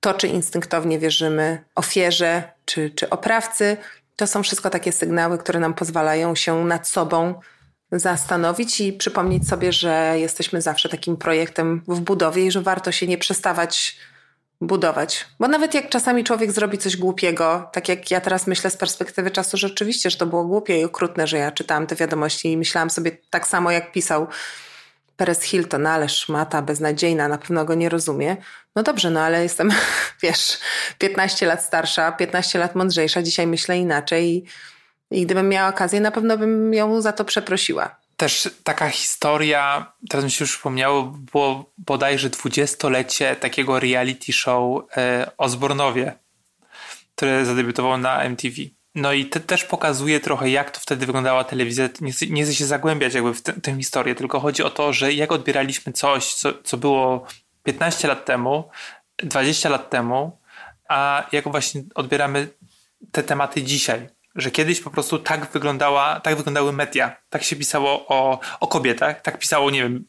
to 0.00 0.14
czy 0.14 0.28
instynktownie 0.28 0.98
wierzymy 0.98 1.64
ofierze 1.74 2.42
czy, 2.64 2.90
czy 2.90 3.10
oprawcy, 3.10 3.76
to 4.16 4.26
są 4.26 4.42
wszystko 4.42 4.70
takie 4.70 4.92
sygnały, 4.92 5.38
które 5.38 5.60
nam 5.60 5.74
pozwalają 5.74 6.34
się 6.34 6.64
nad 6.64 6.88
sobą 6.88 7.34
zastanowić 7.92 8.80
i 8.80 8.92
przypomnieć 8.92 9.48
sobie, 9.48 9.72
że 9.72 10.14
jesteśmy 10.16 10.62
zawsze 10.62 10.88
takim 10.88 11.16
projektem 11.16 11.82
w 11.88 12.00
budowie 12.00 12.46
i 12.46 12.50
że 12.50 12.62
warto 12.62 12.92
się 12.92 13.06
nie 13.06 13.18
przestawać 13.18 13.96
budować. 14.66 15.26
Bo 15.40 15.48
nawet 15.48 15.74
jak 15.74 15.88
czasami 15.88 16.24
człowiek 16.24 16.52
zrobi 16.52 16.78
coś 16.78 16.96
głupiego, 16.96 17.68
tak 17.72 17.88
jak 17.88 18.10
ja 18.10 18.20
teraz 18.20 18.46
myślę 18.46 18.70
z 18.70 18.76
perspektywy 18.76 19.30
czasu, 19.30 19.56
że 19.56 19.68
rzeczywiście, 19.68 20.10
że 20.10 20.16
to 20.16 20.26
było 20.26 20.44
głupie 20.44 20.80
i 20.80 20.84
okrutne, 20.84 21.26
że 21.26 21.38
ja 21.38 21.50
czytałam 21.52 21.86
te 21.86 21.96
wiadomości 21.96 22.52
i 22.52 22.56
myślałam 22.56 22.90
sobie 22.90 23.16
tak 23.30 23.46
samo, 23.46 23.70
jak 23.70 23.92
pisał 23.92 24.26
Perez 25.16 25.42
Hilton, 25.42 25.86
ale 25.86 26.08
szmata 26.08 26.62
beznadziejna, 26.62 27.28
na 27.28 27.38
pewno 27.38 27.64
go 27.64 27.74
nie 27.74 27.88
rozumie. 27.88 28.36
No 28.76 28.82
dobrze, 28.82 29.10
no 29.10 29.20
ale 29.20 29.42
jestem, 29.42 29.70
wiesz, 30.22 30.58
15 30.98 31.46
lat 31.46 31.62
starsza, 31.62 32.12
15 32.12 32.58
lat 32.58 32.74
mądrzejsza, 32.74 33.22
dzisiaj 33.22 33.46
myślę 33.46 33.78
inaczej 33.78 34.36
i, 34.36 34.44
i 35.10 35.26
gdybym 35.26 35.48
miała 35.48 35.68
okazję, 35.68 36.00
na 36.00 36.10
pewno 36.10 36.38
bym 36.38 36.74
ją 36.74 37.00
za 37.00 37.12
to 37.12 37.24
przeprosiła. 37.24 38.03
Też 38.16 38.48
taka 38.64 38.88
historia, 38.88 39.92
teraz 40.08 40.24
mi 40.24 40.30
się 40.30 40.44
już 40.44 40.52
przypomniało, 40.52 41.02
było 41.02 41.72
bodajże 41.78 42.30
dwudziestolecie 42.30 43.36
takiego 43.36 43.80
reality 43.80 44.32
show 44.32 44.84
e, 44.96 45.30
Osbornowie, 45.38 46.18
które 47.14 47.46
zadebiutowało 47.46 47.98
na 47.98 48.22
MTV. 48.22 48.56
No 48.94 49.12
i 49.12 49.26
to 49.26 49.40
też 49.40 49.64
pokazuje 49.64 50.20
trochę, 50.20 50.50
jak 50.50 50.70
to 50.70 50.80
wtedy 50.80 51.06
wyglądała 51.06 51.44
telewizja. 51.44 51.88
Nie 52.00 52.12
chcę, 52.12 52.26
nie 52.26 52.44
chcę 52.44 52.54
się 52.54 52.64
zagłębiać 52.64 53.14
jakby 53.14 53.34
w 53.34 53.42
tę 53.42 53.76
historię, 53.76 54.14
tylko 54.14 54.40
chodzi 54.40 54.62
o 54.62 54.70
to, 54.70 54.92
że 54.92 55.12
jak 55.12 55.32
odbieraliśmy 55.32 55.92
coś, 55.92 56.34
co, 56.34 56.62
co 56.62 56.76
było 56.76 57.26
15 57.62 58.08
lat 58.08 58.24
temu, 58.24 58.70
20 59.18 59.68
lat 59.68 59.90
temu, 59.90 60.38
a 60.88 61.26
jak 61.32 61.48
właśnie 61.48 61.82
odbieramy 61.94 62.48
te 63.12 63.22
tematy 63.22 63.62
dzisiaj. 63.62 64.08
Że 64.36 64.50
kiedyś 64.50 64.80
po 64.80 64.90
prostu 64.90 65.18
tak 65.18 65.52
wyglądała, 65.52 66.20
tak 66.20 66.36
wyglądały 66.36 66.72
media. 66.72 67.16
Tak 67.30 67.42
się 67.44 67.56
pisało 67.56 68.06
o, 68.08 68.40
o 68.60 68.66
kobietach, 68.66 69.22
tak 69.22 69.38
pisało, 69.38 69.70
nie 69.70 69.82
wiem, 69.82 70.04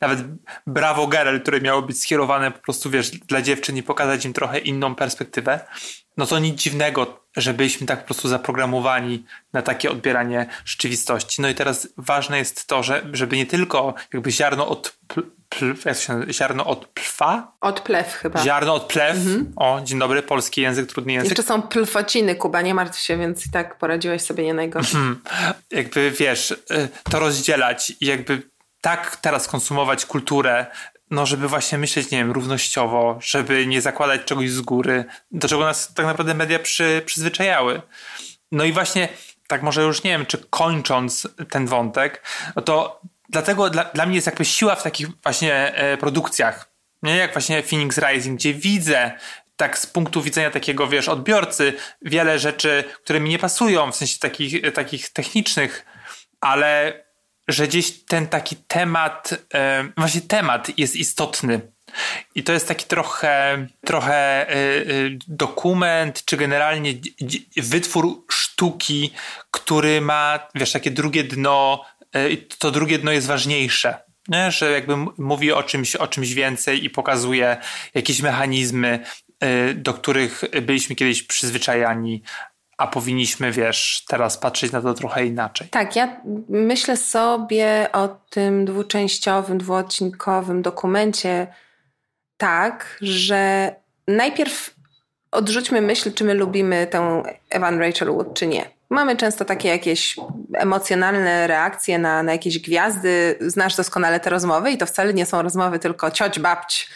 nawet 0.00 0.18
Bravo 0.66 1.06
Girl, 1.06 1.38
które 1.40 1.60
miało 1.60 1.82
być 1.82 2.02
skierowane 2.02 2.50
po 2.50 2.58
prostu, 2.58 2.90
wiesz, 2.90 3.10
dla 3.10 3.42
dziewczyn 3.42 3.76
i 3.76 3.82
pokazać 3.82 4.24
im 4.24 4.32
trochę 4.32 4.58
inną 4.58 4.94
perspektywę. 4.94 5.60
No 6.16 6.26
to 6.26 6.38
nic 6.38 6.62
dziwnego, 6.62 7.27
że 7.38 7.54
byliśmy 7.54 7.86
tak 7.86 7.98
po 8.00 8.04
prostu 8.04 8.28
zaprogramowani 8.28 9.24
na 9.52 9.62
takie 9.62 9.90
odbieranie 9.90 10.46
rzeczywistości. 10.64 11.42
No 11.42 11.48
i 11.48 11.54
teraz 11.54 11.88
ważne 11.96 12.38
jest 12.38 12.66
to, 12.66 12.82
że, 12.82 13.02
żeby 13.12 13.36
nie 13.36 13.46
tylko 13.46 13.94
jakby 14.12 14.30
ziarno 14.30 14.68
od 14.68 14.98
ziarno 16.30 16.66
od 16.66 16.86
plwa? 16.86 17.52
Od 17.60 17.80
plew 17.80 18.14
chyba. 18.14 18.44
Ziarno 18.44 18.74
od 18.74 18.84
plew. 18.84 19.16
Mhm. 19.16 19.52
O, 19.56 19.80
dzień 19.84 19.98
dobry, 19.98 20.22
polski 20.22 20.60
język, 20.60 20.86
trudny 20.86 21.12
język. 21.12 21.30
Jeszcze 21.30 21.42
są 21.42 21.62
plfociny, 21.62 22.34
Kuba, 22.34 22.62
nie 22.62 22.74
martw 22.74 22.98
się, 22.98 23.16
więc 23.16 23.46
i 23.46 23.50
tak 23.50 23.78
poradziłeś 23.78 24.22
sobie 24.22 24.44
nie 24.44 24.54
najgorzej. 24.54 25.00
Mhm. 25.00 25.20
Jakby 25.70 26.10
wiesz, 26.10 26.50
y, 26.50 26.88
to 27.10 27.18
rozdzielać 27.18 27.92
i 28.00 28.06
jakby 28.06 28.42
tak 28.80 29.16
teraz 29.16 29.48
konsumować 29.48 30.06
kulturę, 30.06 30.66
no 31.10 31.26
żeby 31.26 31.48
właśnie 31.48 31.78
myśleć, 31.78 32.10
nie 32.10 32.18
wiem, 32.18 32.32
równościowo, 32.32 33.18
żeby 33.20 33.66
nie 33.66 33.80
zakładać 33.80 34.24
czegoś 34.24 34.50
z 34.50 34.60
góry, 34.60 35.04
do 35.30 35.48
czego 35.48 35.64
nas 35.64 35.94
tak 35.94 36.06
naprawdę 36.06 36.34
media 36.34 36.58
przy, 36.58 37.02
przyzwyczajały. 37.06 37.82
No 38.52 38.64
i 38.64 38.72
właśnie, 38.72 39.08
tak 39.46 39.62
może 39.62 39.82
już 39.82 40.02
nie 40.02 40.10
wiem, 40.10 40.26
czy 40.26 40.38
kończąc 40.50 41.28
ten 41.50 41.66
wątek, 41.66 42.22
no 42.56 42.62
to 42.62 43.00
dlatego 43.28 43.70
dla, 43.70 43.84
dla 43.84 44.06
mnie 44.06 44.14
jest 44.14 44.26
jakby 44.26 44.44
siła 44.44 44.74
w 44.74 44.82
takich 44.82 45.08
właśnie 45.22 45.74
e, 45.74 45.96
produkcjach, 45.96 46.70
nie? 47.02 47.16
jak 47.16 47.32
właśnie 47.32 47.62
Phoenix 47.62 47.98
Rising, 47.98 48.38
gdzie 48.38 48.54
widzę 48.54 49.12
tak 49.56 49.78
z 49.78 49.86
punktu 49.86 50.22
widzenia 50.22 50.50
takiego, 50.50 50.86
wiesz, 50.86 51.08
odbiorcy, 51.08 51.72
wiele 52.02 52.38
rzeczy, 52.38 52.84
które 53.04 53.20
mi 53.20 53.30
nie 53.30 53.38
pasują, 53.38 53.92
w 53.92 53.96
sensie 53.96 54.18
takich, 54.18 54.72
takich 54.72 55.08
technicznych, 55.10 55.84
ale 56.40 57.00
że 57.48 57.68
gdzieś 57.68 57.90
ten 57.90 58.26
taki 58.26 58.56
temat, 58.56 59.34
e, 59.54 59.88
właśnie 59.96 60.20
temat 60.20 60.78
jest 60.78 60.96
istotny. 60.96 61.60
I 62.34 62.42
to 62.42 62.52
jest 62.52 62.68
taki 62.68 62.86
trochę, 62.86 63.66
trochę 63.84 64.14
e, 64.14 64.52
e, 64.52 64.84
dokument, 65.28 66.24
czy 66.24 66.36
generalnie 66.36 66.94
wytwór 67.56 68.24
sztuki, 68.30 69.12
który 69.50 70.00
ma, 70.00 70.48
wiesz, 70.54 70.72
takie 70.72 70.90
drugie 70.90 71.24
dno, 71.24 71.84
to 72.58 72.70
drugie 72.70 72.98
dno 72.98 73.12
jest 73.12 73.26
ważniejsze. 73.26 74.02
Nie? 74.28 74.50
Że 74.50 74.70
jakby 74.70 74.96
mówi 75.18 75.52
o 75.52 75.62
czymś, 75.62 75.96
o 75.96 76.06
czymś 76.06 76.34
więcej 76.34 76.84
i 76.84 76.90
pokazuje 76.90 77.56
jakieś 77.94 78.22
mechanizmy, 78.22 79.04
do 79.74 79.94
których 79.94 80.44
byliśmy 80.62 80.96
kiedyś 80.96 81.22
przyzwyczajani, 81.22 82.22
a 82.78 82.86
powinniśmy, 82.86 83.52
wiesz, 83.52 84.04
teraz 84.08 84.38
patrzeć 84.38 84.72
na 84.72 84.82
to 84.82 84.94
trochę 84.94 85.26
inaczej. 85.26 85.68
Tak, 85.68 85.96
ja 85.96 86.20
myślę 86.48 86.96
sobie 86.96 87.88
o 87.92 88.08
tym 88.08 88.64
dwuczęściowym, 88.64 89.58
dwuodcinkowym 89.58 90.62
dokumencie 90.62 91.46
tak, 92.36 92.98
że 93.00 93.74
najpierw 94.08 94.74
odrzućmy 95.30 95.80
myśl, 95.80 96.12
czy 96.12 96.24
my 96.24 96.34
lubimy 96.34 96.86
tę 96.86 97.22
Evan 97.50 97.78
Rachel 97.78 98.12
Wood, 98.12 98.34
czy 98.34 98.46
nie. 98.46 98.70
Mamy 98.90 99.16
często 99.16 99.44
takie 99.44 99.68
jakieś 99.68 100.16
emocjonalne 100.54 101.46
reakcje 101.46 101.98
na, 101.98 102.22
na 102.22 102.32
jakieś 102.32 102.58
gwiazdy. 102.58 103.38
Znasz 103.40 103.76
doskonale 103.76 104.20
te 104.20 104.30
rozmowy 104.30 104.70
i 104.70 104.78
to 104.78 104.86
wcale 104.86 105.14
nie 105.14 105.26
są 105.26 105.42
rozmowy 105.42 105.78
tylko 105.78 106.10
cioć, 106.10 106.38
babć, 106.38 106.88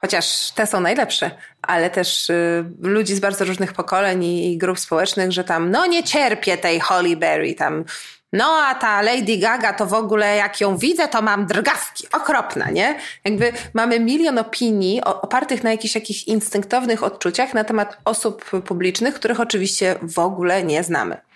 chociaż 0.00 0.50
te 0.50 0.66
są 0.66 0.80
najlepsze, 0.80 1.30
ale 1.62 1.90
też 1.90 2.30
y, 2.30 2.64
ludzi 2.80 3.14
z 3.14 3.20
bardzo 3.20 3.44
różnych 3.44 3.72
pokoleń 3.72 4.24
i, 4.24 4.52
i, 4.52 4.58
grup 4.58 4.78
społecznych, 4.78 5.32
że 5.32 5.44
tam, 5.44 5.70
no 5.70 5.86
nie 5.86 6.02
cierpię 6.02 6.56
tej 6.56 6.80
Holly 6.80 7.16
Berry, 7.16 7.54
tam, 7.54 7.84
no 8.32 8.44
a 8.44 8.74
ta 8.74 9.02
Lady 9.02 9.38
Gaga 9.38 9.72
to 9.72 9.86
w 9.86 9.94
ogóle 9.94 10.36
jak 10.36 10.60
ją 10.60 10.76
widzę, 10.76 11.08
to 11.08 11.22
mam 11.22 11.46
drgawki, 11.46 12.06
okropna, 12.12 12.70
nie? 12.70 12.96
Jakby 13.24 13.52
mamy 13.74 14.00
milion 14.00 14.38
opinii 14.38 15.04
opartych 15.04 15.64
na 15.64 15.70
jakichś 15.70 15.94
takich 15.94 16.28
instynktownych 16.28 17.02
odczuciach 17.02 17.54
na 17.54 17.64
temat 17.64 17.98
osób 18.04 18.44
publicznych, 18.44 19.14
których 19.14 19.40
oczywiście 19.40 19.96
w 20.02 20.18
ogóle 20.18 20.62
nie 20.62 20.84
znamy. 20.84 21.27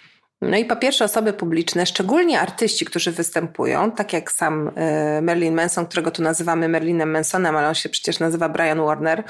No 0.43 0.57
i 0.57 0.64
po 0.64 0.76
pierwsze 0.76 1.05
osoby 1.05 1.32
publiczne, 1.32 1.86
szczególnie 1.86 2.40
artyści, 2.40 2.84
którzy 2.84 3.12
występują, 3.12 3.93
tak 3.93 4.12
jak 4.12 4.32
sam 4.32 4.70
e, 4.76 5.20
Merlin 5.22 5.55
Manson, 5.55 5.86
którego 5.86 6.11
tu 6.11 6.22
nazywamy 6.22 6.68
Merlinem 6.68 7.11
Mansonem, 7.11 7.57
ale 7.57 7.68
on 7.68 7.74
się 7.74 7.88
przecież 7.88 8.18
nazywa 8.18 8.49
Brian 8.49 8.84
Warner, 8.84 9.24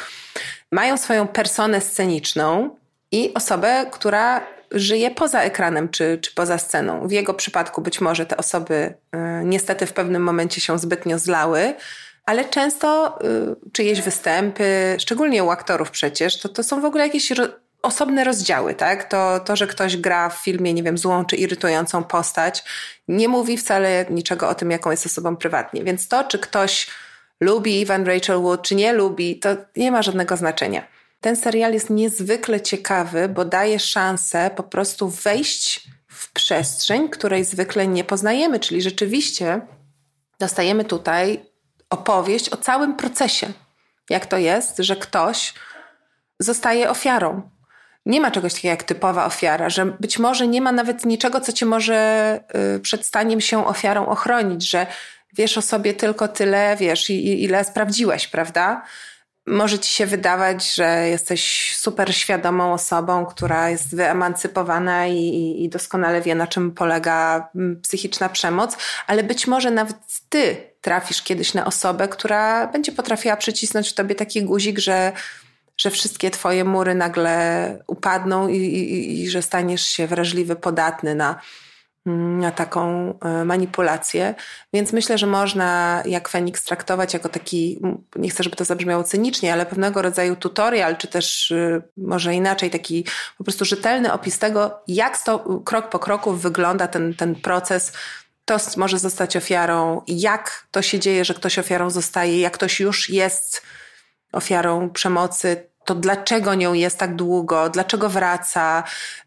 mają 0.72 0.96
swoją 0.96 1.28
personę 1.28 1.80
sceniczną 1.80 2.76
i 3.12 3.34
osobę, 3.34 3.86
która 3.92 4.46
żyje 4.70 5.10
poza 5.10 5.42
ekranem 5.42 5.88
czy, 5.88 6.18
czy 6.22 6.34
poza 6.34 6.58
sceną. 6.58 7.08
W 7.08 7.12
jego 7.12 7.34
przypadku 7.34 7.82
być 7.82 8.00
może 8.00 8.26
te 8.26 8.36
osoby 8.36 8.94
e, 9.12 9.42
niestety 9.44 9.86
w 9.86 9.92
pewnym 9.92 10.22
momencie 10.22 10.60
się 10.60 10.78
zbytnio 10.78 11.18
zlały, 11.18 11.74
ale 12.26 12.44
często 12.44 13.18
y, 13.24 13.70
czyjeś 13.72 14.00
występy, 14.00 14.96
szczególnie 14.98 15.44
u 15.44 15.50
aktorów 15.50 15.90
przecież, 15.90 16.40
to, 16.40 16.48
to 16.48 16.62
są 16.62 16.80
w 16.80 16.84
ogóle 16.84 17.06
jakieś 17.06 17.32
osobne 17.82 18.24
rozdziały, 18.24 18.74
tak? 18.74 19.08
To, 19.08 19.40
to, 19.40 19.56
że 19.56 19.66
ktoś 19.66 19.96
gra 19.96 20.28
w 20.28 20.36
filmie, 20.36 20.74
nie 20.74 20.82
wiem, 20.82 20.98
złą 20.98 21.24
czy 21.24 21.36
irytującą 21.36 22.04
postać, 22.04 22.64
nie 23.08 23.28
mówi 23.28 23.56
wcale 23.56 24.06
niczego 24.10 24.48
o 24.48 24.54
tym, 24.54 24.70
jaką 24.70 24.90
jest 24.90 25.06
osobą 25.06 25.36
prywatnie. 25.36 25.84
Więc 25.84 26.08
to, 26.08 26.24
czy 26.24 26.38
ktoś 26.38 26.86
lubi 27.40 27.86
Van 27.86 28.04
Rachel 28.06 28.40
Wood, 28.40 28.62
czy 28.62 28.74
nie 28.74 28.92
lubi, 28.92 29.38
to 29.38 29.56
nie 29.76 29.92
ma 29.92 30.02
żadnego 30.02 30.36
znaczenia. 30.36 30.86
Ten 31.20 31.36
serial 31.36 31.72
jest 31.72 31.90
niezwykle 31.90 32.60
ciekawy, 32.60 33.28
bo 33.28 33.44
daje 33.44 33.78
szansę 33.78 34.50
po 34.56 34.62
prostu 34.62 35.08
wejść 35.08 35.88
w 36.08 36.32
przestrzeń, 36.32 37.08
której 37.08 37.44
zwykle 37.44 37.86
nie 37.86 38.04
poznajemy, 38.04 38.60
czyli 38.60 38.82
rzeczywiście 38.82 39.60
dostajemy 40.38 40.84
tutaj 40.84 41.40
opowieść 41.90 42.48
o 42.48 42.56
całym 42.56 42.96
procesie. 42.96 43.52
Jak 44.10 44.26
to 44.26 44.38
jest, 44.38 44.78
że 44.78 44.96
ktoś 44.96 45.54
zostaje 46.38 46.90
ofiarą 46.90 47.50
nie 48.06 48.20
ma 48.20 48.30
czegoś 48.30 48.54
takiego 48.54 48.70
jak 48.70 48.82
typowa 48.82 49.26
ofiara, 49.26 49.70
że 49.70 49.86
być 49.86 50.18
może 50.18 50.48
nie 50.48 50.60
ma 50.60 50.72
nawet 50.72 51.04
niczego, 51.04 51.40
co 51.40 51.52
cię 51.52 51.66
może 51.66 52.40
y, 52.76 52.80
przed 52.80 53.06
staniem 53.06 53.40
się 53.40 53.66
ofiarą 53.66 54.06
ochronić, 54.06 54.70
że 54.70 54.86
wiesz 55.32 55.58
o 55.58 55.62
sobie 55.62 55.94
tylko 55.94 56.28
tyle, 56.28 56.76
wiesz, 56.80 57.10
ile 57.10 57.64
sprawdziłeś, 57.64 58.28
prawda? 58.28 58.82
Może 59.46 59.78
ci 59.78 59.90
się 59.90 60.06
wydawać, 60.06 60.74
że 60.74 61.08
jesteś 61.08 61.72
super 61.76 62.14
świadomą 62.14 62.72
osobą, 62.72 63.26
która 63.26 63.70
jest 63.70 63.96
wyemancypowana 63.96 65.06
i, 65.06 65.16
i, 65.16 65.64
i 65.64 65.68
doskonale 65.68 66.20
wie, 66.20 66.34
na 66.34 66.46
czym 66.46 66.72
polega 66.72 67.48
psychiczna 67.82 68.28
przemoc, 68.28 68.76
ale 69.06 69.22
być 69.22 69.46
może 69.46 69.70
nawet 69.70 69.96
ty 70.28 70.56
trafisz 70.80 71.22
kiedyś 71.22 71.54
na 71.54 71.64
osobę, 71.64 72.08
która 72.08 72.66
będzie 72.66 72.92
potrafiła 72.92 73.36
przycisnąć 73.36 73.90
w 73.90 73.94
tobie 73.94 74.14
taki 74.14 74.42
guzik, 74.42 74.78
że 74.78 75.12
że 75.76 75.90
wszystkie 75.90 76.30
twoje 76.30 76.64
mury 76.64 76.94
nagle 76.94 77.78
upadną 77.86 78.48
i, 78.48 78.56
i, 78.56 79.22
i 79.22 79.30
że 79.30 79.42
staniesz 79.42 79.82
się 79.82 80.06
wrażliwy, 80.06 80.56
podatny 80.56 81.14
na, 81.14 81.40
na 82.06 82.50
taką 82.50 83.14
e, 83.20 83.44
manipulację. 83.44 84.34
Więc 84.72 84.92
myślę, 84.92 85.18
że 85.18 85.26
można 85.26 86.02
jak 86.06 86.28
Feniks 86.28 86.64
traktować 86.64 87.14
jako 87.14 87.28
taki, 87.28 87.80
nie 88.16 88.30
chcę, 88.30 88.42
żeby 88.42 88.56
to 88.56 88.64
zabrzmiało 88.64 89.04
cynicznie, 89.04 89.52
ale 89.52 89.66
pewnego 89.66 90.02
rodzaju 90.02 90.36
tutorial, 90.36 90.96
czy 90.96 91.08
też 91.08 91.50
y, 91.50 91.82
może 91.96 92.34
inaczej, 92.34 92.70
taki 92.70 93.04
po 93.38 93.44
prostu 93.44 93.64
rzetelny 93.64 94.12
opis 94.12 94.38
tego, 94.38 94.80
jak 94.88 95.16
sto, 95.16 95.60
krok 95.64 95.88
po 95.88 95.98
kroku 95.98 96.32
wygląda 96.32 96.88
ten, 96.88 97.14
ten 97.14 97.34
proces 97.34 97.92
kto 98.44 98.58
może 98.76 98.98
zostać 98.98 99.36
ofiarą, 99.36 100.02
jak 100.06 100.66
to 100.70 100.82
się 100.82 100.98
dzieje, 100.98 101.24
że 101.24 101.34
ktoś 101.34 101.58
ofiarą 101.58 101.90
zostaje, 101.90 102.40
jak 102.40 102.52
ktoś 102.52 102.80
już 102.80 103.10
jest 103.10 103.62
ofiarą 104.32 104.90
przemocy, 104.90 105.66
to 105.84 105.94
dlaczego 105.94 106.54
nią 106.54 106.72
jest 106.72 106.98
tak 106.98 107.16
długo, 107.16 107.70
dlaczego 107.70 108.08
wraca, 108.08 108.84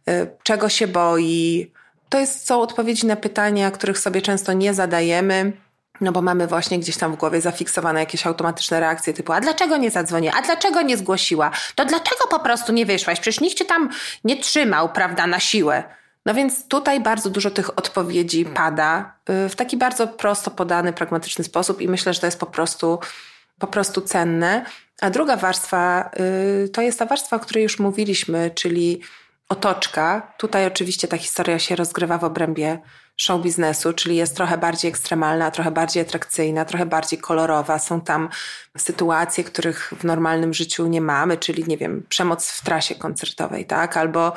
y, 0.09 0.27
czego 0.43 0.69
się 0.69 0.87
boi. 0.87 1.71
To 2.09 2.19
jest, 2.19 2.47
są 2.47 2.61
odpowiedzi 2.61 3.07
na 3.07 3.15
pytania, 3.15 3.71
których 3.71 3.99
sobie 3.99 4.21
często 4.21 4.53
nie 4.53 4.73
zadajemy. 4.73 5.51
No 6.01 6.11
bo 6.11 6.21
mamy 6.21 6.47
właśnie 6.47 6.79
gdzieś 6.79 6.97
tam 6.97 7.13
w 7.13 7.15
głowie 7.15 7.41
zafiksowane 7.41 7.99
jakieś 7.99 8.27
automatyczne 8.27 8.79
reakcje 8.79 9.13
typu 9.13 9.33
a 9.33 9.41
dlaczego 9.41 9.77
nie 9.77 9.91
zadzwoniła, 9.91 10.33
a 10.37 10.41
dlaczego 10.41 10.81
nie 10.81 10.97
zgłosiła, 10.97 11.51
to 11.75 11.85
dlaczego 11.85 12.27
po 12.29 12.39
prostu 12.39 12.73
nie 12.73 12.85
wyszłaś, 12.85 13.19
przecież 13.19 13.41
nikt 13.41 13.57
cię 13.57 13.65
tam 13.65 13.89
nie 14.23 14.37
trzymał, 14.37 14.89
prawda, 14.89 15.27
na 15.27 15.39
siłę. 15.39 15.83
No 16.25 16.33
więc 16.33 16.67
tutaj 16.67 16.99
bardzo 16.99 17.29
dużo 17.29 17.51
tych 17.51 17.77
odpowiedzi 17.77 18.45
pada 18.45 19.13
y, 19.45 19.49
w 19.49 19.55
taki 19.55 19.77
bardzo 19.77 20.07
prosto 20.07 20.51
podany, 20.51 20.93
pragmatyczny 20.93 21.43
sposób 21.43 21.81
i 21.81 21.87
myślę, 21.87 22.13
że 22.13 22.19
to 22.19 22.27
jest 22.27 22.39
po 22.39 22.45
prostu, 22.45 22.99
po 23.59 23.67
prostu 23.67 24.01
cenne. 24.01 24.65
A 25.01 25.09
druga 25.09 25.37
warstwa 25.37 26.11
y, 26.65 26.69
to 26.69 26.81
jest 26.81 26.99
ta 26.99 27.05
warstwa, 27.05 27.35
o 27.35 27.39
której 27.39 27.63
już 27.63 27.79
mówiliśmy, 27.79 28.51
czyli 28.55 29.01
otoczka. 29.49 30.33
Tutaj 30.37 30.65
oczywiście 30.65 31.07
ta 31.07 31.17
historia 31.17 31.59
się 31.59 31.75
rozgrywa 31.75 32.17
w 32.17 32.23
obrębie 32.23 32.79
show 33.17 33.41
biznesu, 33.41 33.93
czyli 33.93 34.15
jest 34.15 34.35
trochę 34.35 34.57
bardziej 34.57 34.89
ekstremalna, 34.89 35.51
trochę 35.51 35.71
bardziej 35.71 36.03
atrakcyjna, 36.03 36.65
trochę 36.65 36.85
bardziej 36.85 37.19
kolorowa. 37.19 37.79
Są 37.79 38.01
tam 38.01 38.29
sytuacje, 38.77 39.43
których 39.43 39.93
w 39.99 40.03
normalnym 40.03 40.53
życiu 40.53 40.87
nie 40.87 41.01
mamy, 41.01 41.37
czyli 41.37 41.63
nie 41.67 41.77
wiem, 41.77 42.05
przemoc 42.09 42.51
w 42.51 42.63
trasie 42.63 42.95
koncertowej, 42.95 43.65
tak? 43.65 43.97
Albo 43.97 44.33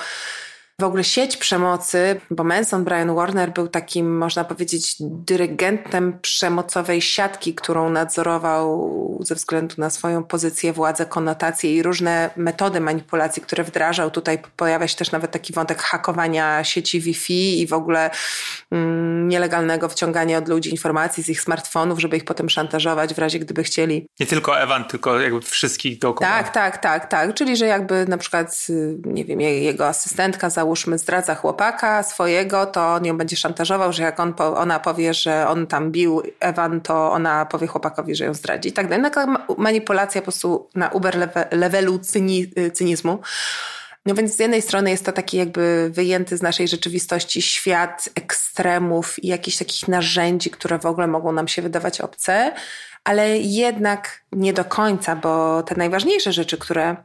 w 0.80 0.84
ogóle 0.84 1.04
sieć 1.04 1.36
przemocy, 1.36 2.20
bo 2.30 2.44
Manson 2.44 2.84
Brian 2.84 3.14
Warner 3.14 3.52
był 3.52 3.68
takim, 3.68 4.18
można 4.18 4.44
powiedzieć, 4.44 4.96
dyrygentem 5.00 6.18
przemocowej 6.22 7.02
siatki, 7.02 7.54
którą 7.54 7.90
nadzorował 7.90 9.18
ze 9.20 9.34
względu 9.34 9.74
na 9.78 9.90
swoją 9.90 10.24
pozycję, 10.24 10.72
władzę, 10.72 11.06
konotacje 11.06 11.74
i 11.74 11.82
różne 11.82 12.30
metody 12.36 12.80
manipulacji, 12.80 13.42
które 13.42 13.64
wdrażał. 13.64 14.10
Tutaj 14.10 14.38
pojawia 14.56 14.88
się 14.88 14.96
też 14.96 15.12
nawet 15.12 15.30
taki 15.30 15.52
wątek 15.52 15.82
hakowania 15.82 16.64
sieci 16.64 17.00
Wi-Fi 17.00 17.60
i 17.60 17.66
w 17.66 17.72
ogóle 17.72 18.10
mm, 18.70 19.28
nielegalnego 19.28 19.88
wciągania 19.88 20.38
od 20.38 20.48
ludzi 20.48 20.70
informacji 20.70 21.22
z 21.22 21.28
ich 21.28 21.40
smartfonów, 21.40 22.00
żeby 22.00 22.16
ich 22.16 22.24
potem 22.24 22.50
szantażować 22.50 23.14
w 23.14 23.18
razie 23.18 23.38
gdyby 23.38 23.62
chcieli. 23.62 24.06
Nie 24.20 24.26
tylko 24.26 24.60
Ewan, 24.60 24.84
tylko 24.84 25.20
jakby 25.20 25.40
wszystkich 25.40 25.98
dookoła. 25.98 26.30
Tak, 26.30 26.52
tak, 26.52 26.78
tak, 26.78 27.08
tak. 27.08 27.34
Czyli, 27.34 27.56
że 27.56 27.66
jakby 27.66 28.06
na 28.08 28.18
przykład, 28.18 28.66
y, 28.70 28.98
nie 29.04 29.24
wiem, 29.24 29.40
jego 29.40 29.86
asystentka 29.86 30.50
za 30.50 30.67
załóżmy 30.68 30.98
zdradza 30.98 31.34
chłopaka 31.34 32.02
swojego, 32.02 32.66
to 32.66 32.94
on 32.94 33.04
ją 33.04 33.18
będzie 33.18 33.36
szantażował, 33.36 33.92
że 33.92 34.02
jak 34.02 34.20
on, 34.20 34.34
ona 34.38 34.80
powie, 34.80 35.14
że 35.14 35.48
on 35.48 35.66
tam 35.66 35.92
bił 35.92 36.22
Ewan, 36.40 36.80
to 36.80 37.12
ona 37.12 37.46
powie 37.46 37.66
chłopakowi, 37.66 38.14
że 38.14 38.24
ją 38.24 38.34
zdradzi. 38.34 38.72
Tak 38.72 38.88
dalej. 38.88 39.04
Taka 39.04 39.44
manipulacja 39.58 40.20
po 40.20 40.24
prostu 40.24 40.68
na 40.74 40.88
uber 40.88 41.30
levelu 41.50 41.98
cyni, 41.98 42.46
cynizmu. 42.74 43.18
No 44.06 44.14
więc 44.14 44.36
z 44.36 44.38
jednej 44.38 44.62
strony 44.62 44.90
jest 44.90 45.04
to 45.04 45.12
taki 45.12 45.36
jakby 45.36 45.90
wyjęty 45.92 46.36
z 46.36 46.42
naszej 46.42 46.68
rzeczywistości 46.68 47.42
świat 47.42 48.08
ekstremów 48.14 49.24
i 49.24 49.26
jakichś 49.26 49.56
takich 49.56 49.88
narzędzi, 49.88 50.50
które 50.50 50.78
w 50.78 50.86
ogóle 50.86 51.06
mogą 51.06 51.32
nam 51.32 51.48
się 51.48 51.62
wydawać 51.62 52.00
obce, 52.00 52.52
ale 53.04 53.38
jednak 53.38 54.20
nie 54.32 54.52
do 54.52 54.64
końca, 54.64 55.16
bo 55.16 55.62
te 55.62 55.74
najważniejsze 55.74 56.32
rzeczy, 56.32 56.58
które 56.58 56.96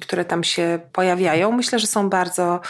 które 0.00 0.24
tam 0.24 0.44
się 0.44 0.80
pojawiają, 0.92 1.52
myślę, 1.52 1.78
że 1.78 1.86
są 1.86 2.08
bardzo 2.10 2.60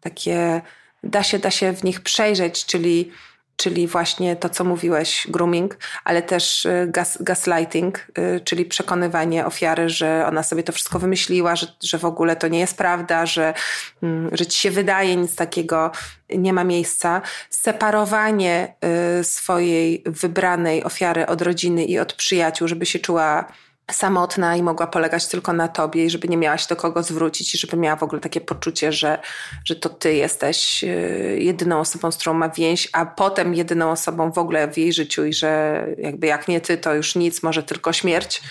takie, 0.00 0.62
da 1.02 1.22
się, 1.22 1.38
da 1.38 1.50
się 1.50 1.72
w 1.72 1.84
nich 1.84 2.00
przejrzeć, 2.00 2.66
czyli 2.66 3.12
czyli 3.60 3.86
właśnie 3.86 4.36
to, 4.36 4.48
co 4.48 4.64
mówiłeś, 4.64 5.26
grooming, 5.30 5.78
ale 6.04 6.22
też 6.22 6.64
y, 6.64 6.86
gas, 6.88 7.22
gaslighting, 7.22 8.06
y, 8.18 8.40
czyli 8.40 8.64
przekonywanie 8.64 9.46
ofiary, 9.46 9.88
że 9.88 10.24
ona 10.28 10.42
sobie 10.42 10.62
to 10.62 10.72
wszystko 10.72 10.98
wymyśliła, 10.98 11.56
że, 11.56 11.66
że 11.82 11.98
w 11.98 12.04
ogóle 12.04 12.36
to 12.36 12.48
nie 12.48 12.58
jest 12.58 12.76
prawda, 12.76 13.26
że, 13.26 13.54
mm, 14.02 14.36
że 14.36 14.46
ci 14.46 14.58
się 14.58 14.70
wydaje, 14.70 15.16
nic 15.16 15.34
takiego 15.36 15.90
nie 16.30 16.52
ma 16.52 16.64
miejsca. 16.64 17.22
Separowanie 17.50 18.74
y, 19.20 19.24
swojej 19.24 20.02
wybranej 20.06 20.84
ofiary 20.84 21.26
od 21.26 21.42
rodziny 21.42 21.84
i 21.84 21.98
od 21.98 22.12
przyjaciół, 22.12 22.68
żeby 22.68 22.86
się 22.86 22.98
czuła 22.98 23.52
samotna 23.92 24.56
i 24.56 24.62
mogła 24.62 24.86
polegać 24.86 25.26
tylko 25.26 25.52
na 25.52 25.68
tobie 25.68 26.04
i 26.04 26.10
żeby 26.10 26.28
nie 26.28 26.36
miałaś 26.36 26.66
do 26.66 26.76
kogo 26.76 27.02
zwrócić 27.02 27.54
i 27.54 27.58
żeby 27.58 27.76
miała 27.76 27.96
w 27.96 28.02
ogóle 28.02 28.20
takie 28.20 28.40
poczucie, 28.40 28.92
że, 28.92 29.18
że 29.64 29.76
to 29.76 29.88
ty 29.88 30.14
jesteś 30.14 30.84
y, 30.84 31.38
jedyną 31.40 31.80
osobą, 31.80 32.12
z 32.12 32.16
którą 32.16 32.34
ma 32.34 32.48
więź, 32.48 32.88
a 32.92 33.06
potem 33.06 33.54
jedyną 33.54 33.90
osobą 33.90 34.32
w 34.32 34.38
ogóle 34.38 34.72
w 34.72 34.78
jej 34.78 34.92
życiu 34.92 35.24
i 35.24 35.32
że 35.32 35.84
jakby 35.98 36.26
jak 36.26 36.48
nie 36.48 36.60
ty, 36.60 36.78
to 36.78 36.94
już 36.94 37.14
nic, 37.14 37.42
może 37.42 37.62
tylko 37.62 37.92
śmierć 37.92 38.42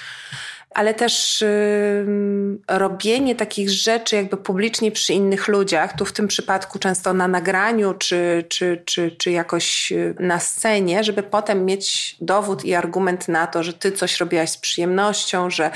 ale 0.75 0.93
też 0.93 1.41
yy, 1.41 2.77
robienie 2.77 3.35
takich 3.35 3.69
rzeczy 3.69 4.15
jakby 4.15 4.37
publicznie 4.37 4.91
przy 4.91 5.13
innych 5.13 5.47
ludziach, 5.47 5.95
tu 5.95 6.05
w 6.05 6.13
tym 6.13 6.27
przypadku 6.27 6.79
często 6.79 7.13
na 7.13 7.27
nagraniu 7.27 7.93
czy, 7.93 8.45
czy, 8.49 8.81
czy, 8.85 9.11
czy 9.11 9.31
jakoś 9.31 9.91
y, 9.91 10.15
na 10.19 10.39
scenie, 10.39 11.03
żeby 11.03 11.23
potem 11.23 11.65
mieć 11.65 12.15
dowód 12.21 12.65
i 12.65 12.75
argument 12.75 13.27
na 13.27 13.47
to, 13.47 13.63
że 13.63 13.73
ty 13.73 13.91
coś 13.91 14.19
robiłaś 14.19 14.49
z 14.49 14.57
przyjemnością, 14.57 15.49
że, 15.49 15.71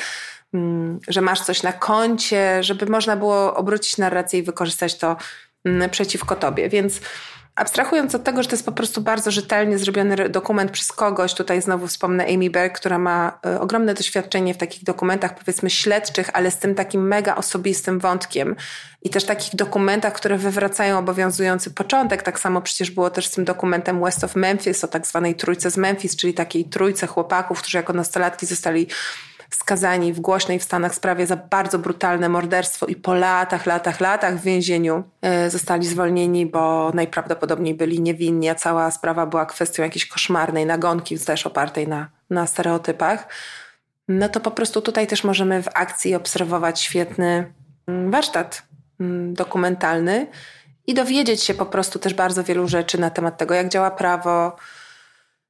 yy, 0.54 0.60
że 1.08 1.22
masz 1.22 1.42
coś 1.42 1.64
na 1.64 1.74
koncie, 1.74 2.64
żeby 2.64 2.86
można 2.86 3.16
było 3.16 3.56
obrócić 3.56 3.98
narrację 3.98 4.40
i 4.40 4.44
wykorzystać 4.44 4.98
to 4.98 5.18
yy, 5.66 5.90
przeciwko 5.90 6.36
tobie. 6.36 6.70
Więc 6.70 7.00
Abstrahując 7.56 8.16
od 8.16 8.24
tego, 8.24 8.44
że 8.44 8.50
to 8.50 8.56
jest 8.56 8.66
po 8.66 8.72
prostu 8.72 9.02
bardzo 9.02 9.32
rzetelnie 9.32 9.78
zrobiony 9.78 10.30
dokument 10.30 10.72
przez 10.72 10.92
kogoś, 10.92 11.34
tutaj 11.34 11.62
znowu 11.62 11.88
wspomnę 11.88 12.26
Amy 12.26 12.50
Berg, 12.50 12.80
która 12.80 13.00
ma 13.00 13.40
e, 13.46 13.60
ogromne 13.60 13.94
doświadczenie 13.94 14.54
w 14.54 14.58
takich 14.58 14.84
dokumentach, 14.84 15.36
powiedzmy 15.36 15.70
śledczych, 15.70 16.30
ale 16.34 16.52
z 16.52 16.58
tym 16.58 16.76
takim 16.76 17.08
mega 17.08 17.36
osobistym 17.36 18.00
wątkiem 18.00 18.56
i 19.02 19.10
też 19.10 19.26
takich 19.26 19.56
dokumentach, 19.56 20.14
które 20.14 20.38
wywracają 20.38 20.98
obowiązujący 20.98 21.72
początek. 21.72 22.24
Tak 22.24 22.40
samo 22.40 22.62
przecież 22.62 22.92
było 22.92 23.10
też 23.10 23.28
z 23.28 23.32
tym 23.32 23.46
dokumentem 23.46 24.04
West 24.04 24.24
of 24.24 24.36
Memphis 24.36 24.84
o 24.84 24.88
tak 24.88 25.08
zwanej 25.08 25.36
trójce 25.36 25.72
z 25.72 25.78
Memphis, 25.78 26.16
czyli 26.16 26.34
takiej 26.34 26.66
trójce 26.66 27.08
chłopaków, 27.08 27.62
którzy 27.62 27.78
jako 27.78 27.94
nastolatki 27.94 28.46
zostali 28.46 28.88
skazani 29.56 30.14
w 30.14 30.20
głośnej 30.20 30.60
w 30.60 30.64
Stanach 30.64 30.96
sprawie 30.96 31.28
za 31.28 31.36
bardzo 31.36 31.80
brutalne 31.80 32.30
morderstwo 32.30 32.86
i 32.86 32.96
po 32.96 33.14
latach, 33.14 33.66
latach, 33.66 34.00
latach 34.00 34.40
w 34.40 34.44
więzieniu 34.44 35.04
e, 35.22 35.50
zostali 35.50 35.88
zwolnieni, 35.88 36.46
bo 36.46 36.92
najprawdopodobniej 36.94 37.76
byli 37.76 38.02
niewinni, 38.02 38.50
a 38.50 38.56
cała 38.56 38.92
sprawa 38.92 39.26
była 39.26 39.46
kwestią 39.46 39.84
jakiejś 39.84 40.06
koszmarnej 40.06 40.66
nagonki, 40.66 41.20
też 41.20 41.48
opartej 41.48 41.88
na, 41.88 42.10
na 42.30 42.48
stereotypach. 42.48 43.28
No 44.08 44.30
to 44.30 44.40
po 44.40 44.52
prostu 44.52 44.82
tutaj 44.82 45.08
też 45.08 45.24
możemy 45.24 45.64
w 45.64 45.68
akcji 45.74 46.16
obserwować 46.16 46.82
świetny 46.82 47.54
mm, 47.88 48.12
warsztat 48.12 48.64
mm, 49.00 49.34
dokumentalny 49.34 50.28
i 50.88 50.94
dowiedzieć 50.94 51.44
się 51.44 51.54
po 51.54 51.66
prostu 51.66 52.00
też 52.00 52.14
bardzo 52.14 52.44
wielu 52.44 52.68
rzeczy 52.68 53.00
na 53.00 53.10
temat 53.10 53.38
tego, 53.38 53.54
jak 53.54 53.70
działa 53.70 53.92
prawo, 53.92 54.56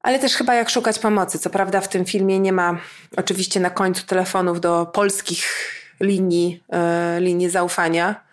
ale 0.04 0.20
też 0.20 0.36
chyba 0.36 0.54
jak 0.54 0.70
szukać 0.70 1.00
pomocy. 1.00 1.40
Co 1.40 1.50
prawda 1.50 1.82
w 1.82 1.88
tym 1.88 2.06
filmie 2.06 2.40
nie 2.40 2.54
ma 2.54 2.78
oczywiście 3.18 3.60
na 3.60 3.70
końcu 3.70 4.06
telefonów 4.06 4.62
do 4.62 4.86
polskich 4.86 5.46
linii, 6.00 6.64
yy, 6.72 7.22
linii 7.22 7.50
zaufania, 7.50 8.24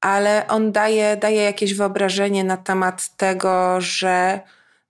ale 0.00 0.46
on 0.48 0.72
daje, 0.72 1.16
daje 1.16 1.42
jakieś 1.42 1.74
wyobrażenie 1.74 2.44
na 2.44 2.56
temat 2.56 3.16
tego, 3.16 3.80
że 3.80 4.40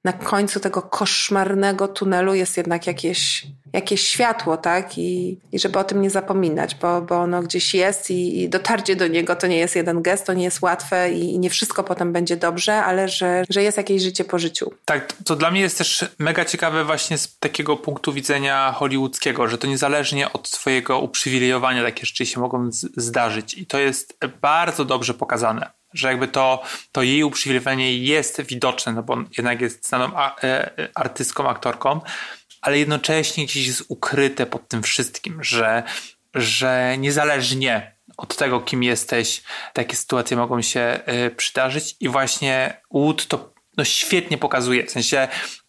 na 0.04 0.12
końcu 0.12 0.60
tego 0.60 0.82
koszmarnego 0.82 1.88
tunelu 1.88 2.34
jest 2.34 2.56
jednak 2.56 2.86
jakieś, 2.86 3.46
jakieś 3.72 4.08
światło, 4.08 4.56
tak? 4.56 4.98
I, 4.98 5.38
I 5.52 5.58
żeby 5.58 5.78
o 5.78 5.84
tym 5.84 6.02
nie 6.02 6.10
zapominać, 6.10 6.74
bo, 6.74 7.02
bo 7.02 7.20
ono 7.20 7.42
gdzieś 7.42 7.74
jest 7.74 8.10
i, 8.10 8.42
i 8.42 8.48
dotarcie 8.48 8.96
do 8.96 9.06
niego 9.06 9.36
to 9.36 9.46
nie 9.46 9.56
jest 9.56 9.76
jeden 9.76 10.02
gest, 10.02 10.26
to 10.26 10.34
nie 10.34 10.44
jest 10.44 10.62
łatwe 10.62 11.12
i, 11.12 11.34
i 11.34 11.38
nie 11.38 11.50
wszystko 11.50 11.84
potem 11.84 12.12
będzie 12.12 12.36
dobrze, 12.36 12.84
ale 12.84 13.08
że, 13.08 13.44
że 13.50 13.62
jest 13.62 13.76
jakieś 13.76 14.02
życie 14.02 14.24
po 14.24 14.38
życiu. 14.38 14.70
Tak, 14.84 15.12
to 15.24 15.36
dla 15.36 15.50
mnie 15.50 15.60
jest 15.60 15.78
też 15.78 16.04
mega 16.18 16.44
ciekawe 16.44 16.84
właśnie 16.84 17.18
z 17.18 17.38
takiego 17.38 17.76
punktu 17.76 18.12
widzenia 18.12 18.72
hollywoodzkiego, 18.72 19.48
że 19.48 19.58
to 19.58 19.66
niezależnie 19.66 20.32
od 20.32 20.50
twojego 20.50 21.00
uprzywilejowania 21.00 21.82
takie 21.82 22.06
rzeczy 22.06 22.26
się 22.26 22.40
mogą 22.40 22.70
zdarzyć 22.96 23.54
i 23.54 23.66
to 23.66 23.78
jest 23.78 24.18
bardzo 24.40 24.84
dobrze 24.84 25.14
pokazane 25.14 25.83
że 25.94 26.08
jakby 26.08 26.28
to, 26.28 26.62
to 26.92 27.02
jej 27.02 27.22
uprzywilejowanie 27.22 27.98
jest 27.98 28.42
widoczne, 28.42 28.92
no 28.92 29.02
bo 29.02 29.16
jednak 29.38 29.60
jest 29.60 29.88
znaną 29.88 30.10
a, 30.16 30.36
e, 30.44 30.88
artystką, 30.94 31.48
aktorką, 31.48 32.00
ale 32.60 32.78
jednocześnie 32.78 33.44
gdzieś 33.44 33.66
jest 33.66 33.84
ukryte 33.88 34.46
pod 34.46 34.68
tym 34.68 34.82
wszystkim, 34.82 35.44
że, 35.44 35.82
że 36.34 36.96
niezależnie 36.98 37.94
od 38.16 38.36
tego, 38.36 38.60
kim 38.60 38.82
jesteś, 38.82 39.42
takie 39.72 39.96
sytuacje 39.96 40.36
mogą 40.36 40.62
się 40.62 41.00
y, 41.26 41.30
przydarzyć 41.30 41.96
i 42.00 42.08
właśnie 42.08 42.82
Wood 42.90 43.26
to 43.26 43.54
no, 43.76 43.84
świetnie 43.84 44.38
pokazuje, 44.38 44.86
w 44.86 44.90
sensie 44.90 45.28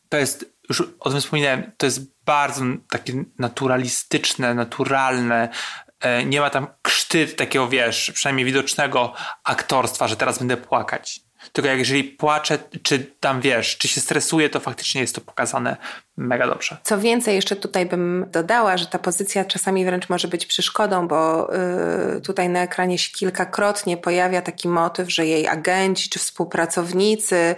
to 0.10 0.18
jest, 0.18 0.56
już 0.70 0.84
o 1.00 1.10
tym 1.10 1.22
wspominałem, 1.22 1.72
to 1.78 1.86
jest 1.86 2.02
bardzo 2.26 2.64
takie 2.90 3.24
naturalistyczne, 3.40 4.54
naturalne, 4.54 5.50
E, 5.50 5.85
nie 6.26 6.42
ma 6.42 6.50
tam 6.50 6.68
krztyt 6.82 7.36
takiego, 7.36 7.68
wiesz, 7.68 8.12
przynajmniej 8.16 8.46
widocznego 8.46 9.14
aktorstwa, 9.44 10.08
że 10.08 10.16
teraz 10.16 10.40
będę 10.40 10.58
płakać. 10.58 11.26
Tylko 11.54 11.68
jak 11.68 11.80
jeżeli 11.80 12.04
płacze, 12.04 12.60
czy 12.84 13.00
tam 13.20 13.42
wiesz, 13.42 13.78
czy 13.78 13.88
się 13.88 14.02
stresuje, 14.02 14.50
to 14.50 14.60
faktycznie 14.60 15.02
jest 15.02 15.16
to 15.16 15.22
pokazane 15.22 15.78
mega 16.18 16.48
dobrze. 16.48 16.78
Co 16.84 17.00
więcej, 17.00 17.36
jeszcze 17.36 17.56
tutaj 17.56 17.86
bym 17.86 18.26
dodała, 18.32 18.78
że 18.78 18.86
ta 18.86 19.00
pozycja 19.00 19.46
czasami 19.46 19.86
wręcz 19.86 20.10
może 20.10 20.28
być 20.28 20.46
przeszkodą, 20.46 21.08
bo 21.08 21.50
y, 22.18 22.22
tutaj 22.22 22.50
na 22.50 22.64
ekranie 22.64 22.98
się 22.98 23.12
kilkakrotnie 23.12 23.98
pojawia 23.98 24.42
taki 24.42 24.68
motyw, 24.68 25.12
że 25.12 25.26
jej 25.26 25.48
agenci 25.48 26.10
czy 26.10 26.20
współpracownicy 26.20 27.56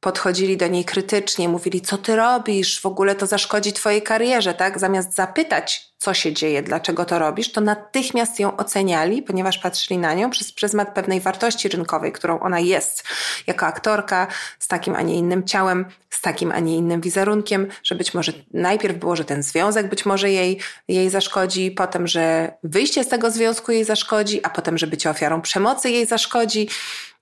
podchodzili 0.00 0.56
do 0.56 0.66
niej 0.66 0.84
krytycznie, 0.84 1.48
mówili, 1.48 1.80
co 1.80 1.98
ty 1.98 2.16
robisz, 2.16 2.80
w 2.80 2.86
ogóle 2.86 3.14
to 3.14 3.26
zaszkodzi 3.26 3.72
twojej 3.72 4.02
karierze, 4.02 4.54
tak? 4.54 4.78
Zamiast 4.78 5.14
zapytać, 5.14 5.88
co 5.98 6.14
się 6.14 6.32
dzieje, 6.32 6.62
dlaczego 6.62 7.04
to 7.04 7.18
robisz, 7.18 7.52
to 7.52 7.60
natychmiast 7.60 8.40
ją 8.40 8.56
oceniali, 8.56 9.22
ponieważ 9.22 9.58
patrzyli 9.58 9.98
na 9.98 10.14
nią 10.14 10.30
przez 10.30 10.52
pryzmat 10.52 10.94
pewnej 10.94 11.20
wartości 11.20 11.68
rynkowej, 11.68 12.12
którą 12.12 12.40
ona 12.40 12.60
jest 12.60 13.04
jako 13.46 13.66
aktorka, 13.66 14.26
z 14.58 14.68
takim, 14.68 14.96
a 14.96 15.02
nie 15.02 15.14
innym 15.14 15.44
ciałem, 15.44 15.84
z 16.10 16.20
takim, 16.20 16.52
a 16.52 16.58
nie 16.58 16.76
innym 16.76 17.00
wizerunkiem, 17.00 17.66
że 17.82 17.94
być 17.94 18.14
może 18.14 18.32
najpierw 18.54 18.98
było, 18.98 19.16
że 19.16 19.24
ten 19.24 19.42
związek 19.42 19.88
być 19.88 20.06
może 20.06 20.30
jej, 20.30 20.60
jej 20.88 21.10
zaszkodzi, 21.10 21.70
potem, 21.70 22.06
że 22.06 22.52
wyjście 22.64 23.04
z 23.04 23.08
tego 23.08 23.30
związku 23.30 23.72
jej 23.72 23.84
zaszkodzi, 23.84 24.44
a 24.44 24.50
potem, 24.50 24.78
że 24.78 24.86
bycie 24.86 25.10
ofiarą 25.10 25.42
przemocy 25.42 25.90
jej 25.90 26.06
zaszkodzi. 26.06 26.68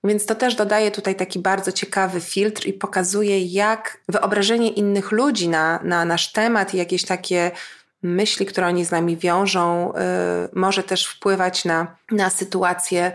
Więc 0.03 0.25
to 0.25 0.35
też 0.35 0.55
dodaje 0.55 0.91
tutaj 0.91 1.15
taki 1.15 1.39
bardzo 1.39 1.71
ciekawy 1.71 2.21
filtr 2.21 2.65
i 2.65 2.73
pokazuje, 2.73 3.45
jak 3.45 3.97
wyobrażenie 4.09 4.69
innych 4.69 5.11
ludzi 5.11 5.49
na, 5.49 5.79
na 5.83 6.05
nasz 6.05 6.31
temat 6.31 6.73
i 6.73 6.77
jakieś 6.77 7.05
takie 7.05 7.51
myśli, 8.03 8.45
które 8.45 8.67
oni 8.67 8.85
z 8.85 8.91
nami 8.91 9.17
wiążą, 9.17 9.93
y, 9.93 9.93
może 10.53 10.83
też 10.83 11.07
wpływać 11.07 11.65
na, 11.65 11.95
na 12.11 12.29
sytuację 12.29 13.11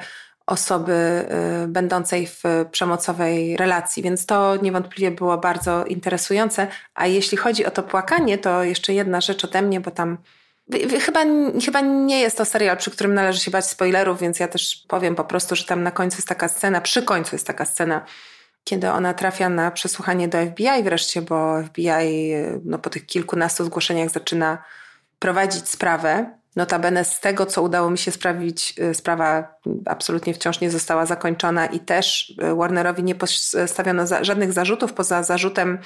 osoby 0.47 1.27
y, 1.65 1.69
będącej 1.69 2.27
w 2.27 2.43
przemocowej 2.71 3.57
relacji, 3.57 4.03
więc 4.03 4.27
to 4.27 4.57
niewątpliwie 4.57 5.11
było 5.11 5.39
bardzo 5.39 5.85
interesujące. 5.85 6.67
A 6.95 7.07
jeśli 7.07 7.39
chodzi 7.39 7.67
o 7.67 7.71
to 7.71 7.83
płakanie, 7.83 8.39
to 8.39 8.65
jeszcze 8.65 8.95
jedna 8.95 9.21
rzecz 9.21 9.45
ode 9.45 9.63
mnie, 9.63 9.81
bo 9.81 9.91
tam 9.91 10.19
Chyba, 11.01 11.21
chyba 11.65 11.81
nie 11.81 12.21
jest 12.21 12.37
to 12.37 12.45
serial, 12.45 12.77
przy 12.77 12.91
którym 12.91 13.15
należy 13.15 13.41
się 13.41 13.51
bać 13.51 13.67
spoilerów, 13.67 14.21
więc 14.21 14.41
ja 14.41 14.49
też 14.49 14.85
powiem 14.89 15.15
po 15.15 15.25
prostu, 15.25 15.57
że 15.57 15.65
tam 15.65 15.83
na 15.83 15.91
końcu 15.91 16.17
jest 16.17 16.29
taka 16.29 16.49
scena, 16.49 16.81
przy 16.81 17.03
końcu 17.03 17.35
jest 17.35 17.47
taka 17.47 17.65
scena, 17.65 18.05
kiedy 18.65 18.91
ona 18.91 19.15
trafia 19.15 19.49
na 19.49 19.71
przesłuchanie 19.71 20.29
do 20.29 20.39
FBI 20.47 20.83
wreszcie, 20.85 21.23
bo 21.23 21.63
FBI 21.63 22.33
no, 22.65 22.79
po 22.79 22.91
tych 22.91 23.07
kilkunastu 23.07 23.65
zgłoszeniach 23.65 24.11
zaczyna 24.11 24.65
prowadzić 25.19 25.69
sprawę. 25.69 26.39
Notabene 26.57 27.05
z 27.05 27.21
tego, 27.21 27.47
co 27.47 27.63
udało 27.63 27.91
mi 27.91 27.99
się 27.99 28.11
sprawić, 28.11 28.75
y, 28.79 28.95
sprawa 28.95 29.55
absolutnie 29.87 30.35
wciąż 30.35 30.61
nie 30.61 30.71
została 30.71 31.07
zakończona 31.07 31.67
i 31.67 31.81
też 31.81 32.35
y, 32.53 32.55
Warnerowi 32.55 33.03
nie 33.03 33.15
postawiono 33.15 34.07
za, 34.07 34.25
żadnych 34.25 34.53
zarzutów 34.53 34.93
poza 34.93 35.23
zarzutem 35.23 35.79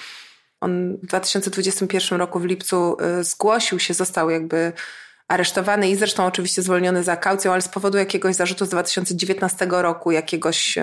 on 0.60 0.96
w 1.02 1.06
2021 1.06 2.18
roku 2.18 2.40
w 2.40 2.44
lipcu 2.44 2.96
y, 3.20 3.24
zgłosił 3.24 3.78
się, 3.78 3.94
został 3.94 4.30
jakby 4.30 4.72
aresztowany 5.28 5.90
i 5.90 5.96
zresztą 5.96 6.26
oczywiście 6.26 6.62
zwolniony 6.62 7.02
za 7.02 7.16
kaucją, 7.16 7.52
ale 7.52 7.62
z 7.62 7.68
powodu 7.68 7.98
jakiegoś 7.98 8.34
zarzutu 8.34 8.66
z 8.66 8.68
2019 8.68 9.66
roku, 9.70 10.10
jakiegoś 10.10 10.78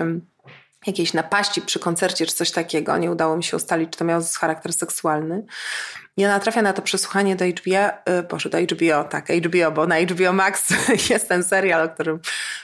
jakiejś 0.86 1.12
napaści 1.12 1.62
przy 1.62 1.78
koncercie 1.78 2.26
czy 2.26 2.34
coś 2.34 2.50
takiego. 2.50 2.96
Nie 2.96 3.10
udało 3.10 3.36
mi 3.36 3.44
się 3.44 3.56
ustalić, 3.56 3.90
czy 3.90 3.98
to 3.98 4.04
miało 4.04 4.22
charakter 4.40 4.72
seksualny. 4.72 5.44
Ja 6.16 6.28
natrafia 6.28 6.62
na 6.62 6.72
to 6.72 6.82
przesłuchanie 6.82 7.36
do 7.36 7.44
HBO, 7.44 8.12
y, 8.18 8.22
Boże, 8.22 8.50
do 8.50 8.58
HBO, 8.58 9.04
tak, 9.04 9.28
HBO, 9.28 9.70
bo 9.72 9.86
na 9.86 10.00
HBO 10.00 10.32
Max 10.32 10.68
jest 11.10 11.28
ten 11.28 11.44
serial, 11.44 11.82
o 11.82 11.88
którym, 11.88 12.20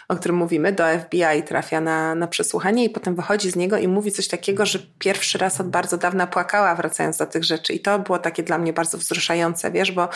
o 0.09 0.17
którym 0.17 0.37
mówimy, 0.37 0.73
do 0.73 0.85
FBI 1.01 1.43
trafia 1.47 1.81
na, 1.81 2.15
na 2.15 2.27
przesłuchanie 2.27 2.85
i 2.85 2.91
potem 2.91 3.17
wychodzi 3.17 3.51
z 3.51 3.57
niego 3.57 3.77
i 3.79 3.89
mówi 3.89 4.13
coś 4.13 4.29
takiego, 4.29 4.67
że 4.67 4.79
pierwszy 4.99 5.39
raz 5.39 5.61
od 5.61 5.69
bardzo 5.69 5.97
dawna 5.99 6.27
płakała 6.27 6.75
wracając 6.75 7.17
do 7.17 7.27
tych 7.27 7.45
rzeczy 7.45 7.73
i 7.73 7.81
to 7.81 7.99
było 7.99 8.19
takie 8.19 8.43
dla 8.43 8.59
mnie 8.59 8.73
bardzo 8.73 8.99
wzruszające, 8.99 9.71
wiesz, 9.71 9.93
bo 9.93 10.09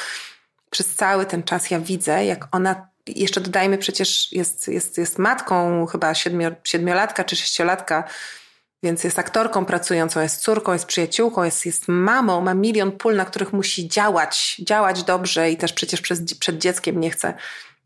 przez 0.71 0.95
cały 0.95 1.27
ten 1.27 1.43
czas 1.43 1.71
ja 1.71 1.81
widzę, 1.81 2.25
jak 2.25 2.49
ona 2.53 2.94
jeszcze 3.07 3.41
dodajmy, 3.41 3.79
przecież 3.79 4.33
jest, 4.33 4.69
jest, 4.69 4.99
jest 4.99 5.19
matką 5.19 5.87
chyba 5.87 6.13
siedmiolatka 6.65 7.25
czy 7.25 7.37
sześciolatka, 7.37 8.05
więc 8.83 9.05
jest 9.05 9.19
aktorką 9.19 9.65
pracującą, 9.65 10.21
jest 10.21 10.43
córką, 10.43 10.73
jest 10.73 10.87
przyjaciółką, 10.87 11.45
jest, 11.45 11.67
jest 11.67 11.89
mamą, 11.89 12.41
ma 12.41 12.55
milion 12.55 12.93
pól, 12.93 13.17
na 13.17 13.25
których 13.25 13.53
musi 13.53 13.89
działać, 13.89 14.57
działać 14.59 15.03
dobrze 15.03 15.51
i 15.51 15.57
też 15.57 15.73
przecież 15.73 16.01
przed, 16.01 16.39
przed 16.39 16.59
dzieckiem 16.59 17.01
nie 17.01 17.11
chce, 17.11 17.35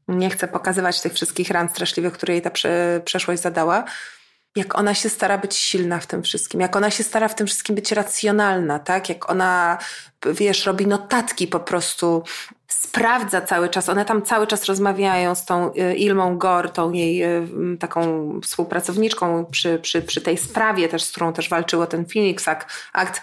nie 0.08 0.30
chce 0.30 0.48
pokazywać 0.48 1.00
tych 1.00 1.14
wszystkich 1.14 1.50
ran 1.50 1.68
straszliwych, 1.68 2.12
które 2.12 2.34
jej 2.34 2.42
ta 2.42 2.50
prze, 2.50 3.00
przeszłość 3.04 3.42
zadała. 3.42 3.84
Jak 4.56 4.78
ona 4.78 4.94
się 4.94 5.08
stara 5.08 5.38
być 5.38 5.56
silna 5.56 6.00
w 6.00 6.06
tym 6.06 6.22
wszystkim, 6.22 6.60
jak 6.60 6.76
ona 6.76 6.90
się 6.90 7.04
stara 7.04 7.28
w 7.28 7.34
tym 7.34 7.46
wszystkim 7.46 7.76
być 7.76 7.92
racjonalna, 7.92 8.78
tak? 8.78 9.08
Jak 9.08 9.30
ona, 9.30 9.78
wiesz, 10.26 10.66
robi 10.66 10.86
notatki 10.86 11.46
po 11.46 11.60
prostu 11.60 12.22
sprawdza 12.68 13.40
cały 13.40 13.68
czas, 13.68 13.88
one 13.88 14.04
tam 14.04 14.22
cały 14.22 14.46
czas 14.46 14.64
rozmawiają 14.64 15.34
z 15.34 15.44
tą 15.44 15.72
y, 15.72 15.94
Ilmą 15.94 16.38
Gor, 16.38 16.70
tą 16.70 16.92
jej 16.92 17.24
y, 17.24 17.48
taką 17.80 18.30
współpracowniczką 18.40 19.44
przy, 19.44 19.78
przy, 19.78 20.02
przy 20.02 20.20
tej 20.20 20.38
sprawie 20.38 20.88
też, 20.88 21.02
z 21.02 21.10
którą 21.10 21.32
też 21.32 21.48
walczyło 21.48 21.86
ten 21.86 22.04
Phoenix 22.06 22.48
Act, 22.92 23.22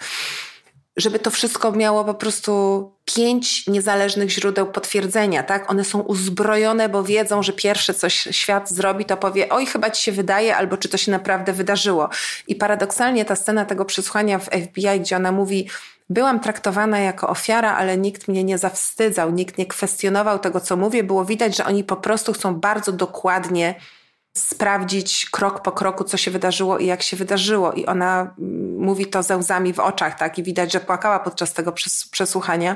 żeby 0.98 1.20
to 1.20 1.32
wszystko 1.32 1.72
miało 1.72 2.04
po 2.04 2.14
prostu 2.14 2.91
pięć 3.06 3.68
niezależnych 3.68 4.30
źródeł 4.30 4.72
potwierdzenia, 4.72 5.43
tak? 5.43 5.72
One 5.72 5.84
są 5.84 6.00
uzbrojone, 6.00 6.89
bo 6.89 7.04
wiedzą, 7.04 7.43
że 7.43 7.54
pierwsze 7.54 7.93
coś 7.93 8.28
świat 8.32 8.70
zrobi, 8.70 9.06
to 9.06 9.18
powie, 9.18 9.50
oj, 9.50 9.66
chyba 9.66 9.89
ci 9.89 10.04
się 10.04 10.12
wydaje, 10.12 10.58
albo 10.58 10.78
czy 10.78 10.89
to 10.89 10.98
się 10.98 11.12
naprawdę 11.12 11.54
wydarzyło. 11.54 12.10
I 12.48 12.56
paradoksalnie 12.56 13.26
ta 13.26 13.36
scena 13.36 13.66
tego 13.66 13.86
przesłuchania 13.86 14.39
w 14.39 14.46
FBI, 14.46 15.00
gdzie 15.00 15.16
ona 15.16 15.32
mówi, 15.32 15.68
Byłam 16.10 16.39
traktowana 16.39 17.00
jako 17.00 17.30
ofiara, 17.30 17.76
ale 17.76 17.98
nikt 17.98 18.28
mnie 18.28 18.43
nie 18.43 18.58
zawstydzał, 18.58 19.32
nikt 19.32 19.58
nie 19.58 19.66
kwestionował 19.66 20.39
tego, 20.39 20.60
co 20.60 20.78
mówię. 20.78 21.04
Było 21.04 21.26
widać, 21.26 21.58
że 21.58 21.66
oni 21.66 21.84
po 21.84 21.96
prostu 21.96 22.34
chcą 22.34 22.56
bardzo 22.56 22.91
dokładnie 22.91 23.76
sprawdzić 24.38 25.29
krok 25.31 25.61
po 25.61 25.71
kroku, 25.71 26.03
co 26.03 26.17
się 26.17 26.31
wydarzyło 26.31 26.77
i 26.77 26.86
jak 26.86 27.03
się 27.03 27.17
wydarzyło. 27.17 27.73
I 27.73 27.86
ona 27.86 28.33
mm, 28.39 28.77
mówi 28.77 29.05
to 29.05 29.23
ze 29.23 29.38
łzami 29.38 29.73
w 29.73 29.79
oczach, 29.79 30.17
tak? 30.17 30.38
I 30.38 30.43
widać, 30.43 30.73
że 30.73 30.79
płakała 30.79 31.19
podczas 31.19 31.53
tego 31.53 31.73
przesłuchania. 32.11 32.75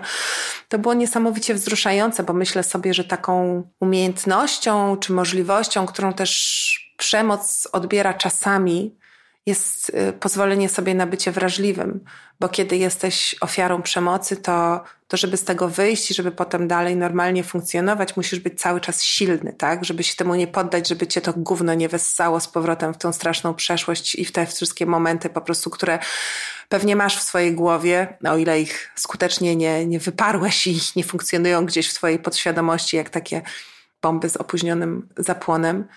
To 0.70 0.80
było 0.80 0.94
niesamowicie 0.94 1.54
wzruszające, 1.54 2.24
bo 2.24 2.34
myślę 2.34 2.64
sobie, 2.64 2.94
że 2.94 3.04
taką 3.04 3.64
umiejętnością 3.80 4.98
czy 4.98 5.14
możliwością, 5.14 5.86
którą 5.86 6.14
też 6.14 6.90
przemoc 6.98 7.68
odbiera 7.72 8.14
czasami, 8.14 8.99
jest 9.50 9.90
y, 9.90 10.14
pozwolenie 10.14 10.70
sobie 10.70 10.96
na 10.96 11.08
bycie 11.08 11.32
wrażliwym, 11.32 12.00
bo 12.40 12.50
kiedy 12.50 12.78
jesteś 12.78 13.36
ofiarą 13.42 13.82
przemocy, 13.82 14.38
to, 14.38 14.84
to 15.08 15.18
żeby 15.18 15.38
z 15.38 15.44
tego 15.44 15.70
wyjść 15.70 16.12
i 16.12 16.14
żeby 16.14 16.32
potem 16.32 16.68
dalej 16.68 16.96
normalnie 16.96 17.44
funkcjonować, 17.44 18.18
musisz 18.18 18.40
być 18.40 18.62
cały 18.62 18.82
czas 18.82 19.04
silny, 19.04 19.54
tak? 19.54 19.86
Żeby 19.86 20.04
się 20.04 20.16
temu 20.16 20.36
nie 20.36 20.48
poddać, 20.48 20.88
żeby 20.88 21.08
cię 21.08 21.22
to 21.22 21.34
gówno 21.34 21.74
nie 21.74 21.90
wessało 21.90 22.40
z 22.40 22.48
powrotem 22.48 22.94
w 22.94 22.98
tą 22.98 23.14
straszną 23.14 23.54
przeszłość 23.54 24.16
i 24.16 24.26
w 24.26 24.32
te 24.32 24.46
wszystkie 24.46 24.86
momenty 24.86 25.30
po 25.30 25.42
prostu, 25.42 25.70
które 25.70 26.00
pewnie 26.70 26.96
masz 26.96 27.18
w 27.18 27.22
swojej 27.22 27.54
głowie, 27.54 28.18
o 28.30 28.38
ile 28.38 28.62
ich 28.62 28.92
skutecznie 28.96 29.56
nie, 29.56 29.86
nie 29.86 30.00
wyparłeś 30.00 30.68
i 30.68 30.80
nie 30.96 31.04
funkcjonują 31.04 31.66
gdzieś 31.66 31.90
w 31.90 31.94
twojej 31.94 32.20
podświadomości, 32.20 32.98
jak 32.98 33.10
takie 33.10 33.42
bomby 34.02 34.30
z 34.30 34.38
opóźnionym 34.38 35.10
zapłonem. 35.18 35.88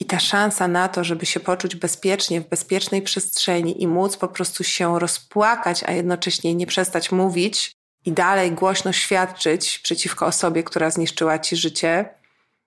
I 0.00 0.04
ta 0.04 0.20
szansa 0.20 0.68
na 0.68 0.88
to, 0.88 1.04
żeby 1.04 1.26
się 1.26 1.40
poczuć 1.40 1.76
bezpiecznie, 1.76 2.40
w 2.40 2.48
bezpiecznej 2.48 3.02
przestrzeni 3.02 3.82
i 3.82 3.86
móc 3.86 4.16
po 4.16 4.28
prostu 4.28 4.64
się 4.64 4.98
rozpłakać, 4.98 5.84
a 5.86 5.92
jednocześnie 5.92 6.54
nie 6.54 6.66
przestać 6.66 7.12
mówić 7.12 7.72
i 8.04 8.12
dalej 8.12 8.52
głośno 8.52 8.92
świadczyć 8.92 9.78
przeciwko 9.78 10.26
osobie, 10.26 10.62
która 10.62 10.90
zniszczyła 10.90 11.38
ci 11.38 11.56
życie, 11.56 12.18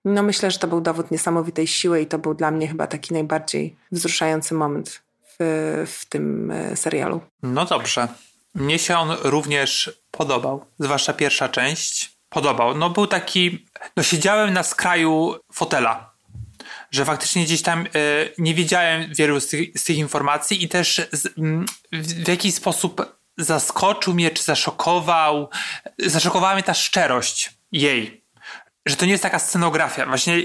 no 0.04 0.22
myślę, 0.22 0.50
że 0.50 0.58
to 0.58 0.68
był 0.68 0.80
dowód 0.80 1.10
niesamowitej 1.10 1.66
siły 1.66 2.00
i 2.00 2.06
to 2.06 2.18
był 2.18 2.34
dla 2.34 2.50
mnie 2.50 2.68
chyba 2.68 2.86
taki 2.86 3.14
najbardziej 3.14 3.76
wzruszający 3.92 4.54
moment 4.54 5.02
w, 5.38 5.84
w 5.86 6.04
tym 6.04 6.50
e, 6.50 6.76
serialu. 6.76 7.20
No 7.42 7.64
dobrze. 7.64 8.08
Mnie 8.54 8.78
się 8.78 8.96
on 8.98 9.16
również 9.22 10.00
podobał, 10.10 10.64
zwłaszcza 10.78 11.12
pierwsza 11.12 11.48
część. 11.48 12.12
Podobał. 12.28 12.74
No 12.74 12.90
był 12.90 13.06
taki, 13.06 13.66
no 13.96 14.02
siedziałem 14.02 14.52
na 14.52 14.62
skraju 14.62 15.34
fotela 15.52 16.11
że 16.92 17.04
faktycznie 17.04 17.44
gdzieś 17.44 17.62
tam 17.62 17.86
y, 17.86 17.88
nie 18.38 18.54
wiedziałem 18.54 19.14
wielu 19.14 19.40
z 19.40 19.46
tych, 19.46 19.78
z 19.78 19.84
tych 19.84 19.96
informacji 19.96 20.64
i 20.64 20.68
też 20.68 21.00
z, 21.12 21.28
w, 21.92 22.28
jakiś 22.28 22.54
sposób 22.54 23.16
zaskoczył 23.38 24.14
mnie, 24.14 24.30
czy 24.30 24.42
zaszokował, 24.42 25.50
zaszokowała 25.98 26.54
mnie 26.54 26.62
ta 26.62 26.74
szczerość 26.74 27.50
jej. 27.72 28.22
Że 28.86 28.96
to 28.96 29.04
nie 29.04 29.12
jest 29.12 29.22
taka 29.22 29.38
scenografia. 29.38 30.06
Właśnie 30.06 30.36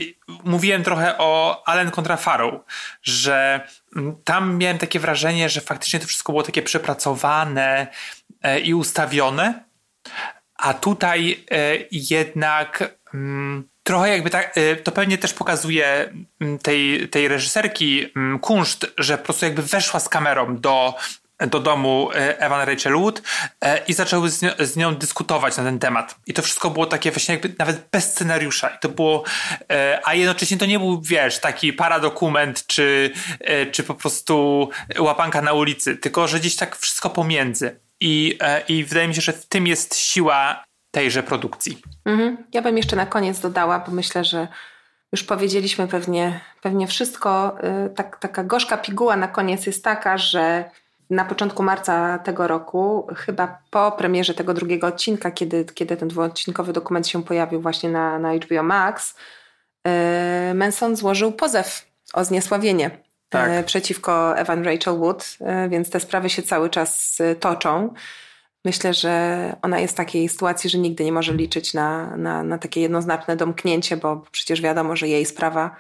mówiłem 0.43 0.83
trochę 0.83 1.17
o 1.17 1.63
Allen 1.65 1.91
kontra 1.91 2.17
Farrow, 2.17 2.53
że 3.01 3.67
tam 4.23 4.57
miałem 4.57 4.77
takie 4.77 4.99
wrażenie, 4.99 5.49
że 5.49 5.61
faktycznie 5.61 5.99
to 5.99 6.07
wszystko 6.07 6.33
było 6.33 6.43
takie 6.43 6.61
przepracowane 6.61 7.87
e, 8.41 8.59
i 8.59 8.73
ustawione, 8.73 9.63
a 10.55 10.73
tutaj 10.73 11.45
e, 11.51 11.77
jednak 11.91 12.97
trochę 13.88 14.09
jakby 14.09 14.29
tak, 14.29 14.57
y, 14.57 14.75
to 14.75 14.91
pewnie 14.91 15.17
też 15.17 15.33
pokazuje 15.33 16.13
mm, 16.41 16.59
tej, 16.59 17.09
tej 17.09 17.27
reżyserki 17.27 18.11
mm, 18.15 18.39
kunszt, 18.39 18.88
że 18.97 19.17
po 19.17 19.23
prostu 19.23 19.45
jakby 19.45 19.61
weszła 19.61 19.99
z 19.99 20.09
kamerą 20.09 20.57
do, 20.57 20.95
do 21.39 21.59
domu 21.59 22.09
y, 22.11 22.39
Evan 22.39 22.67
Rachel 22.67 22.93
Wood 22.93 23.19
y, 23.19 23.67
i 23.88 23.93
zaczęły 23.93 24.29
z 24.29 24.41
nią, 24.41 24.49
z 24.59 24.75
nią, 24.75 24.95
dyskutować 24.95 25.57
na 25.57 25.63
ten 25.63 25.79
temat. 25.79 26.15
I 26.25 26.33
to 26.33 26.41
wszystko 26.41 26.69
było 26.69 26.85
takie 26.85 27.11
właśnie 27.11 27.35
jakby 27.35 27.55
nawet 27.59 27.88
bez 27.91 28.11
scenariusza. 28.11 28.69
I 28.69 28.79
to 28.79 28.89
było, 28.89 29.23
a 30.03 30.13
jednocześnie 30.13 30.57
to 30.57 30.65
nie 30.65 30.79
był, 30.79 31.01
wiesz, 31.01 31.39
taki 31.39 31.73
paradokument, 31.73 32.67
czy, 32.67 33.11
czy 33.71 33.83
po 33.83 33.95
prostu 33.95 34.69
łapanka 34.99 35.41
na 35.41 35.53
ulicy, 35.53 35.97
tylko 35.97 36.27
że 36.27 36.39
gdzieś 36.39 36.55
tak 36.55 36.77
wszystko 36.77 37.09
pomiędzy. 37.09 37.79
I, 37.99 38.39
I 38.67 38.83
wydaje 38.83 39.07
mi 39.07 39.15
się, 39.15 39.21
że 39.21 39.33
w 39.33 39.45
tym 39.45 39.67
jest 39.67 39.95
siła 39.95 40.66
tejże 40.97 41.23
produkcji. 41.23 41.81
Mhm. 42.05 42.37
Ja 42.53 42.61
bym 42.61 42.77
jeszcze 42.77 42.95
na 42.95 43.05
koniec 43.05 43.39
dodała, 43.39 43.79
bo 43.79 43.91
myślę, 43.91 44.23
że 44.23 44.47
już 45.11 45.23
powiedzieliśmy 45.23 45.87
pewnie, 45.87 46.39
pewnie 46.61 46.87
wszystko. 46.87 47.57
Y, 47.85 47.89
tak, 47.89 48.19
taka 48.19 48.43
gorzka 48.43 48.77
piguła 48.77 49.15
na 49.15 49.27
koniec 49.27 49.65
jest 49.65 49.83
taka, 49.83 50.17
że 50.17 50.71
na 51.09 51.25
początku 51.25 51.63
marca 51.63 52.19
tego 52.19 52.47
roku, 52.47 53.07
chyba 53.15 53.59
po 53.69 53.91
premierze 53.91 54.33
tego 54.33 54.53
drugiego 54.53 54.87
odcinka, 54.87 55.31
kiedy, 55.31 55.65
kiedy 55.65 55.97
ten 55.97 56.07
dwuodcinkowy 56.07 56.73
dokument 56.73 57.07
się 57.07 57.23
pojawił 57.23 57.61
właśnie 57.61 57.89
na, 57.89 58.19
na 58.19 58.33
HBO 58.33 58.63
Max, 58.63 59.15
y, 59.87 60.53
Manson 60.53 60.95
złożył 60.95 61.31
pozew 61.31 61.85
o 62.13 62.25
zniesławienie 62.25 62.91
tak. 63.29 63.49
Y, 63.49 63.63
przeciwko 63.63 64.37
Evan 64.37 64.63
Rachel 64.63 64.97
Wood, 64.97 65.37
więc 65.69 65.89
te 65.89 65.99
sprawy 65.99 66.29
się 66.29 66.41
cały 66.43 66.69
czas 66.69 67.17
toczą. 67.39 67.93
Myślę, 68.66 68.93
że 68.93 69.55
ona 69.62 69.80
jest 69.80 69.93
w 69.93 69.97
takiej 69.97 70.30
sytuacji, 70.30 70.70
że 70.70 70.78
nigdy 70.78 71.05
nie 71.05 71.12
może 71.12 71.34
liczyć 71.34 71.74
na, 71.74 72.18
na, 72.18 72.43
na 72.43 72.58
takie 72.58 72.82
jednoznaczne 72.82 73.36
domknięcie, 73.36 73.97
bo 73.97 74.24
przecież 74.32 74.62
wiadomo, 74.62 74.95
że 74.95 75.08
jej 75.08 75.26
sprawa 75.26 75.76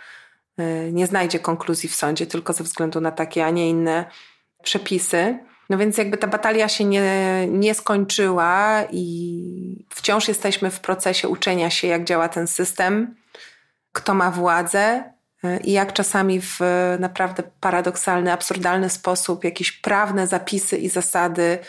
y, 0.59 0.89
nie 0.93 1.07
znajdzie 1.07 1.39
konkluzji 1.39 1.89
w 1.89 1.95
sądzie 1.95 2.27
tylko 2.27 2.53
ze 2.53 2.63
względu 2.63 3.01
na 3.01 3.11
takie, 3.11 3.45
a 3.45 3.49
nie 3.49 3.69
inne 3.69 4.05
przepisy. 4.63 5.39
No 5.69 5.77
więc 5.77 5.97
jakby 5.97 6.17
ta 6.17 6.27
batalia 6.27 6.67
się 6.69 6.83
nie, 6.83 7.47
nie 7.47 7.73
skończyła 7.73 8.83
i 8.91 9.85
wciąż 9.89 10.27
jesteśmy 10.27 10.71
w 10.71 10.79
procesie 10.79 11.27
uczenia 11.27 11.69
się, 11.69 11.87
jak 11.87 12.03
działa 12.03 12.29
ten 12.29 12.47
system, 12.47 13.15
kto 13.91 14.13
ma 14.13 14.31
władzę 14.31 15.03
y, 15.43 15.59
i 15.63 15.71
jak 15.71 15.93
czasami 15.93 16.41
w 16.41 16.59
naprawdę 16.99 17.43
paradoksalny, 17.59 18.31
absurdalny 18.31 18.89
sposób 18.89 19.43
jakieś 19.43 19.71
prawne 19.71 20.27
zapisy 20.27 20.77
i 20.77 20.89
zasady 20.89 21.59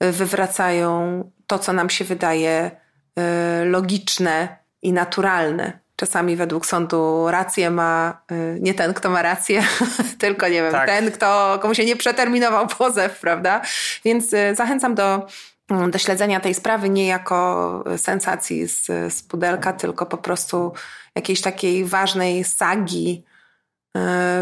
wywracają 0.00 1.22
to, 1.46 1.58
co 1.58 1.72
nam 1.72 1.90
się 1.90 2.04
wydaje 2.04 2.70
y, 3.18 3.64
logiczne 3.64 4.56
i 4.82 4.92
naturalne. 4.92 5.78
Czasami 5.96 6.36
według 6.36 6.66
sądu 6.66 7.30
rację 7.30 7.70
ma 7.70 8.22
y, 8.32 8.58
nie 8.60 8.74
ten, 8.74 8.94
kto 8.94 9.10
ma 9.10 9.22
rację, 9.22 9.62
tylko 10.18 10.48
nie 10.48 10.62
wiem, 10.62 10.72
tak. 10.72 10.86
ten, 10.86 11.10
kto, 11.10 11.58
komu 11.62 11.74
się 11.74 11.84
nie 11.84 11.96
przeterminował 11.96 12.66
pozew, 12.66 13.20
prawda? 13.20 13.62
Więc 14.04 14.32
y, 14.32 14.54
zachęcam 14.54 14.94
do, 14.94 15.26
mm, 15.70 15.90
do 15.90 15.98
śledzenia 15.98 16.40
tej 16.40 16.54
sprawy 16.54 16.88
nie 16.88 17.06
jako 17.06 17.84
sensacji 17.96 18.68
z, 18.68 18.86
z 19.14 19.22
pudelka, 19.22 19.72
tylko 19.72 20.06
po 20.06 20.16
prostu 20.16 20.72
jakiejś 21.14 21.40
takiej 21.40 21.84
ważnej 21.84 22.44
sagi 22.44 23.24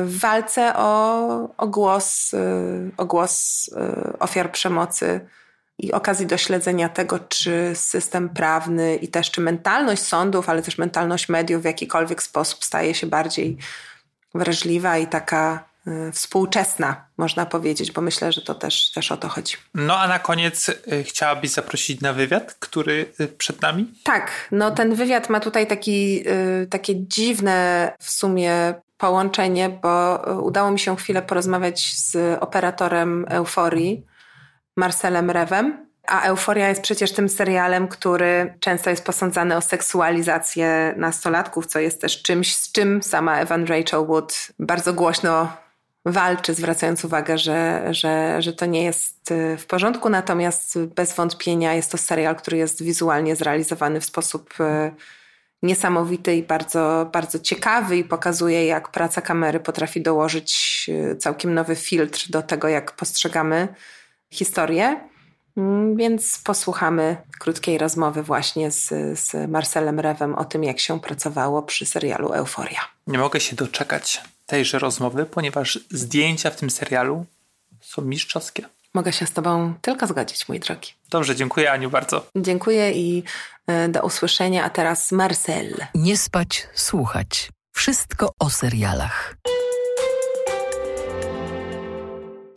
w 0.05 0.19
walce 0.21 0.73
o, 0.77 1.29
o 1.57 1.67
głos, 1.67 2.35
o 2.97 3.05
głos 3.05 3.71
ofiar 4.19 4.53
przemocy 4.53 5.21
i 5.79 5.93
okazji 5.93 6.27
do 6.27 6.37
śledzenia 6.37 6.89
tego, 6.89 7.19
czy 7.19 7.73
system 7.75 8.29
prawny 8.29 8.97
i 8.97 9.09
też 9.09 9.31
czy 9.31 9.41
mentalność 9.41 10.03
sądów, 10.03 10.49
ale 10.49 10.63
też 10.63 10.79
mentalność 10.79 11.29
mediów 11.29 11.63
w 11.63 11.65
jakikolwiek 11.65 12.23
sposób 12.23 12.65
staje 12.65 12.95
się 12.95 13.07
bardziej 13.07 13.57
wrażliwa 14.35 14.99
i 14.99 15.07
taka 15.07 15.65
y, 15.87 16.13
współczesna, 16.13 17.07
można 17.17 17.47
powiedzieć, 17.47 17.93
bo 17.93 18.01
myślę, 18.01 18.33
że 18.33 18.43
to 18.43 18.55
też, 18.55 18.93
też 18.93 19.13
o 19.13 19.17
to 19.17 19.29
chodzi. 19.29 19.57
No 19.75 19.99
a 19.99 20.09
na 20.09 20.19
koniec 20.19 20.69
y, 20.69 21.05
chciałabyś 21.05 21.51
zaprosić 21.51 22.01
na 22.01 22.13
wywiad, 22.13 22.55
który 22.55 23.13
y, 23.21 23.29
przed 23.29 23.63
nami? 23.63 23.95
Tak, 24.05 24.49
no 24.53 24.71
ten 24.71 24.95
wywiad 24.95 25.31
ma 25.31 25.41
tutaj 25.41 25.67
taki, 25.67 26.25
takie 26.71 26.95
dziwne 26.97 27.93
w 27.99 28.11
sumie 28.11 28.75
połączenie, 28.99 29.69
bo 29.69 30.17
udało 30.43 30.71
mi 30.71 30.79
się 30.79 30.97
chwilę 30.97 31.23
porozmawiać 31.23 31.95
z 31.97 32.39
operatorem 32.43 33.27
Euforii, 33.29 34.07
Marcelem 34.77 35.31
Rewem. 35.31 35.87
A 36.07 36.23
Euforia 36.23 36.69
jest 36.69 36.83
przecież 36.83 37.13
tym 37.13 37.29
serialem, 37.29 37.89
który 37.89 38.55
często 38.61 38.91
jest 38.91 39.05
posądzany 39.05 39.57
o 39.57 39.61
seksualizację 39.61 40.95
nastolatków, 40.97 41.67
co 41.67 41.79
jest 41.79 42.01
też 42.01 42.23
czymś, 42.23 42.57
z 42.57 42.73
czym 42.73 43.03
sama 43.03 43.41
Evan 43.41 43.65
Rachel 43.65 44.07
Wood 44.07 44.49
bardzo 44.59 44.93
głośno 44.93 45.57
walczy, 46.07 46.55
zwracając 46.55 47.05
uwagę, 47.05 47.39
że, 47.39 47.89
że, 47.91 48.43
że 48.43 48.53
to 48.53 48.67
nie 48.67 48.85
jest 48.85 49.31
y, 49.31 49.57
w 49.57 49.67
porządku. 49.67 50.09
Natomiast 50.09 50.79
bez 50.79 51.15
wątpienia 51.15 51.75
jest 51.75 51.93
to 51.93 51.99
serial, 51.99 52.37
który 52.37 52.57
jest 52.57 52.83
wizualnie 52.83 53.37
zrealizowany 53.37 54.01
w 54.01 54.05
sposób 54.05 54.55
y, 54.61 54.95
niesamowity 55.63 56.37
i 56.37 56.43
bardzo, 56.43 57.11
bardzo 57.13 57.39
ciekawy 57.39 57.97
i 57.97 58.05
pokazuje, 58.05 58.67
jak 58.67 58.89
praca 58.89 59.21
kamery 59.21 59.61
potrafi 59.61 60.03
dołożyć 60.03 60.85
y, 61.13 61.17
całkiem 61.17 61.55
nowy 61.55 61.77
filtr 61.77 62.27
do 62.31 62.43
tego, 62.43 62.69
jak 62.69 62.93
postrzegamy 62.93 63.69
historię. 64.35 65.01
Mm, 65.57 65.97
więc 65.97 66.39
posłuchamy 66.39 67.17
krótkiej 67.39 67.79
rozmowy 67.79 68.23
właśnie 68.23 68.71
z, 68.71 68.89
z 69.19 69.51
Marcelem 69.51 70.01
Rewem 70.01 70.35
o 70.35 70.45
tym, 70.45 70.65
jak 70.65 70.81
się 70.81 71.01
pracowało 71.01 71.63
przy 71.63 71.87
serialu 71.87 72.33
Euforia. 72.33 72.81
Nie 73.07 73.19
mogę 73.19 73.41
się 73.41 73.57
doczekać 73.57 74.23
tejże 74.47 74.79
rozmowy, 74.79 75.27
ponieważ 75.27 75.79
zdjęcia 75.91 76.51
w 76.51 76.57
tym 76.57 76.71
serialu 76.71 77.27
są 77.81 78.03
mistrzowskie. 78.03 78.65
Mogę 78.95 79.13
się 79.13 79.27
z 79.27 79.33
Tobą 79.33 79.75
tylko 79.81 80.07
zgodzić, 80.07 80.49
mój 80.49 80.61
drogi. 80.61 80.89
Dobrze, 81.11 81.37
dziękuję 81.37 81.73
Aniu 81.73 81.91
bardzo. 81.91 82.27
Dziękuję 82.37 82.93
i 82.93 83.23
e, 83.67 83.89
do 83.89 84.03
usłyszenia. 84.03 84.65
A 84.65 84.71
teraz 84.71 85.13
Marcel. 85.13 85.87
Nie 85.95 86.17
spać, 86.17 86.67
słuchać. 86.75 87.51
Wszystko 87.73 88.33
o 88.39 88.51
serialach. 88.51 89.37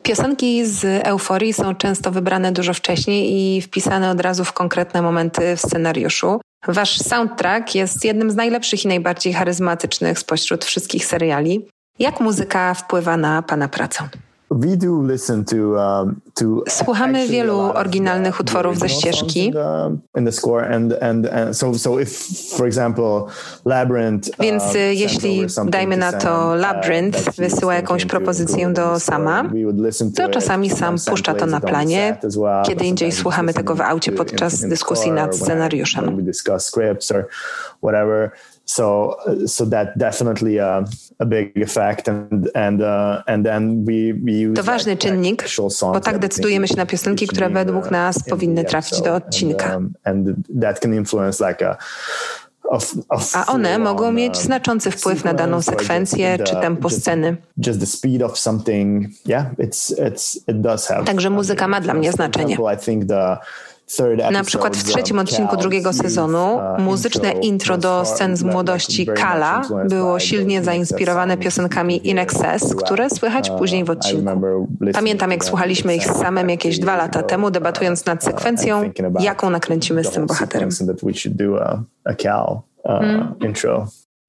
Piosenki 0.07 0.65
z 0.65 1.07
euforii 1.07 1.53
są 1.53 1.75
często 1.75 2.11
wybrane 2.11 2.51
dużo 2.51 2.73
wcześniej 2.73 3.31
i 3.33 3.61
wpisane 3.61 4.11
od 4.11 4.21
razu 4.21 4.45
w 4.45 4.53
konkretne 4.53 5.01
momenty 5.01 5.55
w 5.55 5.61
scenariuszu. 5.61 6.41
Wasz 6.67 6.97
soundtrack 6.97 7.75
jest 7.75 8.05
jednym 8.05 8.31
z 8.31 8.35
najlepszych 8.35 8.85
i 8.85 8.87
najbardziej 8.87 9.33
charyzmatycznych 9.33 10.19
spośród 10.19 10.65
wszystkich 10.65 11.05
seriali. 11.05 11.67
Jak 11.99 12.19
muzyka 12.19 12.73
wpływa 12.73 13.17
na 13.17 13.41
Pana 13.41 13.67
pracę? 13.67 14.09
Um, 14.49 16.21
Słuchamy 16.69 17.27
wielu 17.27 17.59
oryginalnych 17.59 18.39
utworów 18.39 18.79
ze 18.79 18.89
ścieżki. 18.89 19.53
Więc 24.39 24.63
uh, 24.63 24.75
jeśli, 24.75 25.45
dajmy 25.65 25.97
na 25.97 26.11
to, 26.11 26.47
uh, 26.49 26.61
Labyrinth 26.61 27.35
wysyła 27.37 27.75
jakąś 27.75 28.05
propozycję 28.05 28.69
do 28.69 28.99
Sama, 28.99 29.43
to 30.15 30.29
czasami 30.29 30.69
Sam 30.69 30.95
puszcza 31.09 31.33
to 31.33 31.45
na 31.45 31.61
planie. 31.61 32.17
Kiedy 32.65 32.85
indziej 32.85 33.11
słuchamy 33.11 33.53
tego 33.53 33.75
w 33.75 33.81
aucie 33.81 34.11
podczas 34.11 34.61
dyskusji 34.61 35.11
nad 35.11 35.35
scenariuszem. 35.35 36.25
So, 38.70 39.15
so 39.47 39.65
that 39.65 39.97
definitely 39.97 40.59
a, 40.59 40.84
a 41.20 41.26
big 41.26 41.51
effect, 41.55 42.07
and 42.07 42.49
and 42.53 42.82
uh, 42.82 43.24
and 43.28 43.45
then 43.45 43.86
we, 43.86 44.13
we 44.13 44.32
use 44.32 44.55
to 44.55 44.63
ważny 44.63 44.97
czynnik, 44.97 45.45
bo 45.82 45.99
tak 45.99 46.20
decydujemy 46.20 46.68
się 46.68 46.76
na 46.76 46.86
piosenki, 46.86 47.28
które 47.28 47.49
według 47.49 47.91
nas 47.91 48.24
powinny 48.30 48.63
trafić 48.63 49.01
do 49.01 49.15
odcinka. 49.15 49.78
Um, 49.78 49.93
and 50.03 50.28
that 50.61 50.80
can 50.80 50.93
influence 50.93 51.49
like 51.49 51.70
a 51.70 51.78
a 53.34 53.45
one 53.45 53.80
mogą 53.80 54.11
mieć 54.11 54.36
um, 54.36 54.43
znaczący 54.43 54.91
wpływ 54.91 55.24
na 55.24 55.34
daną 55.34 55.61
sekwencję 55.61 56.38
czy 56.38 56.55
tempo 56.55 56.89
sceny. 56.89 57.38
Także 61.05 61.30
muzyka 61.30 61.68
ma 61.68 61.82
dla 61.82 61.93
mnie 61.93 62.11
znaczenie. 62.11 62.57
Na 64.31 64.43
przykład 64.43 64.77
w 64.77 64.83
trzecim 64.83 65.19
odcinku 65.19 65.57
drugiego 65.57 65.93
sezonu 65.93 66.55
uh, 66.55 66.79
muzyczne 66.79 67.31
intro 67.31 67.77
do 67.77 68.05
scen 68.05 68.38
z 68.38 68.43
młodości 68.43 69.05
Kala 69.05 69.61
było 69.89 70.19
silnie 70.19 70.63
zainspirowane 70.63 71.38
piosenkami 71.38 72.09
In 72.09 72.19
Excess, 72.19 72.75
które 72.75 73.09
słychać 73.09 73.49
uh, 73.49 73.57
później 73.57 73.83
w 73.83 73.89
odcinku. 73.89 74.41
Pamiętam, 74.93 75.31
jak 75.31 75.45
słuchaliśmy 75.45 75.95
ich 75.95 76.03
z 76.03 76.15
samym 76.19 76.49
jakieś 76.49 76.79
dwa 76.79 76.95
lata 76.95 77.23
temu, 77.23 77.51
debatując 77.51 78.05
nad 78.05 78.23
sekwencją, 78.23 78.91
jaką 79.19 79.49
nakręcimy 79.49 80.03
z 80.03 80.11
tym 80.11 80.25
bohaterem. 80.25 80.69
Hmm. 82.88 83.35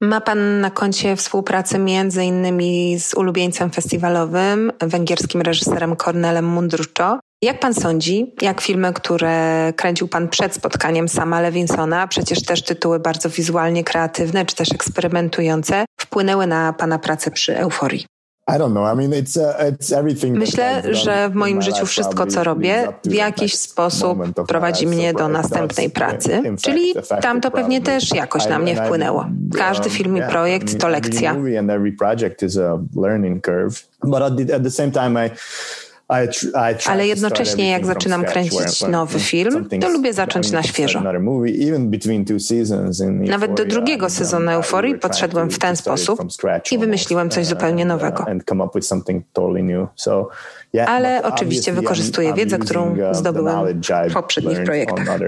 Ma 0.00 0.20
pan 0.20 0.60
na 0.60 0.70
koncie 0.70 1.16
współpracę 1.16 1.78
między 1.78 2.24
innymi 2.24 2.98
z 2.98 3.14
ulubieńcem 3.14 3.70
festiwalowym, 3.70 4.72
węgierskim 4.80 5.40
reżyserem 5.40 5.96
Cornelem 5.96 6.44
Mundruczo, 6.44 7.20
Jak 7.42 7.60
pan 7.60 7.74
sądzi, 7.74 8.34
jak 8.42 8.60
filmy, 8.60 8.92
które 8.92 9.72
kręcił 9.76 10.08
pan 10.08 10.28
przed 10.28 10.54
spotkaniem 10.54 11.08
sama 11.08 11.40
Lewinsona, 11.40 12.06
przecież 12.06 12.42
też 12.42 12.62
tytuły 12.62 13.00
bardzo 13.00 13.30
wizualnie 13.30 13.84
kreatywne 13.84 14.46
czy 14.46 14.56
też 14.56 14.72
eksperymentujące, 14.72 15.84
wpłynęły 16.00 16.46
na 16.46 16.72
pana 16.72 16.98
pracę 16.98 17.30
przy 17.30 17.58
Euforii? 17.58 18.06
Myślę, 20.38 20.82
że 20.90 21.28
w 21.30 21.34
moim 21.34 21.62
życiu 21.62 21.86
wszystko, 21.86 22.26
co 22.26 22.44
robię, 22.44 22.88
w 23.04 23.12
jakiś 23.12 23.54
sposób 23.54 24.18
prowadzi 24.48 24.86
mnie 24.86 25.12
do 25.14 25.28
następnej 25.28 25.90
pracy, 25.90 26.42
czyli 26.62 26.94
tam 27.22 27.40
to 27.40 27.50
pewnie 27.50 27.80
też 27.80 28.14
jakoś 28.14 28.46
na 28.46 28.58
mnie 28.58 28.76
wpłynęło. 28.76 29.26
Każdy 29.58 29.90
film 29.90 30.16
i 30.16 30.22
projekt 30.22 30.80
to 30.80 30.88
lekcja. 30.88 31.36
Ale 36.86 37.06
jednocześnie, 37.06 37.70
jak 37.70 37.86
zaczynam 37.86 38.24
kręcić 38.24 38.80
nowy 38.88 39.20
film, 39.20 39.68
to 39.80 39.88
lubię 39.88 40.12
zacząć 40.12 40.50
na 40.50 40.62
świeżo. 40.62 41.02
Nawet 43.10 43.54
do 43.54 43.64
drugiego 43.64 44.10
sezonu 44.10 44.50
Euforii 44.50 44.94
podszedłem 44.94 45.50
w 45.50 45.58
ten 45.58 45.76
sposób 45.76 46.20
i 46.70 46.78
wymyśliłem 46.78 47.30
coś 47.30 47.46
zupełnie 47.46 47.82
uh, 47.82 47.88
nowego. 47.88 48.26
Ale 50.86 51.22
oczywiście 51.22 51.72
wykorzystuję 51.72 52.34
wiedzę, 52.34 52.58
którą 52.58 52.90
uh, 52.90 52.98
zdobyłem 53.12 53.82
w 54.08 54.12
poprzednich 54.12 54.64
projektach. 54.64 55.18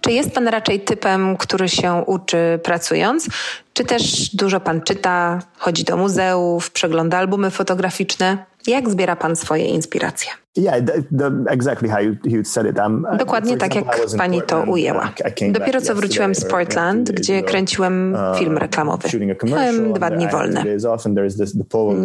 Czy 0.00 0.12
jest 0.12 0.30
Pan 0.30 0.48
raczej 0.48 0.80
typem, 0.80 1.36
który 1.36 1.68
się 1.68 2.04
uczy 2.06 2.60
pracując, 2.62 3.28
czy 3.72 3.84
też 3.84 4.34
dużo 4.36 4.60
Pan 4.60 4.80
czyta, 4.80 5.38
chodzi 5.58 5.84
do 5.84 5.96
muzeów, 5.96 6.70
przegląda 6.70 7.18
albumy 7.18 7.50
fotograficzne? 7.50 8.51
Jak 8.66 8.90
zbiera 8.90 9.16
Pan 9.16 9.36
swoje 9.36 9.64
inspiracje? 9.64 10.30
Dokładnie 13.18 13.56
tak, 13.56 13.74
jak 13.74 13.84
pani 14.18 14.42
to 14.42 14.62
ujęła. 14.62 15.12
Dopiero 15.50 15.80
co 15.80 15.94
wróciłem 15.94 16.34
z 16.34 16.44
Portland, 16.44 17.12
gdzie 17.12 17.42
kręciłem 17.42 18.14
uh, 18.14 18.38
film 18.38 18.58
reklamowy. 18.58 19.08
Miałem 19.44 19.92
dwa 19.92 20.10
dni 20.10 20.28
wolne. 20.28 20.64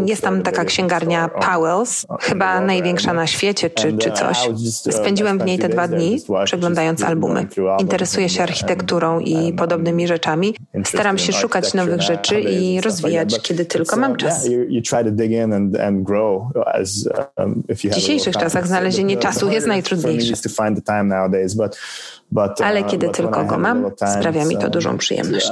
Jest 0.05 0.21
tam 0.21 0.41
taka 0.41 0.65
księgarnia 0.65 1.27
Powell's, 1.27 2.05
chyba 2.21 2.61
największa 2.61 3.13
na 3.13 3.27
świecie, 3.27 3.69
czy, 3.69 3.97
czy 3.97 4.09
uh, 4.09 4.15
coś. 4.15 4.47
Uh, 4.47 4.55
Spędziłem 4.93 5.39
w 5.39 5.45
niej 5.45 5.59
te 5.59 5.69
dwa 5.69 5.87
dni, 5.87 6.21
przeglądając 6.45 7.03
albumy. 7.03 7.47
Interesuję 7.79 8.29
się 8.29 8.43
architekturą 8.43 9.19
i 9.19 9.53
podobnymi 9.53 10.07
rzeczami. 10.07 10.55
Staram 10.83 11.17
się 11.17 11.33
szukać 11.33 11.73
nowych 11.73 12.01
rzeczy 12.01 12.41
i 12.41 12.81
rozwijać, 12.81 13.41
kiedy 13.41 13.65
tylko 13.65 13.97
mam 13.97 14.15
czas. 14.15 14.49
W 17.69 17.75
dzisiejszych 17.75 18.36
czasach 18.37 18.67
znalezienie 18.67 19.17
czasu 19.17 19.49
jest 19.51 19.67
najtrudniejsze. 19.67 20.33
Ale 22.63 22.83
kiedy 22.83 23.09
tylko 23.09 23.43
go 23.45 23.57
mam, 23.57 23.91
sprawia 24.19 24.45
mi 24.45 24.57
to 24.57 24.69
dużą 24.69 24.97
przyjemność. 24.97 25.51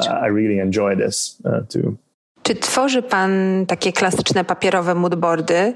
Czy 2.44 2.56
tworzy 2.56 3.02
Pan 3.02 3.32
takie 3.68 3.94
klasyczne 3.94 4.44
papierowe 4.46 4.96
moodboardy? 4.96 5.74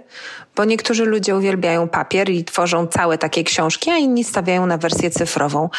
Bo 0.55 0.65
niektórzy 0.65 1.05
ludzie 1.05 1.35
uwielbiają 1.35 1.87
papier 1.87 2.29
i 2.29 2.43
tworzą 2.43 2.87
całe 2.87 3.17
takie 3.17 3.43
książki, 3.43 3.91
a 3.91 3.97
inni 3.97 4.23
stawiają 4.23 4.65
na 4.65 4.77
wersję 4.77 5.09
cyfrową. 5.09 5.69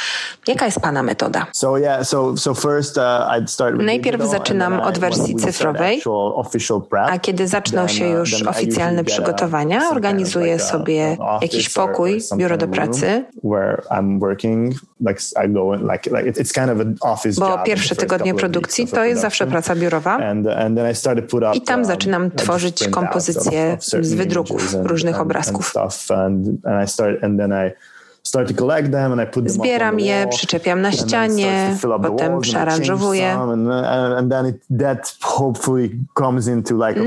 Jaka 0.47 0.67
jest 0.67 0.81
Pana 0.81 1.03
metoda? 1.03 1.47
Najpierw 3.79 4.23
zaczynam 4.31 4.81
od 4.81 4.99
wersji 4.99 5.35
cyfrowej, 5.37 6.03
a 6.95 7.19
kiedy 7.19 7.49
zaczną 7.49 7.89
się 7.89 8.05
uh, 8.05 8.13
już 8.13 8.43
oficjalne 8.43 9.05
przygotowania, 9.05 9.91
organizuję 9.91 10.59
sobie 10.59 11.17
jakiś 11.43 11.69
pokój, 11.69 12.21
biuro 12.37 12.57
do 12.57 12.69
pracy. 12.69 13.25
Bo 17.39 17.59
pierwsze 17.59 17.97
tygodnie 17.97 18.35
produkcji 18.35 18.87
to 18.87 19.05
jest 19.05 19.23
zawsze 19.23 19.47
praca 19.47 19.77
biurowa. 19.77 20.19
I 21.55 21.61
tam 21.61 21.81
uh, 21.81 21.87
zaczynam 21.87 22.31
tworzyć 22.31 22.89
kompozycje 22.89 23.77
z 23.81 24.15
wydruków 24.15 24.60
różnych 24.83 25.21
obrazków. 25.21 25.73
Zbieram 29.51 30.01
je, 30.01 30.27
przyczepiam 30.31 30.81
na 30.81 30.93
ścianie, 30.93 31.77
potem 32.03 32.41
przearanżowuję. 32.41 33.39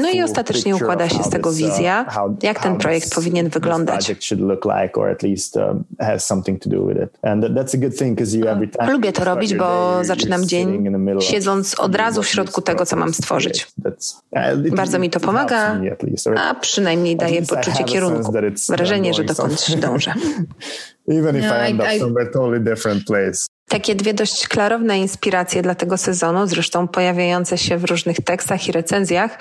No 0.01 0.09
i 0.09 0.23
ostatecznie 0.23 0.75
układa 0.75 1.09
się 1.09 1.23
z 1.23 1.29
tego 1.29 1.51
wizja, 1.51 2.05
jak 2.43 2.59
ten 2.63 2.77
projekt 2.77 3.15
powinien 3.15 3.49
wyglądać. 3.49 4.15
Uh, 8.79 8.89
lubię 8.89 9.11
to 9.11 9.23
robić, 9.23 9.55
bo 9.55 9.99
zaczynam 10.01 10.45
dzień 10.45 10.89
siedząc 11.19 11.79
od 11.79 11.95
razu 11.95 12.23
w 12.23 12.27
środku 12.27 12.61
tego, 12.61 12.85
co 12.85 12.95
mam 12.95 13.13
stworzyć. 13.13 13.67
Uh, 14.31 14.69
Bardzo 14.75 14.99
mi 14.99 15.09
to 15.09 15.19
pomaga, 15.19 15.79
a 16.37 16.55
przynajmniej 16.55 17.17
daje 17.17 17.41
poczucie 17.41 17.83
kierunku, 17.83 18.31
wrażenie, 18.69 19.13
że 19.13 19.23
dokądś 19.23 19.75
dążę. 19.75 20.13
Even 21.19 21.35
if 21.35 21.45
no, 21.45 21.55
I 21.55 21.69
end 21.69 21.81
I, 21.81 21.95
up 21.95 21.99
somewhere 21.99 22.31
totally 22.31 22.59
different 22.59 23.05
place. 23.05 23.45
Takie 23.69 23.95
dwie 23.95 24.13
dość 24.13 24.47
klarowne 24.47 24.99
inspiracje 24.99 25.61
dla 25.61 25.75
tego 25.75 25.97
sezonu, 25.97 26.47
zresztą 26.47 26.87
pojawiające 26.87 27.57
się 27.57 27.77
w 27.77 27.83
różnych 27.83 28.17
tekstach 28.17 28.67
i 28.67 28.71
recenzjach, 28.71 29.37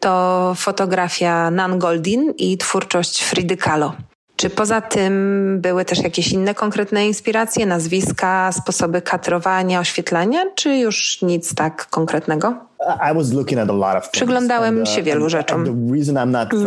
to 0.00 0.52
fotografia 0.56 1.50
Nan 1.50 1.78
Goldin 1.78 2.34
i 2.38 2.58
twórczość 2.58 3.22
Fridy 3.24 3.56
Kahlo. 3.56 3.94
Czy 4.38 4.50
poza 4.50 4.80
tym 4.80 5.14
były 5.60 5.84
też 5.84 6.02
jakieś 6.02 6.32
inne 6.32 6.54
konkretne 6.54 7.06
inspiracje, 7.06 7.66
nazwiska, 7.66 8.52
sposoby 8.52 9.02
kadrowania, 9.02 9.80
oświetlania, 9.80 10.44
czy 10.54 10.76
już 10.76 11.22
nic 11.22 11.54
tak 11.54 11.86
konkretnego? 11.90 12.54
Przyglądałem 14.10 14.86
się 14.86 15.02
wielu 15.02 15.28
rzeczom. 15.28 15.90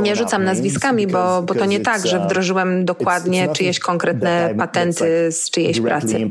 Nie 0.02 0.16
rzucam 0.16 0.44
nazwiskami, 0.44 1.08
bo, 1.08 1.42
bo 1.42 1.56
to 1.56 1.66
nie 1.66 1.80
tak, 1.80 2.08
że 2.08 2.20
uh, 2.20 2.26
wdrożyłem 2.26 2.86
dokładnie 2.86 3.50
czyjeś 3.50 3.80
konkretne 3.80 4.54
patenty 4.58 5.32
z 5.32 5.50
czyjejś 5.50 5.82
pracy. 5.82 6.30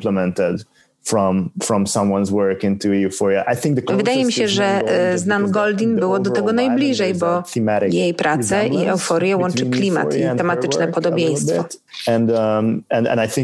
Wydaje 3.96 4.24
mi 4.24 4.32
się, 4.32 4.48
że 4.48 4.80
z 5.16 5.26
Nan 5.26 5.50
Goldin 5.50 5.96
było 5.96 6.18
do 6.18 6.30
tego 6.30 6.52
najbliżej, 6.52 7.14
bo 7.14 7.42
jej 7.90 8.14
pracę 8.14 8.68
i 8.68 8.86
euforię 8.86 9.36
łączy 9.36 9.66
klimat 9.66 10.14
i 10.16 10.22
tematyczne 10.36 10.88
podobieństwo. 10.88 11.64
Um, 12.06 12.82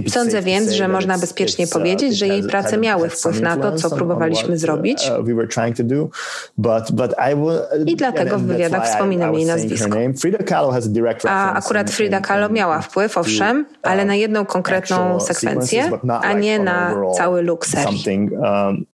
Sądzę 0.09 0.43
więc, 0.43 0.71
że 0.71 0.89
można 0.89 1.19
bezpiecznie 1.19 1.67
powiedzieć, 1.67 2.19
że 2.19 2.27
jej 2.27 2.43
prace 2.43 2.79
miały 2.79 3.09
wpływ 3.09 3.41
na 3.41 3.57
to, 3.57 3.73
co 3.73 3.91
próbowaliśmy 3.91 4.55
uh, 4.55 4.61
zrobić. 4.61 5.11
I 7.87 7.97
dlatego 7.97 8.39
w 8.39 8.43
wywiadach 8.43 8.89
wspominam 8.89 9.35
jej 9.35 9.45
nazwisko. 9.47 9.89
A 11.29 11.53
akurat 11.53 11.91
Frida 11.91 12.21
Kahlo 12.21 12.49
miała 12.49 12.81
wpływ, 12.81 13.19
owszem, 13.19 13.67
uh, 13.69 13.91
ale 13.91 14.05
na 14.05 14.15
jedną 14.15 14.47
konkretną 14.47 15.21
sekwencję, 15.21 15.91
a 16.23 16.33
nie 16.33 16.59
na 16.59 16.95
cały 17.17 17.43
serii. 17.67 18.31
Um, 18.31 18.87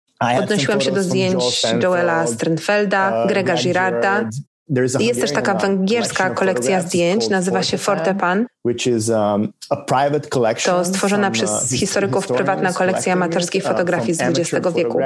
Odnosiłam 0.43 0.81
się 0.81 0.91
do 0.91 1.03
zdjęć 1.03 1.63
Joela 1.83 2.27
Strenfelda, 2.27 3.23
uh, 3.23 3.29
Grega 3.29 3.55
Girarda, 3.55 4.29
jest 4.99 5.21
też 5.21 5.31
taka 5.31 5.53
węgierska 5.53 6.29
kolekcja 6.29 6.81
zdjęć, 6.81 7.29
nazywa 7.29 7.63
się 7.63 7.77
Fortepan. 7.77 8.45
Um, 8.65 9.53
to 10.65 10.85
stworzona 10.85 11.31
przez 11.31 11.69
historyków 11.69 12.27
prywatna 12.27 12.73
kolekcja 12.73 13.13
amatorskiej 13.13 13.61
fotografii 13.61 14.13
z 14.13 14.21
XX 14.21 14.67
wieku. 14.75 14.99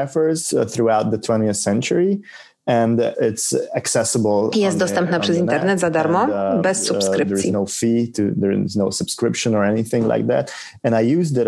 Jest 4.56 4.78
dostępna 4.78 5.20
przez 5.20 5.38
internet 5.38 5.80
za 5.80 5.90
darmo, 5.90 6.24
uh, 6.24 6.62
bez 6.62 6.82
uh, 6.82 6.88
subskrypcji. 6.88 7.52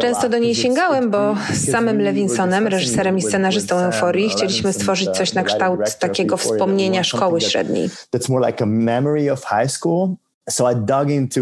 Często 0.02 0.30
do 0.30 0.38
niej 0.38 0.56
sięgałem, 0.56 1.12
bo 1.12 1.36
z 1.54 1.72
samym 1.72 2.02
Levinsonem, 2.02 2.68
reżyserem 2.68 3.18
i 3.18 3.22
scenarzystą 3.22 3.76
uh, 3.76 3.82
Euforii, 3.82 4.30
chcieliśmy 4.30 4.74
stworzyć 4.74 5.10
coś 5.10 5.34
na 5.34 5.44
kształt 5.44 5.96
takiego 6.00 6.38
wspomnienia 6.38 7.04
szkoły 7.04 7.42
średniej. 7.42 7.90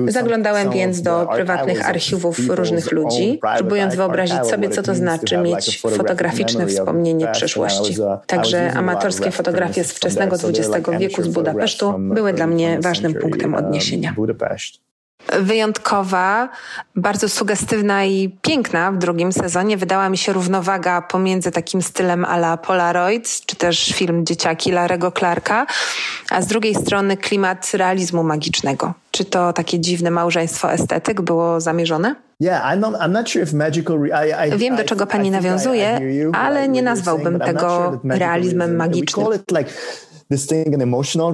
Zaglądałem 0.07 0.69
więc 0.71 1.01
do 1.01 1.27
prywatnych 1.33 1.89
archiwów 1.89 2.39
różnych 2.49 2.91
ludzi, 2.91 3.39
próbując 3.57 3.95
wyobrazić 3.95 4.45
sobie, 4.47 4.69
co 4.69 4.83
to 4.83 4.95
znaczy 4.95 5.37
mieć 5.37 5.81
fotograficzne 5.81 6.67
wspomnienie 6.67 7.27
przeszłości. 7.27 7.97
Także 8.27 8.71
amatorskie 8.71 9.31
fotografie 9.31 9.83
z 9.83 9.91
wczesnego 9.91 10.35
XX 10.35 10.89
wieku 10.99 11.23
z 11.23 11.27
Budapesztu 11.27 11.93
były 11.99 12.33
dla 12.33 12.47
mnie 12.47 12.79
ważnym 12.81 13.13
punktem 13.13 13.55
odniesienia. 13.55 14.15
Wyjątkowa, 15.39 16.49
bardzo 16.95 17.29
sugestywna 17.29 18.05
i 18.05 18.37
piękna 18.41 18.91
w 18.91 18.97
drugim 18.97 19.33
sezonie. 19.33 19.77
Wydała 19.77 20.09
mi 20.09 20.17
się 20.17 20.33
równowaga 20.33 21.01
pomiędzy 21.01 21.51
takim 21.51 21.81
stylem 21.81 22.25
ala 22.25 22.57
Polaroid, 22.57 23.41
czy 23.45 23.55
też 23.55 23.93
film 23.95 24.25
Dzieciaki 24.25 24.71
Larego 24.71 25.11
Clarka, 25.11 25.65
a 26.29 26.41
z 26.41 26.47
drugiej 26.47 26.75
strony 26.75 27.17
klimat 27.17 27.71
realizmu 27.73 28.23
magicznego. 28.23 28.93
Czy 29.11 29.25
to 29.25 29.53
takie 29.53 29.79
dziwne 29.79 30.11
małżeństwo 30.11 30.71
estetyk 30.71 31.21
było 31.21 31.61
zamierzone? 31.61 32.15
Wiem, 34.57 34.75
do 34.75 34.83
czego 34.83 35.07
pani 35.07 35.31
nawiązuje, 35.31 35.99
ale 36.33 36.67
nie 36.67 36.81
nazwałbym 36.81 37.39
tego 37.39 37.99
realizmem 38.03 38.75
magicznym. 38.75 39.25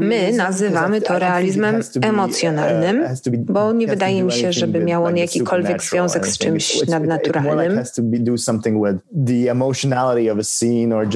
My 0.07 0.31
nazywamy 0.33 1.01
to 1.01 1.19
realizmem 1.19 1.81
emocjonalnym, 2.01 3.03
bo 3.39 3.71
nie 3.71 3.87
wydaje 3.87 4.23
mi 4.23 4.31
się, 4.31 4.53
żeby 4.53 4.79
miało 4.85 5.07
on 5.07 5.17
jakikolwiek 5.17 5.83
związek 5.83 6.27
z 6.27 6.37
czymś 6.37 6.87
nadnaturalnym. 6.87 7.83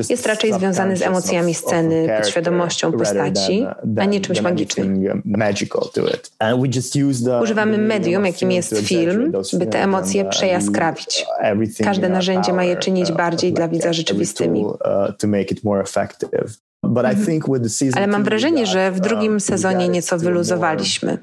Jest 0.09 0.25
raczej 0.25 0.53
związany 0.53 0.97
z 0.97 1.01
emocjami 1.01 1.53
sceny, 1.53 2.07
podświadomością 2.17 2.91
postaci, 2.91 3.65
a 3.97 4.05
nie 4.05 4.21
czymś 4.21 4.41
magicznym. 4.41 5.03
Używamy 7.41 7.77
medium, 7.77 8.25
jakim 8.25 8.51
jest 8.51 8.77
film, 8.77 9.31
by 9.53 9.65
te 9.65 9.83
emocje 9.83 10.25
przejaskrawić. 10.25 11.25
Każde 11.83 12.09
narzędzie 12.09 12.53
ma 12.53 12.63
je 12.63 12.75
czynić 12.75 13.11
bardziej 13.11 13.53
dla 13.53 13.67
widza 13.67 13.93
rzeczywistymi. 13.93 14.65
Ale 17.95 18.07
mam 18.07 18.23
wrażenie, 18.23 18.65
że 18.65 18.91
w 18.91 18.99
drugim 18.99 19.31
um, 19.31 19.39
sezonie 19.39 19.89
nieco 19.89 20.17
wyluzowaliśmy. 20.17 21.17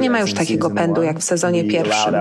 Nie 0.00 0.10
ma 0.10 0.20
już 0.20 0.34
takiego 0.34 0.70
pędu 0.70 1.02
jak 1.02 1.18
w 1.18 1.24
sezonie 1.24 1.64
pierwszym. 1.64 2.14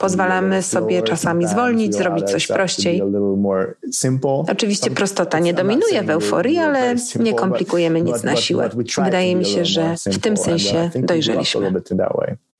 Pozwalamy 0.00 0.62
sobie 0.62 1.02
czasami 1.02 1.48
zwolnić, 1.48 1.94
zrobić 1.94 2.30
coś 2.30 2.46
prościej. 2.46 3.02
Oczywiście 4.52 4.90
prostota 4.90 5.38
nie 5.38 5.54
dominuje 5.54 6.02
w 6.02 6.10
euforii, 6.10 6.58
ale 6.58 6.94
nie 7.20 7.34
komplikujemy 7.34 8.00
nic 8.02 8.22
na 8.22 8.36
siłę. 8.36 8.70
Wydaje 9.04 9.36
mi 9.36 9.44
się, 9.44 9.64
że 9.64 9.94
w 10.12 10.18
tym 10.18 10.36
sensie 10.36 10.90
dojrzeliśmy. 10.94 11.72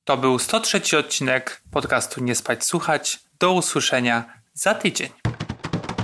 To 0.03 0.17
był 0.17 0.39
103 0.39 0.97
odcinek 0.97 1.61
podcastu 1.71 2.23
Nie 2.23 2.35
Spać 2.35 2.63
Słuchać. 2.63 3.19
Do 3.39 3.53
usłyszenia 3.53 4.25
za 4.53 4.73
tydzień. 4.73 5.09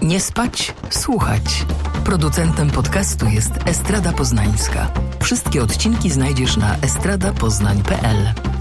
Nie 0.01 0.19
spać, 0.19 0.73
słuchać. 0.89 1.65
Producentem 2.03 2.69
podcastu 2.69 3.25
jest 3.25 3.51
Estrada 3.65 4.11
Poznańska. 4.11 4.91
Wszystkie 5.23 5.63
odcinki 5.63 6.09
znajdziesz 6.09 6.57
na 6.57 6.77
estradapoznań.pl. 6.77 8.54